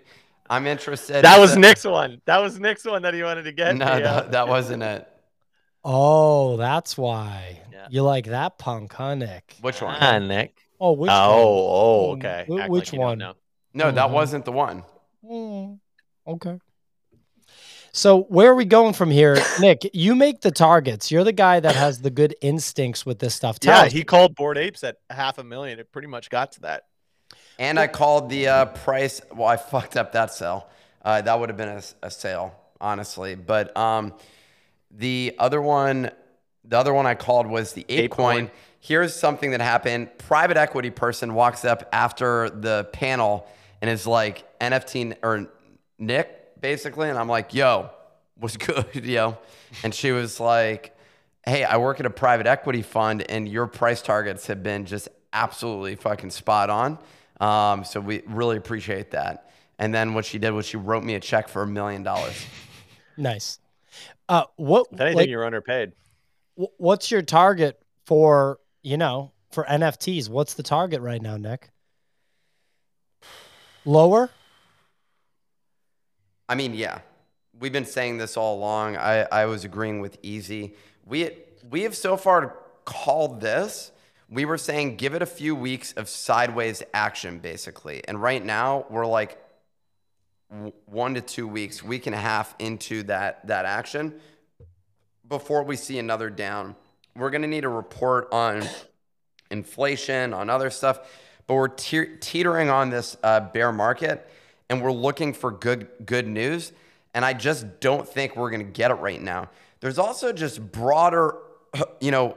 I'm 0.48 0.66
interested. 0.66 1.24
That 1.24 1.38
was 1.38 1.54
in- 1.54 1.60
Nick's 1.62 1.84
one. 1.84 2.20
That 2.26 2.38
was 2.38 2.58
Nick's 2.60 2.84
one 2.84 3.02
that 3.02 3.14
he 3.14 3.22
wanted 3.22 3.42
to 3.44 3.52
get. 3.52 3.76
No, 3.76 3.86
Yeah. 3.86 3.98
that, 4.00 4.32
that 4.32 4.48
wasn't 4.48 4.82
it. 4.82 5.06
Oh, 5.84 6.56
that's 6.56 6.96
why 6.98 7.60
Yeah. 7.72 7.86
you 7.90 8.02
like 8.02 8.26
that 8.26 8.58
punk, 8.58 8.92
huh, 8.92 9.14
Nick? 9.14 9.56
Which 9.60 9.80
one? 9.80 9.96
Ah, 10.00 10.18
Nick. 10.18 10.56
Oh, 10.80 10.92
which 10.92 11.10
oh, 11.12 11.28
one? 11.30 11.38
oh, 11.40 12.12
Um, 12.12 12.18
okay. 12.18 12.44
wh- 12.48 12.52
Act 12.52 12.60
like 12.60 12.70
which 12.70 12.92
you 12.92 13.00
one? 13.00 13.18
No, 13.74 13.90
that 13.90 14.08
Mhm. 14.08 14.12
wasn't 14.12 14.44
the 14.44 14.52
one. 14.52 14.84
Mm, 15.24 15.78
okay. 16.26 16.58
So 17.92 18.22
where 18.24 18.50
are 18.50 18.54
we 18.54 18.64
going 18.64 18.92
from 18.92 19.10
here, 19.10 19.36
Nick? 19.60 19.88
You 19.92 20.14
make 20.14 20.40
the 20.42 20.50
targets. 20.50 21.10
You're 21.10 21.24
the 21.24 21.32
guy 21.32 21.58
that 21.60 21.74
has 21.74 22.00
the 22.02 22.10
good 22.10 22.34
instincts 22.40 23.04
with 23.06 23.18
this 23.18 23.34
stuff. 23.34 23.58
Tell 23.58 23.74
Yeah, 23.80 23.86
us. 23.86 23.92
he 23.92 24.04
called 24.04 24.34
Bored 24.34 24.58
Apes 24.58 24.84
at 24.84 24.96
half 25.10 25.38
a 25.38 25.44
million. 25.44 25.78
It 25.78 25.90
pretty 25.90 26.08
much 26.08 26.30
got 26.30 26.52
to 26.52 26.60
that. 26.62 26.84
And 27.58 27.78
I 27.78 27.88
called 27.88 28.30
the 28.30 28.46
uh, 28.48 28.64
price. 28.66 29.20
Well, 29.34 29.48
I 29.48 29.56
fucked 29.72 29.96
up 29.96 30.12
that 30.12 30.32
sale. 30.32 30.68
Uh, 31.04 31.22
that 31.22 31.38
would 31.40 31.48
have 31.48 31.56
been 31.58 31.68
a, 31.68 31.82
a 32.02 32.10
sale, 32.10 32.54
honestly. 32.80 33.34
But 33.34 33.76
um, 33.76 34.14
the 34.90 35.34
other 35.38 35.60
one, 35.60 36.10
the 36.64 36.78
other 36.78 36.92
one 36.94 37.06
I 37.06 37.14
called 37.14 37.46
was 37.46 37.72
the 37.72 37.84
ape, 37.88 38.04
Ape 38.04 38.10
coin. 38.10 38.36
coin. 38.46 38.50
Here's 38.80 39.14
something 39.14 39.50
that 39.50 39.60
happened. 39.60 40.16
Private 40.18 40.56
equity 40.56 40.90
person 40.90 41.34
walks 41.34 41.64
up 41.64 41.88
after 41.92 42.48
the 42.50 42.88
panel 42.92 43.46
and 43.80 43.90
is 43.90 44.06
like 44.06 44.44
NFT 44.60 45.16
or 45.22 45.48
Nick 45.98 46.60
basically, 46.60 47.08
and 47.08 47.18
I'm 47.18 47.28
like, 47.28 47.54
"Yo, 47.54 47.90
what's 48.36 48.56
good, 48.56 48.86
yo?" 48.94 49.38
And 49.82 49.94
she 49.94 50.12
was 50.12 50.40
like, 50.40 50.96
"Hey, 51.44 51.64
I 51.64 51.76
work 51.76 52.00
at 52.00 52.06
a 52.06 52.10
private 52.10 52.46
equity 52.46 52.82
fund, 52.82 53.22
and 53.28 53.48
your 53.48 53.66
price 53.66 54.00
targets 54.02 54.46
have 54.46 54.62
been 54.62 54.84
just 54.86 55.08
absolutely 55.32 55.96
fucking 55.96 56.30
spot 56.30 56.70
on. 56.70 56.98
Um, 57.40 57.84
so 57.84 58.00
we 58.00 58.22
really 58.26 58.56
appreciate 58.56 59.10
that." 59.12 59.50
And 59.78 59.94
then 59.94 60.14
what 60.14 60.24
she 60.24 60.38
did 60.38 60.50
was 60.50 60.66
she 60.66 60.76
wrote 60.76 61.04
me 61.04 61.14
a 61.14 61.20
check 61.20 61.48
for 61.48 61.62
a 61.62 61.66
million 61.66 62.02
dollars. 62.02 62.44
nice. 63.16 63.58
Uh, 64.28 64.44
what 64.56 64.86
If 64.92 65.00
anything, 65.00 65.16
like, 65.16 65.28
you're 65.28 65.44
underpaid. 65.44 65.92
what's 66.54 67.10
your 67.10 67.22
target 67.22 67.80
for 68.04 68.58
you 68.82 68.96
know 68.96 69.32
for 69.50 69.64
NFTs? 69.64 70.28
What's 70.28 70.54
the 70.54 70.62
target 70.62 71.00
right 71.00 71.22
now, 71.22 71.36
Nick? 71.36 71.70
Lower? 73.84 74.30
I 76.48 76.54
mean, 76.54 76.74
yeah, 76.74 77.00
we've 77.58 77.72
been 77.72 77.84
saying 77.84 78.18
this 78.18 78.36
all 78.36 78.58
along. 78.58 78.96
I, 78.96 79.22
I 79.30 79.46
was 79.46 79.64
agreeing 79.64 80.00
with 80.00 80.18
Easy. 80.22 80.74
We 81.06 81.30
we 81.70 81.82
have 81.82 81.96
so 81.96 82.16
far 82.16 82.56
called 82.84 83.40
this. 83.40 83.92
We 84.30 84.44
were 84.44 84.58
saying 84.58 84.96
give 84.96 85.14
it 85.14 85.22
a 85.22 85.26
few 85.26 85.54
weeks 85.54 85.92
of 85.92 86.08
sideways 86.08 86.82
action, 86.92 87.38
basically. 87.38 88.02
And 88.06 88.20
right 88.20 88.44
now 88.44 88.84
we're 88.90 89.06
like 89.06 89.30
w- 89.30 89.47
one 90.86 91.14
to 91.14 91.20
two 91.20 91.46
weeks, 91.46 91.82
week 91.82 92.06
and 92.06 92.14
a 92.14 92.18
half 92.18 92.54
into 92.58 93.02
that 93.04 93.46
that 93.46 93.64
action 93.64 94.14
before 95.28 95.62
we 95.62 95.76
see 95.76 95.98
another 95.98 96.30
down. 96.30 96.74
We're 97.14 97.30
gonna 97.30 97.46
need 97.46 97.64
a 97.64 97.68
report 97.68 98.28
on 98.32 98.66
inflation, 99.50 100.32
on 100.32 100.50
other 100.50 100.70
stuff, 100.70 101.00
but 101.46 101.54
we're 101.54 101.68
te- 101.68 102.16
teetering 102.20 102.70
on 102.70 102.90
this 102.90 103.16
uh, 103.22 103.40
bear 103.40 103.72
market, 103.72 104.28
and 104.68 104.82
we're 104.82 104.92
looking 104.92 105.32
for 105.32 105.50
good 105.50 105.88
good 106.04 106.26
news. 106.26 106.72
And 107.14 107.24
I 107.24 107.32
just 107.32 107.80
don't 107.80 108.06
think 108.06 108.36
we're 108.36 108.50
going 108.50 108.64
to 108.64 108.72
get 108.72 108.90
it 108.90 108.94
right 108.94 109.20
now. 109.20 109.50
There's 109.80 109.98
also 109.98 110.32
just 110.32 110.70
broader, 110.70 111.36
you 112.00 112.10
know, 112.10 112.36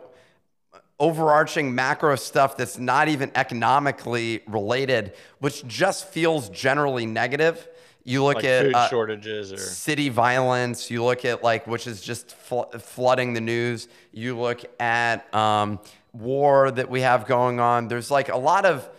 overarching 0.99 1.73
macro 1.73 2.15
stuff 2.15 2.55
that's 2.55 2.77
not 2.77 3.07
even 3.07 3.31
economically 3.35 4.41
related, 4.47 5.13
which 5.39 5.67
just 5.67 6.07
feels 6.07 6.49
generally 6.49 7.05
negative. 7.05 7.67
You 8.03 8.23
look 8.23 8.35
Like 8.35 8.45
at 8.45 8.65
food 8.65 8.75
uh, 8.75 8.89
shortages 8.89 9.53
or 9.53 9.57
city 9.57 10.09
violence. 10.09 10.89
You 10.89 11.03
look 11.03 11.23
at 11.25 11.43
like 11.43 11.67
which 11.67 11.85
is 11.87 12.01
just 12.01 12.35
fl- 12.35 12.63
flooding 12.79 13.33
the 13.33 13.41
news. 13.41 13.87
You 14.11 14.39
look 14.39 14.61
at 14.79 15.33
um, 15.35 15.79
war 16.13 16.71
that 16.71 16.89
we 16.89 17.01
have 17.01 17.27
going 17.27 17.59
on. 17.59 17.87
There's 17.87 18.09
like 18.09 18.29
a 18.29 18.37
lot 18.37 18.65
of 18.65 18.89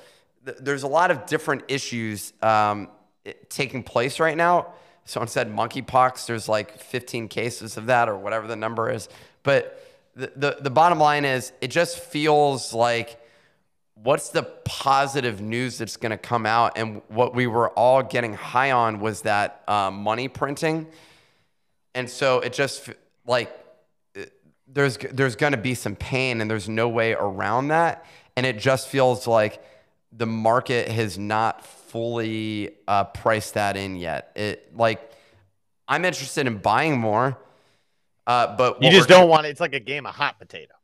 there's 0.44 0.82
a 0.82 0.88
lot 0.88 1.10
of 1.10 1.26
different 1.26 1.64
issues 1.68 2.32
um, 2.42 2.88
taking 3.48 3.82
place 3.82 4.20
right 4.20 4.36
now. 4.36 4.72
Someone 5.04 5.28
said 5.28 5.52
monkeypox. 5.52 6.26
There's 6.26 6.48
like 6.48 6.78
15 6.78 7.28
cases 7.28 7.76
of 7.76 7.86
that 7.86 8.08
or 8.08 8.16
whatever 8.16 8.46
the 8.46 8.56
number 8.56 8.90
is. 8.90 9.08
But 9.42 9.84
the, 10.14 10.32
the, 10.36 10.56
the 10.60 10.70
bottom 10.70 10.98
line 10.98 11.24
is 11.24 11.52
it 11.60 11.68
just 11.68 11.98
feels 11.98 12.72
like 12.72 13.18
what's 14.02 14.30
the 14.30 14.42
positive 14.64 15.40
news 15.40 15.78
that's 15.78 15.96
going 15.96 16.10
to 16.10 16.18
come 16.18 16.46
out? 16.46 16.76
And 16.76 17.02
what 17.08 17.34
we 17.34 17.46
were 17.46 17.70
all 17.70 18.02
getting 18.02 18.34
high 18.34 18.72
on 18.72 19.00
was 19.00 19.22
that 19.22 19.62
uh, 19.68 19.90
money 19.90 20.28
printing. 20.28 20.88
And 21.94 22.08
so 22.08 22.40
it 22.40 22.52
just 22.52 22.90
like 23.26 23.56
there's 24.66 24.96
there's 24.96 25.36
going 25.36 25.52
to 25.52 25.58
be 25.58 25.74
some 25.74 25.94
pain, 25.96 26.40
and 26.40 26.50
there's 26.50 26.68
no 26.68 26.88
way 26.88 27.12
around 27.12 27.68
that. 27.68 28.06
And 28.36 28.46
it 28.46 28.58
just 28.58 28.88
feels 28.88 29.26
like 29.26 29.62
the 30.10 30.26
market 30.26 30.88
has 30.88 31.18
not 31.18 31.64
fully 31.64 32.70
uh, 32.88 33.04
priced 33.04 33.54
that 33.54 33.76
in 33.76 33.96
yet. 33.96 34.32
It 34.34 34.76
like 34.76 35.10
I'm 35.86 36.04
interested 36.04 36.46
in 36.46 36.58
buying 36.58 36.98
more, 36.98 37.38
uh, 38.26 38.56
but 38.56 38.82
you 38.82 38.90
just 38.90 39.08
don't 39.08 39.28
want 39.28 39.46
it. 39.46 39.50
It's 39.50 39.60
like 39.60 39.74
a 39.74 39.80
game 39.80 40.06
of 40.06 40.14
hot 40.14 40.38
potato. 40.38 40.74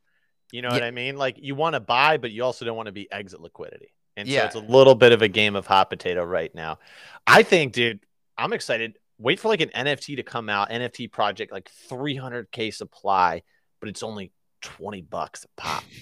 You 0.51 0.61
know 0.61 0.69
what 0.69 0.83
I 0.83 0.91
mean? 0.91 1.15
Like 1.15 1.37
you 1.39 1.55
want 1.55 1.73
to 1.75 1.79
buy, 1.79 2.17
but 2.17 2.31
you 2.31 2.43
also 2.43 2.65
don't 2.65 2.75
want 2.75 2.87
to 2.87 2.91
be 2.91 3.11
exit 3.11 3.41
liquidity. 3.41 3.93
And 4.17 4.27
so 4.27 4.33
it's 4.45 4.55
a 4.55 4.59
little 4.59 4.95
bit 4.95 5.11
of 5.11 5.21
a 5.21 5.27
game 5.27 5.55
of 5.55 5.65
hot 5.67 5.89
potato 5.89 6.23
right 6.23 6.53
now. 6.53 6.79
I 7.25 7.43
think, 7.43 7.73
dude, 7.73 7.99
I'm 8.37 8.51
excited. 8.53 8.97
Wait 9.17 9.39
for 9.39 9.47
like 9.49 9.61
an 9.61 9.69
NFT 9.69 10.15
to 10.17 10.23
come 10.23 10.49
out, 10.49 10.69
NFT 10.69 11.11
project, 11.11 11.51
like 11.51 11.69
300k 11.89 12.73
supply, 12.73 13.43
but 13.79 13.89
it's 13.89 14.01
only 14.03 14.31
20 14.61 15.01
bucks 15.03 15.45
a 15.45 15.47
pop. 15.61 15.83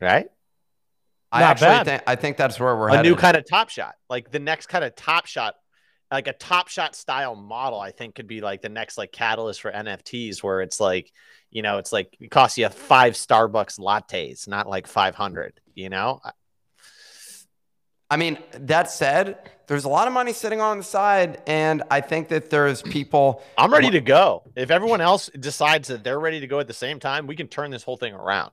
Right? 0.00 0.28
I 1.32 1.40
Not 1.40 1.50
actually 1.50 1.66
bad. 1.66 1.86
think 1.86 2.02
I 2.06 2.14
think 2.14 2.36
that's 2.36 2.60
where 2.60 2.76
we're 2.76 2.88
a 2.88 2.96
headed. 2.98 3.10
new 3.10 3.16
kind 3.16 3.36
of 3.36 3.44
top 3.48 3.68
shot 3.68 3.96
like 4.08 4.30
the 4.30 4.38
next 4.38 4.68
kind 4.68 4.84
of 4.84 4.94
top 4.94 5.26
shot 5.26 5.56
like 6.10 6.26
a 6.26 6.32
top 6.32 6.68
shot 6.68 6.94
style 6.94 7.34
model 7.34 7.80
i 7.80 7.90
think 7.90 8.14
could 8.14 8.26
be 8.26 8.40
like 8.40 8.62
the 8.62 8.68
next 8.68 8.98
like 8.98 9.12
catalyst 9.12 9.60
for 9.60 9.70
nfts 9.70 10.42
where 10.42 10.60
it's 10.60 10.80
like 10.80 11.12
you 11.50 11.62
know 11.62 11.78
it's 11.78 11.92
like 11.92 12.16
it 12.20 12.30
costs 12.30 12.58
you 12.58 12.68
five 12.68 13.14
starbucks 13.14 13.78
lattes 13.78 14.48
not 14.48 14.68
like 14.68 14.86
500 14.86 15.60
you 15.74 15.88
know 15.88 16.20
I 18.10 18.16
mean, 18.16 18.38
that 18.52 18.90
said, 18.90 19.38
there's 19.66 19.84
a 19.84 19.88
lot 19.88 20.06
of 20.06 20.14
money 20.14 20.32
sitting 20.32 20.62
on 20.62 20.78
the 20.78 20.84
side, 20.84 21.42
and 21.46 21.82
I 21.90 22.00
think 22.00 22.28
that 22.28 22.48
there's 22.48 22.80
people. 22.80 23.42
i'm 23.58 23.72
ready 23.72 23.90
to 23.90 24.00
go 24.00 24.42
if 24.56 24.70
everyone 24.70 25.00
else 25.00 25.28
decides 25.38 25.88
that 25.88 26.02
they're 26.02 26.18
ready 26.18 26.40
to 26.40 26.46
go 26.46 26.58
at 26.60 26.66
the 26.66 26.72
same 26.72 26.98
time 26.98 27.26
we 27.26 27.36
can 27.36 27.48
turn 27.48 27.70
this 27.70 27.82
whole 27.82 27.96
thing 27.96 28.14
around 28.14 28.50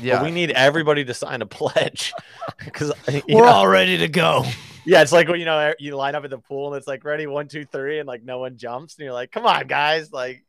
Yeah, 0.00 0.18
but 0.18 0.26
we 0.26 0.30
need 0.30 0.50
everybody 0.50 1.04
to 1.04 1.14
sign 1.14 1.40
a 1.40 1.46
pledge 1.46 2.12
because 2.64 2.92
We're 3.28 3.46
all 3.46 3.66
ready 3.66 3.98
to 3.98 4.08
go. 4.08 4.44
Yeah, 4.88 5.02
it's 5.02 5.12
like 5.12 5.28
when 5.28 5.38
you 5.38 5.44
know 5.44 5.74
you 5.78 5.94
line 5.96 6.14
up 6.14 6.24
at 6.24 6.30
the 6.30 6.38
pool 6.38 6.68
and 6.68 6.76
it's 6.78 6.86
like 6.86 7.04
ready 7.04 7.26
one 7.26 7.46
two 7.46 7.66
three 7.66 7.98
and 7.98 8.06
like 8.08 8.24
no 8.24 8.38
one 8.38 8.56
jumps 8.56 8.96
and 8.96 9.04
you're 9.04 9.12
like, 9.12 9.30
come 9.30 9.44
on 9.44 9.66
guys, 9.66 10.10
like 10.12 10.44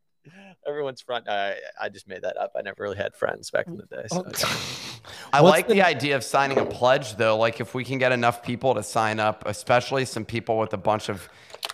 everyone's 0.65 1.01
front. 1.01 1.27
I 1.27 1.55
I 1.79 1.89
just 1.89 2.07
made 2.07 2.21
that 2.21 2.37
up. 2.37 2.53
I 2.57 2.61
never 2.61 2.83
really 2.83 2.95
had 2.95 3.13
friends 3.15 3.51
back 3.51 3.67
in 3.67 3.75
the 3.75 3.83
day. 3.83 4.05
So 4.07 4.23
I 5.33 5.41
What's 5.41 5.51
like 5.51 5.67
the- 5.67 5.73
the 5.73 5.81
idea 5.81 6.15
of 6.15 6.23
signing 6.23 6.57
a 6.57 6.65
pledge, 6.65 7.17
though. 7.17 7.37
Like, 7.37 7.59
if 7.59 7.73
we 7.75 7.83
can 7.83 7.97
get 7.97 8.13
enough 8.13 8.41
people 8.41 8.75
to 8.75 8.83
sign 8.83 9.19
up, 9.19 9.43
especially 9.45 10.05
some 10.05 10.23
people 10.23 10.57
with 10.57 10.73
a 10.73 10.77
bunch 10.77 11.09
of 11.09 11.27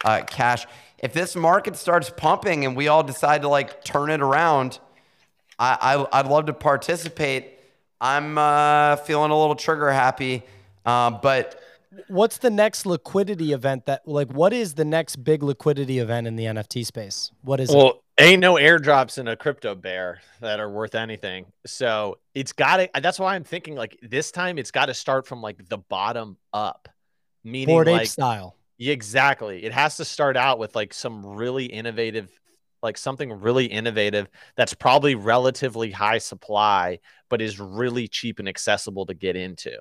uh, 0.04 0.24
cash, 0.28 0.66
if 0.98 1.14
this 1.14 1.36
market 1.36 1.76
starts 1.76 2.10
pumping 2.10 2.66
and 2.66 2.76
we 2.76 2.88
all 2.88 3.04
decide 3.04 3.44
to 3.44 3.48
like 3.48 3.84
turn 3.84 4.10
it 4.10 4.22
around, 4.22 4.80
I, 5.60 5.78
I 6.12 6.20
I'd 6.20 6.28
love 6.28 6.48
to 6.48 6.54
participate. 6.54 7.60
I'm 8.02 8.38
uh, 8.40 8.96
feeling 8.98 9.30
a 9.30 9.40
little 9.40 9.56
trigger 9.56 9.92
happy, 9.92 10.44
uh, 10.86 11.12
but 11.12 11.62
What's 12.08 12.38
the 12.38 12.50
next 12.50 12.86
liquidity 12.86 13.54
event 13.54 13.86
that 13.86 14.08
like 14.08 14.32
what 14.32 14.54
is 14.54 14.74
the 14.74 14.86
next 14.86 15.18
big 15.18 15.44
liquidity 15.44 16.00
event 16.00 16.28
in 16.28 16.36
the 16.36 16.46
NFT 16.46 16.86
space? 16.86 17.32
What 17.42 17.60
is 17.60 17.70
it? 17.70 17.76
well, 17.76 18.04
ain't 18.18 18.42
no 18.42 18.56
airdrops 18.56 19.18
in 19.18 19.28
a 19.28 19.36
crypto 19.36 19.76
bear 19.76 20.22
that 20.42 20.60
are 20.60 20.70
worth 20.70 20.96
anything. 20.96 21.46
So 21.66 22.20
it's 22.34 22.54
got 22.54 22.78
to. 22.78 22.90
That's 23.02 23.20
why 23.20 23.36
I'm 23.36 23.44
thinking 23.44 23.76
like 23.76 23.98
this 24.02 24.32
time 24.32 24.58
it's 24.58 24.72
got 24.72 24.88
to 24.88 24.94
start 24.94 25.28
from 25.28 25.42
like 25.42 25.68
the 25.68 25.78
bottom 25.78 26.38
up, 26.54 26.90
meaning 27.44 27.76
Board 27.76 27.88
like 27.88 28.08
style. 28.08 28.56
Yeah, 28.78 28.94
Exactly. 28.94 29.64
It 29.64 29.72
has 29.72 29.98
to 29.98 30.06
start 30.06 30.36
out 30.36 30.60
with 30.60 30.76
like 30.76 30.94
some 30.94 31.26
really 31.26 31.66
innovative, 31.66 32.30
like 32.84 32.98
something 32.98 33.32
really 33.32 33.66
innovative 33.66 34.28
that's 34.56 34.74
probably 34.74 35.16
relatively 35.16 35.92
high 35.92 36.18
supply, 36.18 37.00
but 37.30 37.42
is 37.42 37.60
really 37.60 38.08
cheap 38.08 38.40
and 38.40 38.50
accessible 38.50 39.06
to 39.06 39.14
get 39.14 39.36
into. 39.36 39.78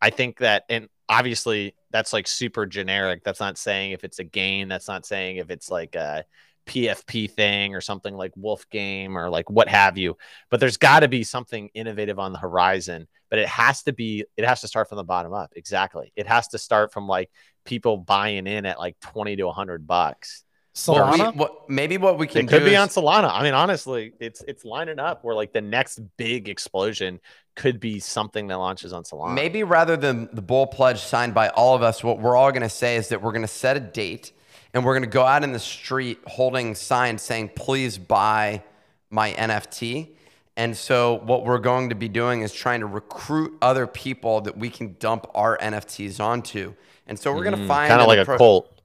I 0.00 0.10
think 0.10 0.38
that, 0.38 0.64
and 0.68 0.88
obviously 1.08 1.74
that's 1.90 2.12
like 2.12 2.26
super 2.26 2.66
generic. 2.66 3.24
That's 3.24 3.40
not 3.40 3.58
saying 3.58 3.92
if 3.92 4.04
it's 4.04 4.18
a 4.18 4.24
game, 4.24 4.68
that's 4.68 4.88
not 4.88 5.06
saying 5.06 5.38
if 5.38 5.50
it's 5.50 5.70
like 5.70 5.94
a 5.94 6.24
PFP 6.66 7.30
thing 7.30 7.74
or 7.74 7.80
something 7.80 8.14
like 8.14 8.32
Wolf 8.36 8.68
Game 8.70 9.16
or 9.16 9.30
like 9.30 9.50
what 9.50 9.68
have 9.68 9.98
you. 9.98 10.16
But 10.50 10.60
there's 10.60 10.76
got 10.76 11.00
to 11.00 11.08
be 11.08 11.24
something 11.24 11.70
innovative 11.74 12.18
on 12.18 12.32
the 12.32 12.38
horizon. 12.38 13.08
But 13.30 13.40
it 13.40 13.48
has 13.48 13.82
to 13.84 13.92
be, 13.92 14.24
it 14.36 14.44
has 14.44 14.60
to 14.62 14.68
start 14.68 14.88
from 14.88 14.96
the 14.96 15.04
bottom 15.04 15.32
up. 15.32 15.52
Exactly. 15.56 16.12
It 16.16 16.26
has 16.26 16.48
to 16.48 16.58
start 16.58 16.92
from 16.92 17.06
like 17.06 17.30
people 17.64 17.96
buying 17.98 18.46
in 18.46 18.64
at 18.64 18.78
like 18.78 18.98
20 19.00 19.36
to 19.36 19.44
100 19.44 19.86
bucks. 19.86 20.44
what 20.86 21.12
we- 21.12 21.18
Solana? 21.18 21.36
what, 21.36 21.68
maybe 21.68 21.98
what 21.98 22.18
we 22.18 22.26
can 22.26 22.46
do. 22.46 22.56
It 22.56 22.58
could 22.58 22.64
be 22.66 22.74
is, 22.74 22.78
on 22.78 22.88
Solana. 22.88 23.30
I 23.32 23.42
mean, 23.42 23.54
honestly, 23.54 24.12
it's 24.20 24.42
it's 24.46 24.64
lining 24.64 24.98
up 24.98 25.24
where 25.24 25.34
like 25.34 25.52
the 25.52 25.60
next 25.60 26.00
big 26.16 26.48
explosion 26.48 27.20
could 27.58 27.80
be 27.80 27.98
something 27.98 28.46
that 28.46 28.56
launches 28.56 28.92
on 28.92 29.02
Solana. 29.02 29.34
Maybe 29.34 29.64
rather 29.64 29.96
than 29.96 30.28
the 30.32 30.40
bull 30.40 30.66
pledge 30.66 31.00
signed 31.00 31.34
by 31.34 31.48
all 31.48 31.74
of 31.74 31.82
us, 31.82 32.02
what 32.04 32.20
we're 32.20 32.36
all 32.36 32.52
going 32.52 32.62
to 32.62 32.68
say 32.68 32.96
is 32.96 33.08
that 33.08 33.20
we're 33.20 33.32
going 33.32 33.42
to 33.42 33.48
set 33.48 33.76
a 33.76 33.80
date 33.80 34.32
and 34.72 34.84
we're 34.84 34.94
going 34.94 35.02
to 35.02 35.08
go 35.08 35.24
out 35.24 35.42
in 35.42 35.52
the 35.52 35.58
street 35.58 36.20
holding 36.26 36.76
signs 36.76 37.20
saying, 37.20 37.50
please 37.56 37.98
buy 37.98 38.62
my 39.10 39.32
NFT. 39.32 40.10
And 40.56 40.76
so, 40.76 41.20
what 41.24 41.44
we're 41.44 41.58
going 41.58 41.88
to 41.90 41.94
be 41.94 42.08
doing 42.08 42.42
is 42.42 42.52
trying 42.52 42.80
to 42.80 42.86
recruit 42.86 43.56
other 43.62 43.86
people 43.86 44.40
that 44.42 44.56
we 44.56 44.70
can 44.70 44.96
dump 44.98 45.26
our 45.34 45.56
NFTs 45.58 46.18
onto. 46.20 46.74
And 47.06 47.16
so, 47.18 47.32
we're 47.32 47.44
going 47.44 47.56
to 47.56 47.62
hmm, 47.62 47.68
find 47.68 47.88
kind 47.88 48.00
of 48.00 48.08
like 48.08 48.16
the 48.16 48.22
a 48.22 48.24
pro- 48.24 48.38
cult. 48.38 48.82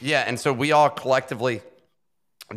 yeah, 0.00 0.24
and 0.26 0.38
so 0.38 0.52
we 0.52 0.72
all 0.72 0.90
collectively 0.90 1.60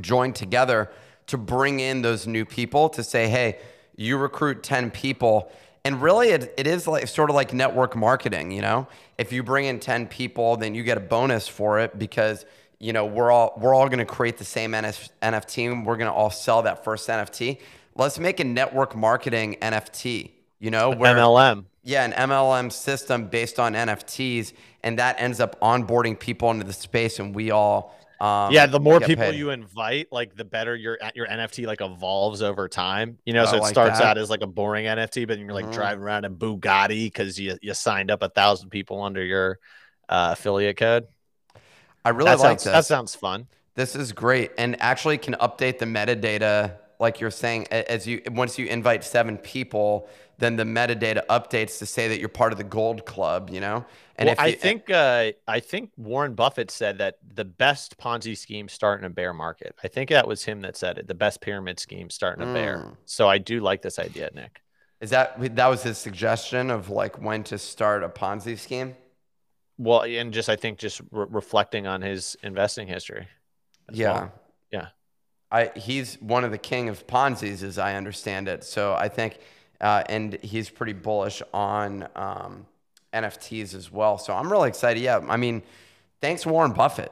join 0.01 0.33
together 0.33 0.89
to 1.27 1.37
bring 1.37 1.79
in 1.79 2.01
those 2.01 2.25
new 2.25 2.43
people 2.43 2.89
to 2.89 3.03
say, 3.03 3.27
hey, 3.27 3.59
you 3.97 4.15
recruit 4.15 4.63
10 4.63 4.91
people. 4.91 5.51
And 5.83 6.01
really, 6.01 6.29
it, 6.29 6.53
it 6.57 6.67
is 6.67 6.87
like 6.87 7.07
sort 7.07 7.29
of 7.29 7.35
like 7.35 7.53
network 7.53 7.95
marketing, 7.95 8.51
you 8.51 8.61
know? 8.61 8.87
If 9.17 9.33
you 9.33 9.43
bring 9.43 9.65
in 9.65 9.79
10 9.79 10.07
people, 10.07 10.55
then 10.55 10.75
you 10.75 10.83
get 10.83 10.97
a 10.97 11.01
bonus 11.01 11.47
for 11.47 11.79
it 11.79 11.97
because, 11.97 12.45
you 12.79 12.93
know, 12.93 13.05
we're 13.05 13.31
all 13.31 13.53
we're 13.57 13.73
all 13.73 13.87
going 13.87 13.99
to 13.99 14.05
create 14.05 14.37
the 14.37 14.45
same 14.45 14.71
NF, 14.71 15.09
NFT 15.21 15.71
and 15.71 15.85
we're 15.85 15.97
going 15.97 16.09
to 16.09 16.13
all 16.13 16.29
sell 16.29 16.61
that 16.61 16.83
first 16.83 17.09
NFT. 17.09 17.59
Let's 17.95 18.19
make 18.19 18.39
a 18.39 18.43
network 18.43 18.95
marketing 18.95 19.57
NFT, 19.61 20.31
you 20.59 20.69
know, 20.69 20.91
where 20.91 21.15
MLM. 21.15 21.65
yeah, 21.83 22.05
an 22.05 22.11
MLM 22.11 22.71
system 22.71 23.27
based 23.27 23.57
on 23.57 23.73
NFTs, 23.73 24.53
and 24.83 24.99
that 24.99 25.19
ends 25.19 25.39
up 25.39 25.59
onboarding 25.61 26.19
people 26.19 26.51
into 26.51 26.65
the 26.65 26.73
space, 26.73 27.17
and 27.17 27.33
we 27.33 27.49
all 27.49 27.96
um, 28.19 28.53
yeah, 28.53 28.65
the 28.65 28.79
more 28.79 28.99
people 28.99 29.25
paid. 29.25 29.35
you 29.35 29.49
invite, 29.51 30.07
like 30.11 30.35
the 30.35 30.45
better 30.45 30.75
your 30.75 30.97
your 31.15 31.27
NFT 31.27 31.65
like 31.65 31.81
evolves 31.81 32.41
over 32.41 32.67
time. 32.67 33.17
You 33.25 33.33
know, 33.33 33.45
so 33.45 33.53
I 33.53 33.57
it 33.57 33.61
like 33.61 33.71
starts 33.73 33.99
that. 33.99 34.05
out 34.05 34.17
as 34.17 34.29
like 34.29 34.41
a 34.41 34.47
boring 34.47 34.85
NFT, 34.85 35.25
but 35.25 35.37
you're 35.39 35.53
like 35.53 35.65
Mhm. 35.65 35.73
driving 35.73 36.03
around 36.03 36.25
in 36.25 36.35
Bugatti 36.35 37.05
because 37.07 37.39
you 37.39 37.57
you 37.61 37.73
signed 37.73 38.09
up 38.11 38.23
a 38.23 38.29
thousand 38.29 38.69
people 38.69 39.01
under 39.03 39.23
your 39.23 39.59
uh, 40.09 40.29
affiliate 40.37 40.77
code. 40.77 41.05
I 42.05 42.09
really 42.09 42.29
that 42.31 42.39
like 42.39 42.59
sounds 42.59 42.63
this. 42.63 42.73
that 42.73 42.85
sounds 42.85 43.15
fun. 43.15 43.47
This 43.75 43.95
is 43.95 44.11
great, 44.11 44.51
and 44.57 44.81
actually 44.81 45.17
can 45.19 45.35
update 45.35 45.77
the 45.77 45.85
metadata, 45.85 46.77
like 46.99 47.19
you're 47.19 47.31
saying, 47.31 47.67
as 47.67 48.07
you 48.07 48.21
once 48.31 48.57
you 48.57 48.65
invite 48.65 49.03
seven 49.03 49.37
people, 49.37 50.09
then 50.39 50.55
the 50.55 50.63
metadata 50.63 51.25
updates 51.27 51.79
to 51.79 51.85
say 51.85 52.07
that 52.07 52.19
you're 52.19 52.29
part 52.29 52.51
of 52.51 52.57
the 52.57 52.63
gold 52.63 53.05
club, 53.05 53.49
you 53.49 53.59
know. 53.59 53.85
And 54.15 54.27
well, 54.27 54.33
if 54.33 54.39
I 54.39 54.51
think 54.53 54.89
uh, 54.89 55.31
I 55.47 55.59
think 55.59 55.91
Warren 55.97 56.33
Buffett 56.33 56.71
said 56.71 56.97
that 56.97 57.17
the 57.35 57.45
best 57.45 57.97
Ponzi 57.97 58.35
schemes 58.35 58.73
start 58.73 58.99
in 58.99 59.05
a 59.05 59.09
bear 59.09 59.33
market. 59.33 59.75
I 59.83 59.87
think 59.87 60.09
that 60.09 60.27
was 60.27 60.43
him 60.43 60.61
that 60.61 60.75
said 60.75 60.97
it. 60.97 61.07
The 61.07 61.15
best 61.15 61.41
pyramid 61.41 61.79
schemes 61.79 62.15
start 62.15 62.39
in 62.39 62.47
a 62.47 62.53
bear. 62.53 62.77
Mm. 62.77 62.97
So 63.05 63.27
I 63.27 63.37
do 63.37 63.59
like 63.59 63.81
this 63.81 63.99
idea, 63.99 64.29
Nick. 64.33 64.61
Is 64.99 65.11
that 65.11 65.55
that 65.55 65.67
was 65.67 65.83
his 65.83 65.99
suggestion 65.99 66.71
of 66.71 66.89
like 66.89 67.21
when 67.21 67.43
to 67.45 67.59
start 67.59 68.03
a 68.03 68.09
Ponzi 68.09 68.57
scheme? 68.57 68.95
Well, 69.77 70.01
and 70.01 70.33
just 70.33 70.49
I 70.49 70.55
think 70.55 70.79
just 70.79 71.01
re- 71.11 71.27
reflecting 71.29 71.85
on 71.85 72.01
his 72.01 72.35
investing 72.41 72.87
history. 72.87 73.27
Yeah. 73.91 74.29
Yeah. 74.71 74.87
I 75.51 75.71
he's 75.75 76.15
one 76.21 76.43
of 76.43 76.51
the 76.51 76.57
king 76.57 76.89
of 76.89 77.07
Ponzi's, 77.07 77.63
as 77.63 77.77
I 77.77 77.95
understand 77.95 78.47
it. 78.47 78.63
So 78.63 78.93
I 78.93 79.07
think, 79.07 79.39
uh, 79.79 80.03
and 80.09 80.37
he's 80.41 80.69
pretty 80.69 80.93
bullish 80.93 81.41
on 81.53 82.07
um, 82.15 82.65
NFTs 83.13 83.73
as 83.73 83.91
well. 83.91 84.17
So 84.17 84.33
I'm 84.33 84.51
really 84.51 84.69
excited. 84.69 85.01
Yeah, 85.01 85.21
I 85.27 85.37
mean, 85.37 85.63
thanks 86.21 86.45
Warren 86.45 86.73
Buffett. 86.73 87.11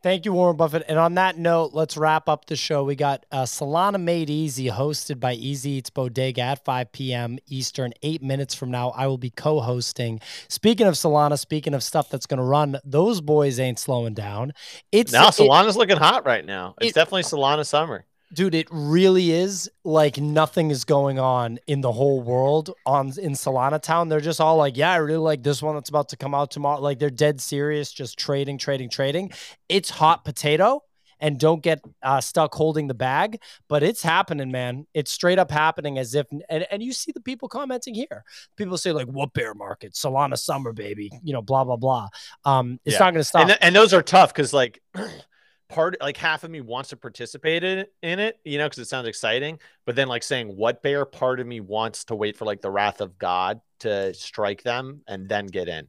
Thank 0.00 0.24
you, 0.24 0.32
Warren 0.32 0.56
Buffett. 0.56 0.84
And 0.88 0.96
on 0.98 1.14
that 1.14 1.36
note, 1.38 1.70
let's 1.74 1.96
wrap 1.96 2.28
up 2.28 2.46
the 2.46 2.54
show. 2.54 2.84
We 2.84 2.94
got 2.94 3.26
uh, 3.32 3.42
Solana 3.42 4.00
Made 4.00 4.30
Easy, 4.30 4.68
hosted 4.68 5.18
by 5.18 5.32
Easy 5.34 5.70
Eats 5.72 5.90
Bodega 5.90 6.40
at 6.40 6.64
5 6.64 6.92
p.m. 6.92 7.38
Eastern. 7.48 7.92
Eight 8.02 8.22
minutes 8.22 8.54
from 8.54 8.70
now, 8.70 8.90
I 8.90 9.08
will 9.08 9.18
be 9.18 9.30
co 9.30 9.58
hosting. 9.60 10.20
Speaking 10.48 10.86
of 10.86 10.94
Solana, 10.94 11.36
speaking 11.38 11.74
of 11.74 11.82
stuff 11.82 12.10
that's 12.10 12.26
going 12.26 12.38
to 12.38 12.44
run, 12.44 12.78
those 12.84 13.20
boys 13.20 13.58
ain't 13.58 13.80
slowing 13.80 14.14
down. 14.14 14.52
It's 14.92 15.12
Now 15.12 15.28
it- 15.28 15.34
Solana's 15.34 15.76
looking 15.76 15.96
hot 15.96 16.24
right 16.24 16.44
now. 16.46 16.74
It's 16.80 16.90
it- 16.90 16.94
definitely 16.94 17.24
Solana 17.24 17.66
summer. 17.66 18.04
Dude 18.34 18.54
it 18.54 18.68
really 18.70 19.30
is 19.30 19.70
like 19.84 20.18
nothing 20.18 20.70
is 20.70 20.84
going 20.84 21.18
on 21.18 21.58
in 21.66 21.80
the 21.80 21.92
whole 21.92 22.20
world 22.22 22.74
on 22.84 23.06
in 23.18 23.32
solana 23.32 23.80
town. 23.80 24.08
They're 24.08 24.20
just 24.20 24.40
all 24.40 24.56
like 24.56 24.76
yeah 24.76 24.92
i 24.92 24.96
really 24.96 25.18
like 25.18 25.42
this 25.42 25.62
one 25.62 25.74
that's 25.74 25.88
about 25.88 26.10
to 26.10 26.16
come 26.16 26.34
out 26.34 26.50
tomorrow. 26.50 26.80
Like 26.80 26.98
they're 26.98 27.10
dead 27.10 27.40
serious 27.40 27.90
just 27.92 28.18
trading 28.18 28.58
trading 28.58 28.90
trading. 28.90 29.32
It's 29.68 29.90
hot 29.90 30.24
potato 30.24 30.82
and 31.20 31.40
don't 31.40 31.62
get 31.64 31.80
uh, 32.02 32.20
stuck 32.20 32.54
holding 32.54 32.86
the 32.86 32.94
bag 32.94 33.40
but 33.68 33.82
it's 33.82 34.02
happening 34.02 34.50
man. 34.52 34.86
It's 34.94 35.10
straight 35.10 35.38
up 35.38 35.50
happening 35.50 35.98
as 35.98 36.14
if 36.14 36.26
and, 36.50 36.66
and 36.70 36.82
you 36.82 36.92
see 36.92 37.12
the 37.12 37.20
people 37.20 37.48
commenting 37.48 37.94
here. 37.94 38.24
People 38.56 38.76
say 38.76 38.92
like 38.92 39.06
what 39.08 39.32
bear 39.32 39.54
market? 39.54 39.94
Solana 39.94 40.36
summer 40.38 40.72
baby 40.72 41.10
you 41.22 41.32
know 41.32 41.42
blah 41.42 41.64
blah 41.64 41.76
blah. 41.76 42.08
Um 42.44 42.78
it's 42.84 42.94
Yeah. 42.94 42.98
not 43.00 43.10
going 43.14 43.20
to 43.20 43.24
stop. 43.24 43.40
And, 43.40 43.48
th- 43.48 43.58
and 43.62 43.74
those 43.74 43.94
are 43.94 44.02
tough 44.02 44.34
because 44.34 44.52
like 44.52 44.82
part 45.68 45.96
like 46.00 46.16
half 46.16 46.44
of 46.44 46.50
me 46.50 46.60
wants 46.60 46.90
to 46.90 46.96
participate 46.96 47.62
in 47.64 47.78
it, 47.78 47.92
in 48.02 48.18
it 48.18 48.40
you 48.44 48.58
know, 48.58 48.66
because 48.66 48.78
it 48.78 48.88
sounds 48.88 49.08
exciting. 49.08 49.58
But 49.84 49.96
then 49.96 50.08
like 50.08 50.22
saying 50.22 50.56
what 50.56 50.82
bear 50.82 51.04
part 51.04 51.40
of 51.40 51.46
me 51.46 51.60
wants 51.60 52.04
to 52.04 52.14
wait 52.14 52.36
for 52.36 52.44
like 52.44 52.60
the 52.60 52.70
wrath 52.70 53.00
of 53.00 53.18
God 53.18 53.60
to 53.80 54.14
strike 54.14 54.62
them 54.62 55.02
and 55.06 55.28
then 55.28 55.46
get 55.46 55.68
in. 55.68 55.88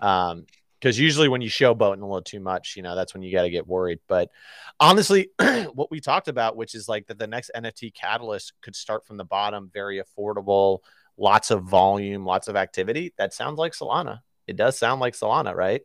Um, 0.00 0.46
because 0.80 0.98
usually 0.98 1.28
when 1.28 1.42
you 1.42 1.50
showboating 1.50 2.00
a 2.00 2.06
little 2.06 2.22
too 2.22 2.40
much, 2.40 2.74
you 2.74 2.82
know, 2.82 2.96
that's 2.96 3.12
when 3.12 3.22
you 3.22 3.30
got 3.30 3.42
to 3.42 3.50
get 3.50 3.66
worried. 3.66 3.98
But 4.08 4.30
honestly, 4.78 5.28
what 5.74 5.90
we 5.90 6.00
talked 6.00 6.28
about, 6.28 6.56
which 6.56 6.74
is 6.74 6.88
like 6.88 7.06
that 7.08 7.18
the 7.18 7.26
next 7.26 7.50
NFT 7.54 7.92
catalyst 7.92 8.54
could 8.62 8.74
start 8.74 9.06
from 9.06 9.18
the 9.18 9.24
bottom, 9.24 9.70
very 9.72 10.02
affordable, 10.02 10.78
lots 11.18 11.50
of 11.50 11.64
volume, 11.64 12.24
lots 12.24 12.48
of 12.48 12.56
activity. 12.56 13.12
That 13.18 13.34
sounds 13.34 13.58
like 13.58 13.74
Solana. 13.74 14.20
It 14.46 14.56
does 14.56 14.78
sound 14.78 15.02
like 15.02 15.14
Solana, 15.14 15.54
right? 15.54 15.82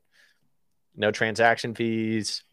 No 0.95 1.11
transaction 1.11 1.75
fees. 1.75 2.44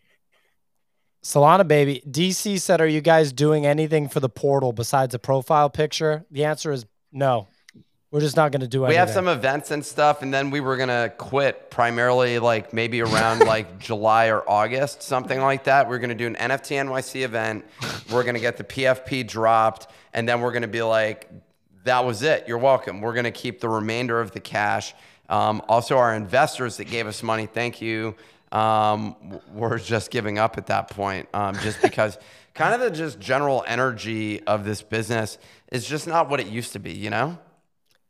Solana 1.22 1.66
baby. 1.66 2.02
DC 2.08 2.60
said, 2.60 2.80
Are 2.80 2.86
you 2.86 3.00
guys 3.00 3.32
doing 3.32 3.64
anything 3.64 4.08
for 4.08 4.20
the 4.20 4.28
portal 4.28 4.72
besides 4.72 5.14
a 5.14 5.18
profile 5.18 5.70
picture? 5.70 6.24
The 6.30 6.44
answer 6.44 6.72
is 6.72 6.84
no. 7.12 7.48
We're 8.10 8.20
just 8.20 8.36
not 8.36 8.52
going 8.52 8.60
to 8.60 8.68
do 8.68 8.84
anything. 8.84 8.92
We 8.92 8.98
have 8.98 9.08
some 9.08 9.26
events 9.26 9.70
and 9.70 9.82
stuff, 9.82 10.20
and 10.20 10.34
then 10.34 10.50
we 10.50 10.60
were 10.60 10.76
gonna 10.76 11.10
quit 11.16 11.70
primarily 11.70 12.38
like 12.38 12.74
maybe 12.74 13.00
around 13.00 13.38
like 13.46 13.78
July 13.78 14.26
or 14.26 14.46
August, 14.46 15.02
something 15.02 15.40
like 15.40 15.64
that. 15.64 15.88
We're 15.88 15.98
gonna 15.98 16.14
do 16.14 16.26
an 16.26 16.34
NFT 16.34 16.76
NYC 16.84 17.22
event. 17.22 17.64
We're 18.12 18.22
gonna 18.22 18.38
get 18.38 18.58
the 18.58 18.64
PFP 18.64 19.26
dropped, 19.26 19.86
and 20.12 20.28
then 20.28 20.42
we're 20.42 20.52
gonna 20.52 20.68
be 20.68 20.82
like, 20.82 21.30
that 21.84 22.04
was 22.04 22.22
it. 22.22 22.46
You're 22.46 22.58
welcome. 22.58 23.00
We're 23.00 23.14
gonna 23.14 23.30
keep 23.30 23.60
the 23.60 23.68
remainder 23.70 24.20
of 24.20 24.32
the 24.32 24.40
cash. 24.40 24.94
Um, 25.30 25.62
also, 25.66 25.96
our 25.96 26.14
investors 26.14 26.76
that 26.76 26.88
gave 26.90 27.06
us 27.06 27.22
money, 27.22 27.46
thank 27.46 27.80
you. 27.80 28.14
Um, 28.52 29.16
we're 29.52 29.78
just 29.78 30.10
giving 30.10 30.38
up 30.38 30.58
at 30.58 30.66
that 30.66 30.90
point, 30.90 31.28
um, 31.32 31.54
just 31.62 31.80
because 31.80 32.18
kind 32.54 32.74
of 32.74 32.80
the 32.80 32.90
just 32.90 33.18
general 33.18 33.64
energy 33.66 34.42
of 34.46 34.64
this 34.64 34.82
business 34.82 35.38
is 35.70 35.86
just 35.86 36.06
not 36.06 36.28
what 36.28 36.38
it 36.38 36.46
used 36.46 36.74
to 36.74 36.78
be, 36.78 36.92
you 36.92 37.10
know. 37.10 37.38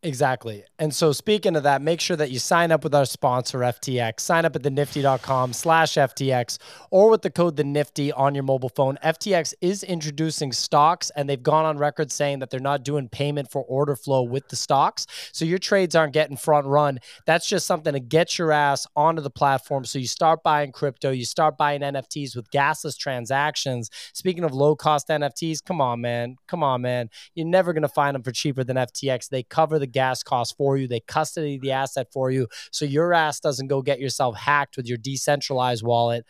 Exactly. 0.05 0.65
And 0.81 0.93
so 0.93 1.13
speaking 1.13 1.55
of 1.55 1.63
that, 1.63 1.81
make 1.81 2.01
sure 2.01 2.17
that 2.17 2.33
you 2.33 2.41
sign 2.41 2.73
up 2.73 2.83
with 2.83 2.93
our 2.93 3.05
sponsor, 3.05 3.61
FTX. 3.61 4.19
Sign 4.19 4.45
up 4.45 4.57
at 4.57 4.63
thenifty.com 4.63 5.53
slash 5.53 5.93
FTX 5.95 6.59
or 6.91 7.09
with 7.09 7.23
the 7.23 7.31
code 7.31 7.55
the 7.55 7.63
nifty 7.63 8.11
on 8.11 8.35
your 8.35 8.43
mobile 8.43 8.69
phone. 8.69 8.99
FTX 9.05 9.55
is 9.61 9.85
introducing 9.85 10.51
stocks 10.51 11.13
and 11.15 11.31
they've 11.31 11.43
gone 11.43 11.65
on 11.65 11.79
record 11.79 12.11
saying 12.11 12.41
that 12.41 12.51
they're 12.51 12.59
not 12.59 12.83
doing 12.83 13.09
payment 13.09 13.49
for 13.49 13.63
order 13.63 13.95
flow 13.95 14.25
with 14.25 14.49
the 14.49 14.57
stocks. 14.57 15.07
So 15.31 15.45
your 15.45 15.59
trades 15.59 15.95
aren't 15.95 16.15
getting 16.15 16.37
front 16.37 16.67
run. 16.67 16.99
That's 17.25 17.49
just 17.49 17.69
something 17.69 17.93
to 17.93 18.01
get 18.01 18.39
your 18.39 18.51
ass 18.51 18.89
onto 18.97 19.23
the 19.23 19.31
platform. 19.31 19.85
So 19.85 20.01
you 20.01 20.09
start 20.09 20.43
buying 20.43 20.73
crypto, 20.73 21.13
you 21.13 21.25
start 21.25 21.57
buying 21.57 21.81
NFTs 21.81 22.35
with 22.35 22.51
gasless 22.51 22.99
transactions. 22.99 23.89
Speaking 24.15 24.43
of 24.43 24.53
low 24.53 24.75
cost 24.75 25.07
NFTs, 25.07 25.65
come 25.65 25.81
on, 25.81 26.01
man. 26.01 26.39
Come 26.49 26.65
on, 26.65 26.83
man. 26.83 27.09
You're 27.37 27.47
never 27.47 27.73
going 27.73 27.83
to 27.83 27.89
find 27.89 28.17
them 28.17 28.25
for 28.25 28.33
cheaper 28.33 28.65
than 28.65 28.77
FTX. 28.77 29.29
They 29.29 29.45
cover 29.45 29.79
the 29.79 29.92
gas 29.93 30.23
costs 30.23 30.55
for 30.57 30.77
you, 30.77 30.89
they 30.89 31.01
custody 31.01 31.59
the 31.59 31.73
asset 31.73 32.09
for 32.13 32.31
you. 32.31 32.49
So 32.71 32.85
your 32.85 33.13
ass 33.15 33.41
doesn't 33.41 33.69
go 33.69 33.83
get 33.83 34.01
yourself 34.01 34.37
hacked 34.37 34.77
with 34.77 34.87
your 34.87 34.99
decentralized 34.99 35.83
wallet. 35.85 36.25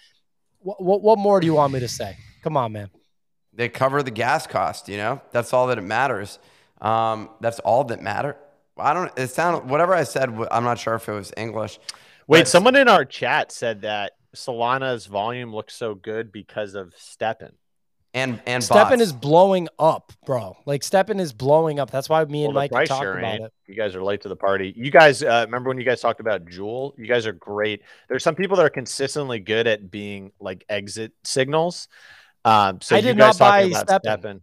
What, 0.58 0.82
what, 0.82 1.02
what 1.02 1.18
more 1.18 1.40
do 1.40 1.46
you 1.46 1.54
want 1.54 1.72
me 1.72 1.80
to 1.80 1.88
say? 1.88 2.16
Come 2.42 2.56
on, 2.56 2.72
man. 2.72 2.90
they 3.52 3.68
cover 3.68 4.02
the 4.02 4.10
gas 4.10 4.46
cost 4.46 4.88
you 4.88 4.96
know 4.96 5.20
that's 5.30 5.52
all 5.52 5.66
that 5.66 5.78
it 5.78 5.82
matters 5.82 6.38
um, 6.80 7.28
that's 7.40 7.58
all 7.60 7.84
that 7.84 8.00
matter 8.00 8.36
i 8.78 8.94
don't 8.94 9.12
it 9.18 9.28
sound 9.28 9.68
whatever 9.68 9.94
i 9.94 10.04
said 10.04 10.30
I'm 10.50 10.64
not 10.64 10.78
sure 10.78 10.94
if 10.94 11.08
it 11.08 11.12
was 11.12 11.32
english 11.36 11.78
Wait, 12.26 12.48
someone 12.48 12.76
in 12.76 12.88
our 12.88 13.04
chat 13.04 13.52
said 13.52 13.82
that 13.82 14.12
Solana's 14.34 15.06
volume 15.06 15.52
looks 15.54 15.74
so 15.74 15.94
good 15.94 16.32
because 16.32 16.74
of 16.74 16.94
STEPN. 16.94 17.52
And 18.14 18.42
and 18.46 18.62
STEPN 18.62 19.00
is 19.00 19.10
blowing 19.12 19.68
up, 19.78 20.12
bro. 20.26 20.56
Like 20.66 20.82
STEPN 20.82 21.18
is 21.18 21.32
blowing 21.32 21.80
up. 21.80 21.90
That's 21.90 22.10
why 22.10 22.22
me 22.26 22.44
and 22.44 22.52
Well, 22.54 22.62
Mike 22.62 22.70
the 22.70 22.76
are 22.78 22.86
talking 22.86 23.18
about 23.18 23.40
it. 23.40 23.52
You 23.66 23.74
guys 23.74 23.96
are 23.96 24.02
late 24.02 24.20
to 24.22 24.28
the 24.28 24.36
party. 24.36 24.74
You 24.76 24.90
guys 24.90 25.22
uh, 25.22 25.44
remember 25.46 25.68
when 25.70 25.78
you 25.78 25.84
guys 25.84 26.00
talked 26.02 26.20
about 26.20 26.44
Jewel? 26.46 26.94
You 26.98 27.06
guys 27.06 27.26
are 27.26 27.32
great. 27.32 27.80
There's 28.08 28.22
some 28.22 28.34
people 28.34 28.56
that 28.58 28.66
are 28.66 28.70
consistently 28.70 29.40
good 29.40 29.66
at 29.66 29.90
being 29.90 30.32
like 30.40 30.62
exit 30.68 31.12
signals. 31.24 31.88
Um, 32.44 32.80
so 32.82 32.96
I 32.96 32.98
you 32.98 33.04
did 33.06 33.16
guys 33.18 33.40
not 33.40 33.46
talking 33.62 33.72
buy 33.72 33.80
about 33.80 34.02
STEPN. 34.02 34.22
STEPN. 34.22 34.40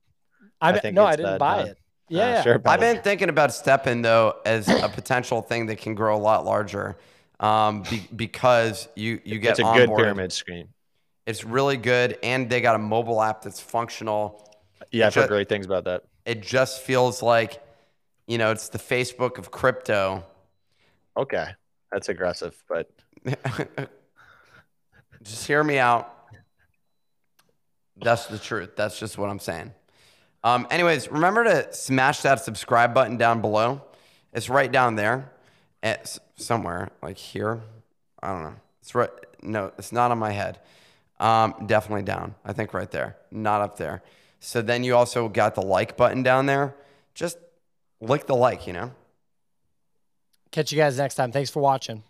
I, 0.61 0.69
I 0.71 0.79
think 0.79 0.95
no, 0.95 1.05
I 1.05 1.15
didn't 1.15 1.33
uh, 1.33 1.37
buy 1.37 1.57
done. 1.57 1.67
it. 1.67 1.71
Uh, 1.71 1.75
Yeah, 2.09 2.41
sure, 2.41 2.61
i've 2.65 2.79
been 2.79 3.01
thinking 3.03 3.29
about 3.29 3.51
STEPN 3.51 4.01
though 4.01 4.37
as 4.45 4.67
a 4.67 4.89
potential 4.89 5.43
thing 5.43 5.67
that 5.67 5.77
can 5.77 5.93
grow 5.93 6.15
a 6.15 6.17
lot 6.17 6.43
larger 6.43 6.97
um, 7.39 7.83
be, 7.83 8.01
because 8.15 8.87
you 8.95 9.21
you 9.23 9.37
get 9.37 9.51
It's 9.51 9.59
a 9.59 9.63
good 9.63 9.89
onboarded. 9.89 9.95
pyramid 9.97 10.31
scheme. 10.31 10.69
It's 11.29 11.43
really 11.45 11.77
good 11.77 12.17
and 12.23 12.49
they 12.49 12.59
got 12.59 12.75
a 12.75 12.79
mobile 12.79 13.21
app 13.21 13.43
that's 13.43 13.59
functional 13.61 14.21
Yeah, 14.91 15.07
I've 15.07 15.13
ju- 15.13 15.19
heard 15.21 15.29
great 15.29 15.47
things 15.49 15.65
about 15.67 15.83
that. 15.85 16.03
it 16.25 16.41
just 16.41 16.81
feels 16.81 17.21
like 17.21 17.61
you 18.27 18.37
know 18.39 18.51
it's 18.51 18.69
the 18.69 18.79
facebook 18.79 19.37
of 19.37 19.51
crypto 19.51 20.25
Okay, 21.17 21.47
that's 21.91 22.07
aggressive, 22.07 22.55
but 22.69 22.89
just 25.21 25.45
hear 25.47 25.61
me 25.63 25.77
out. 25.77 26.13
That's 28.01 28.27
the 28.27 28.37
truth. 28.37 28.77
That's 28.77 28.97
just 28.97 29.17
what 29.17 29.29
I'm 29.29 29.39
saying. 29.39 29.73
Um, 30.45 30.65
anyways, 30.71 31.11
remember 31.11 31.43
to 31.43 31.73
smash 31.73 32.21
that 32.21 32.39
subscribe 32.39 32.93
button 32.93 33.17
down 33.17 33.41
below. 33.41 33.81
It's 34.31 34.47
right 34.49 34.71
down 34.71 34.95
there, 34.95 35.29
it's 35.83 36.19
somewhere 36.37 36.89
like 37.03 37.17
here. 37.17 37.61
I 38.23 38.29
don't 38.31 38.43
know. 38.43 38.55
It's 38.81 38.95
right. 38.95 39.09
No, 39.41 39.73
it's 39.77 39.91
not 39.91 40.11
on 40.11 40.19
my 40.19 40.31
head. 40.31 40.59
Um, 41.19 41.53
definitely 41.65 42.03
down. 42.03 42.35
I 42.45 42.53
think 42.53 42.73
right 42.73 42.89
there, 42.89 43.17
not 43.31 43.61
up 43.61 43.77
there. 43.77 44.01
So 44.39 44.61
then 44.61 44.83
you 44.83 44.95
also 44.95 45.27
got 45.27 45.55
the 45.55 45.61
like 45.61 45.97
button 45.97 46.23
down 46.23 46.45
there. 46.45 46.75
Just 47.13 47.37
lick 47.99 48.25
the 48.25 48.35
like, 48.35 48.67
you 48.67 48.73
know. 48.73 48.91
Catch 50.51 50.71
you 50.71 50.77
guys 50.77 50.97
next 50.97 51.15
time. 51.15 51.31
Thanks 51.31 51.49
for 51.49 51.61
watching. 51.61 52.03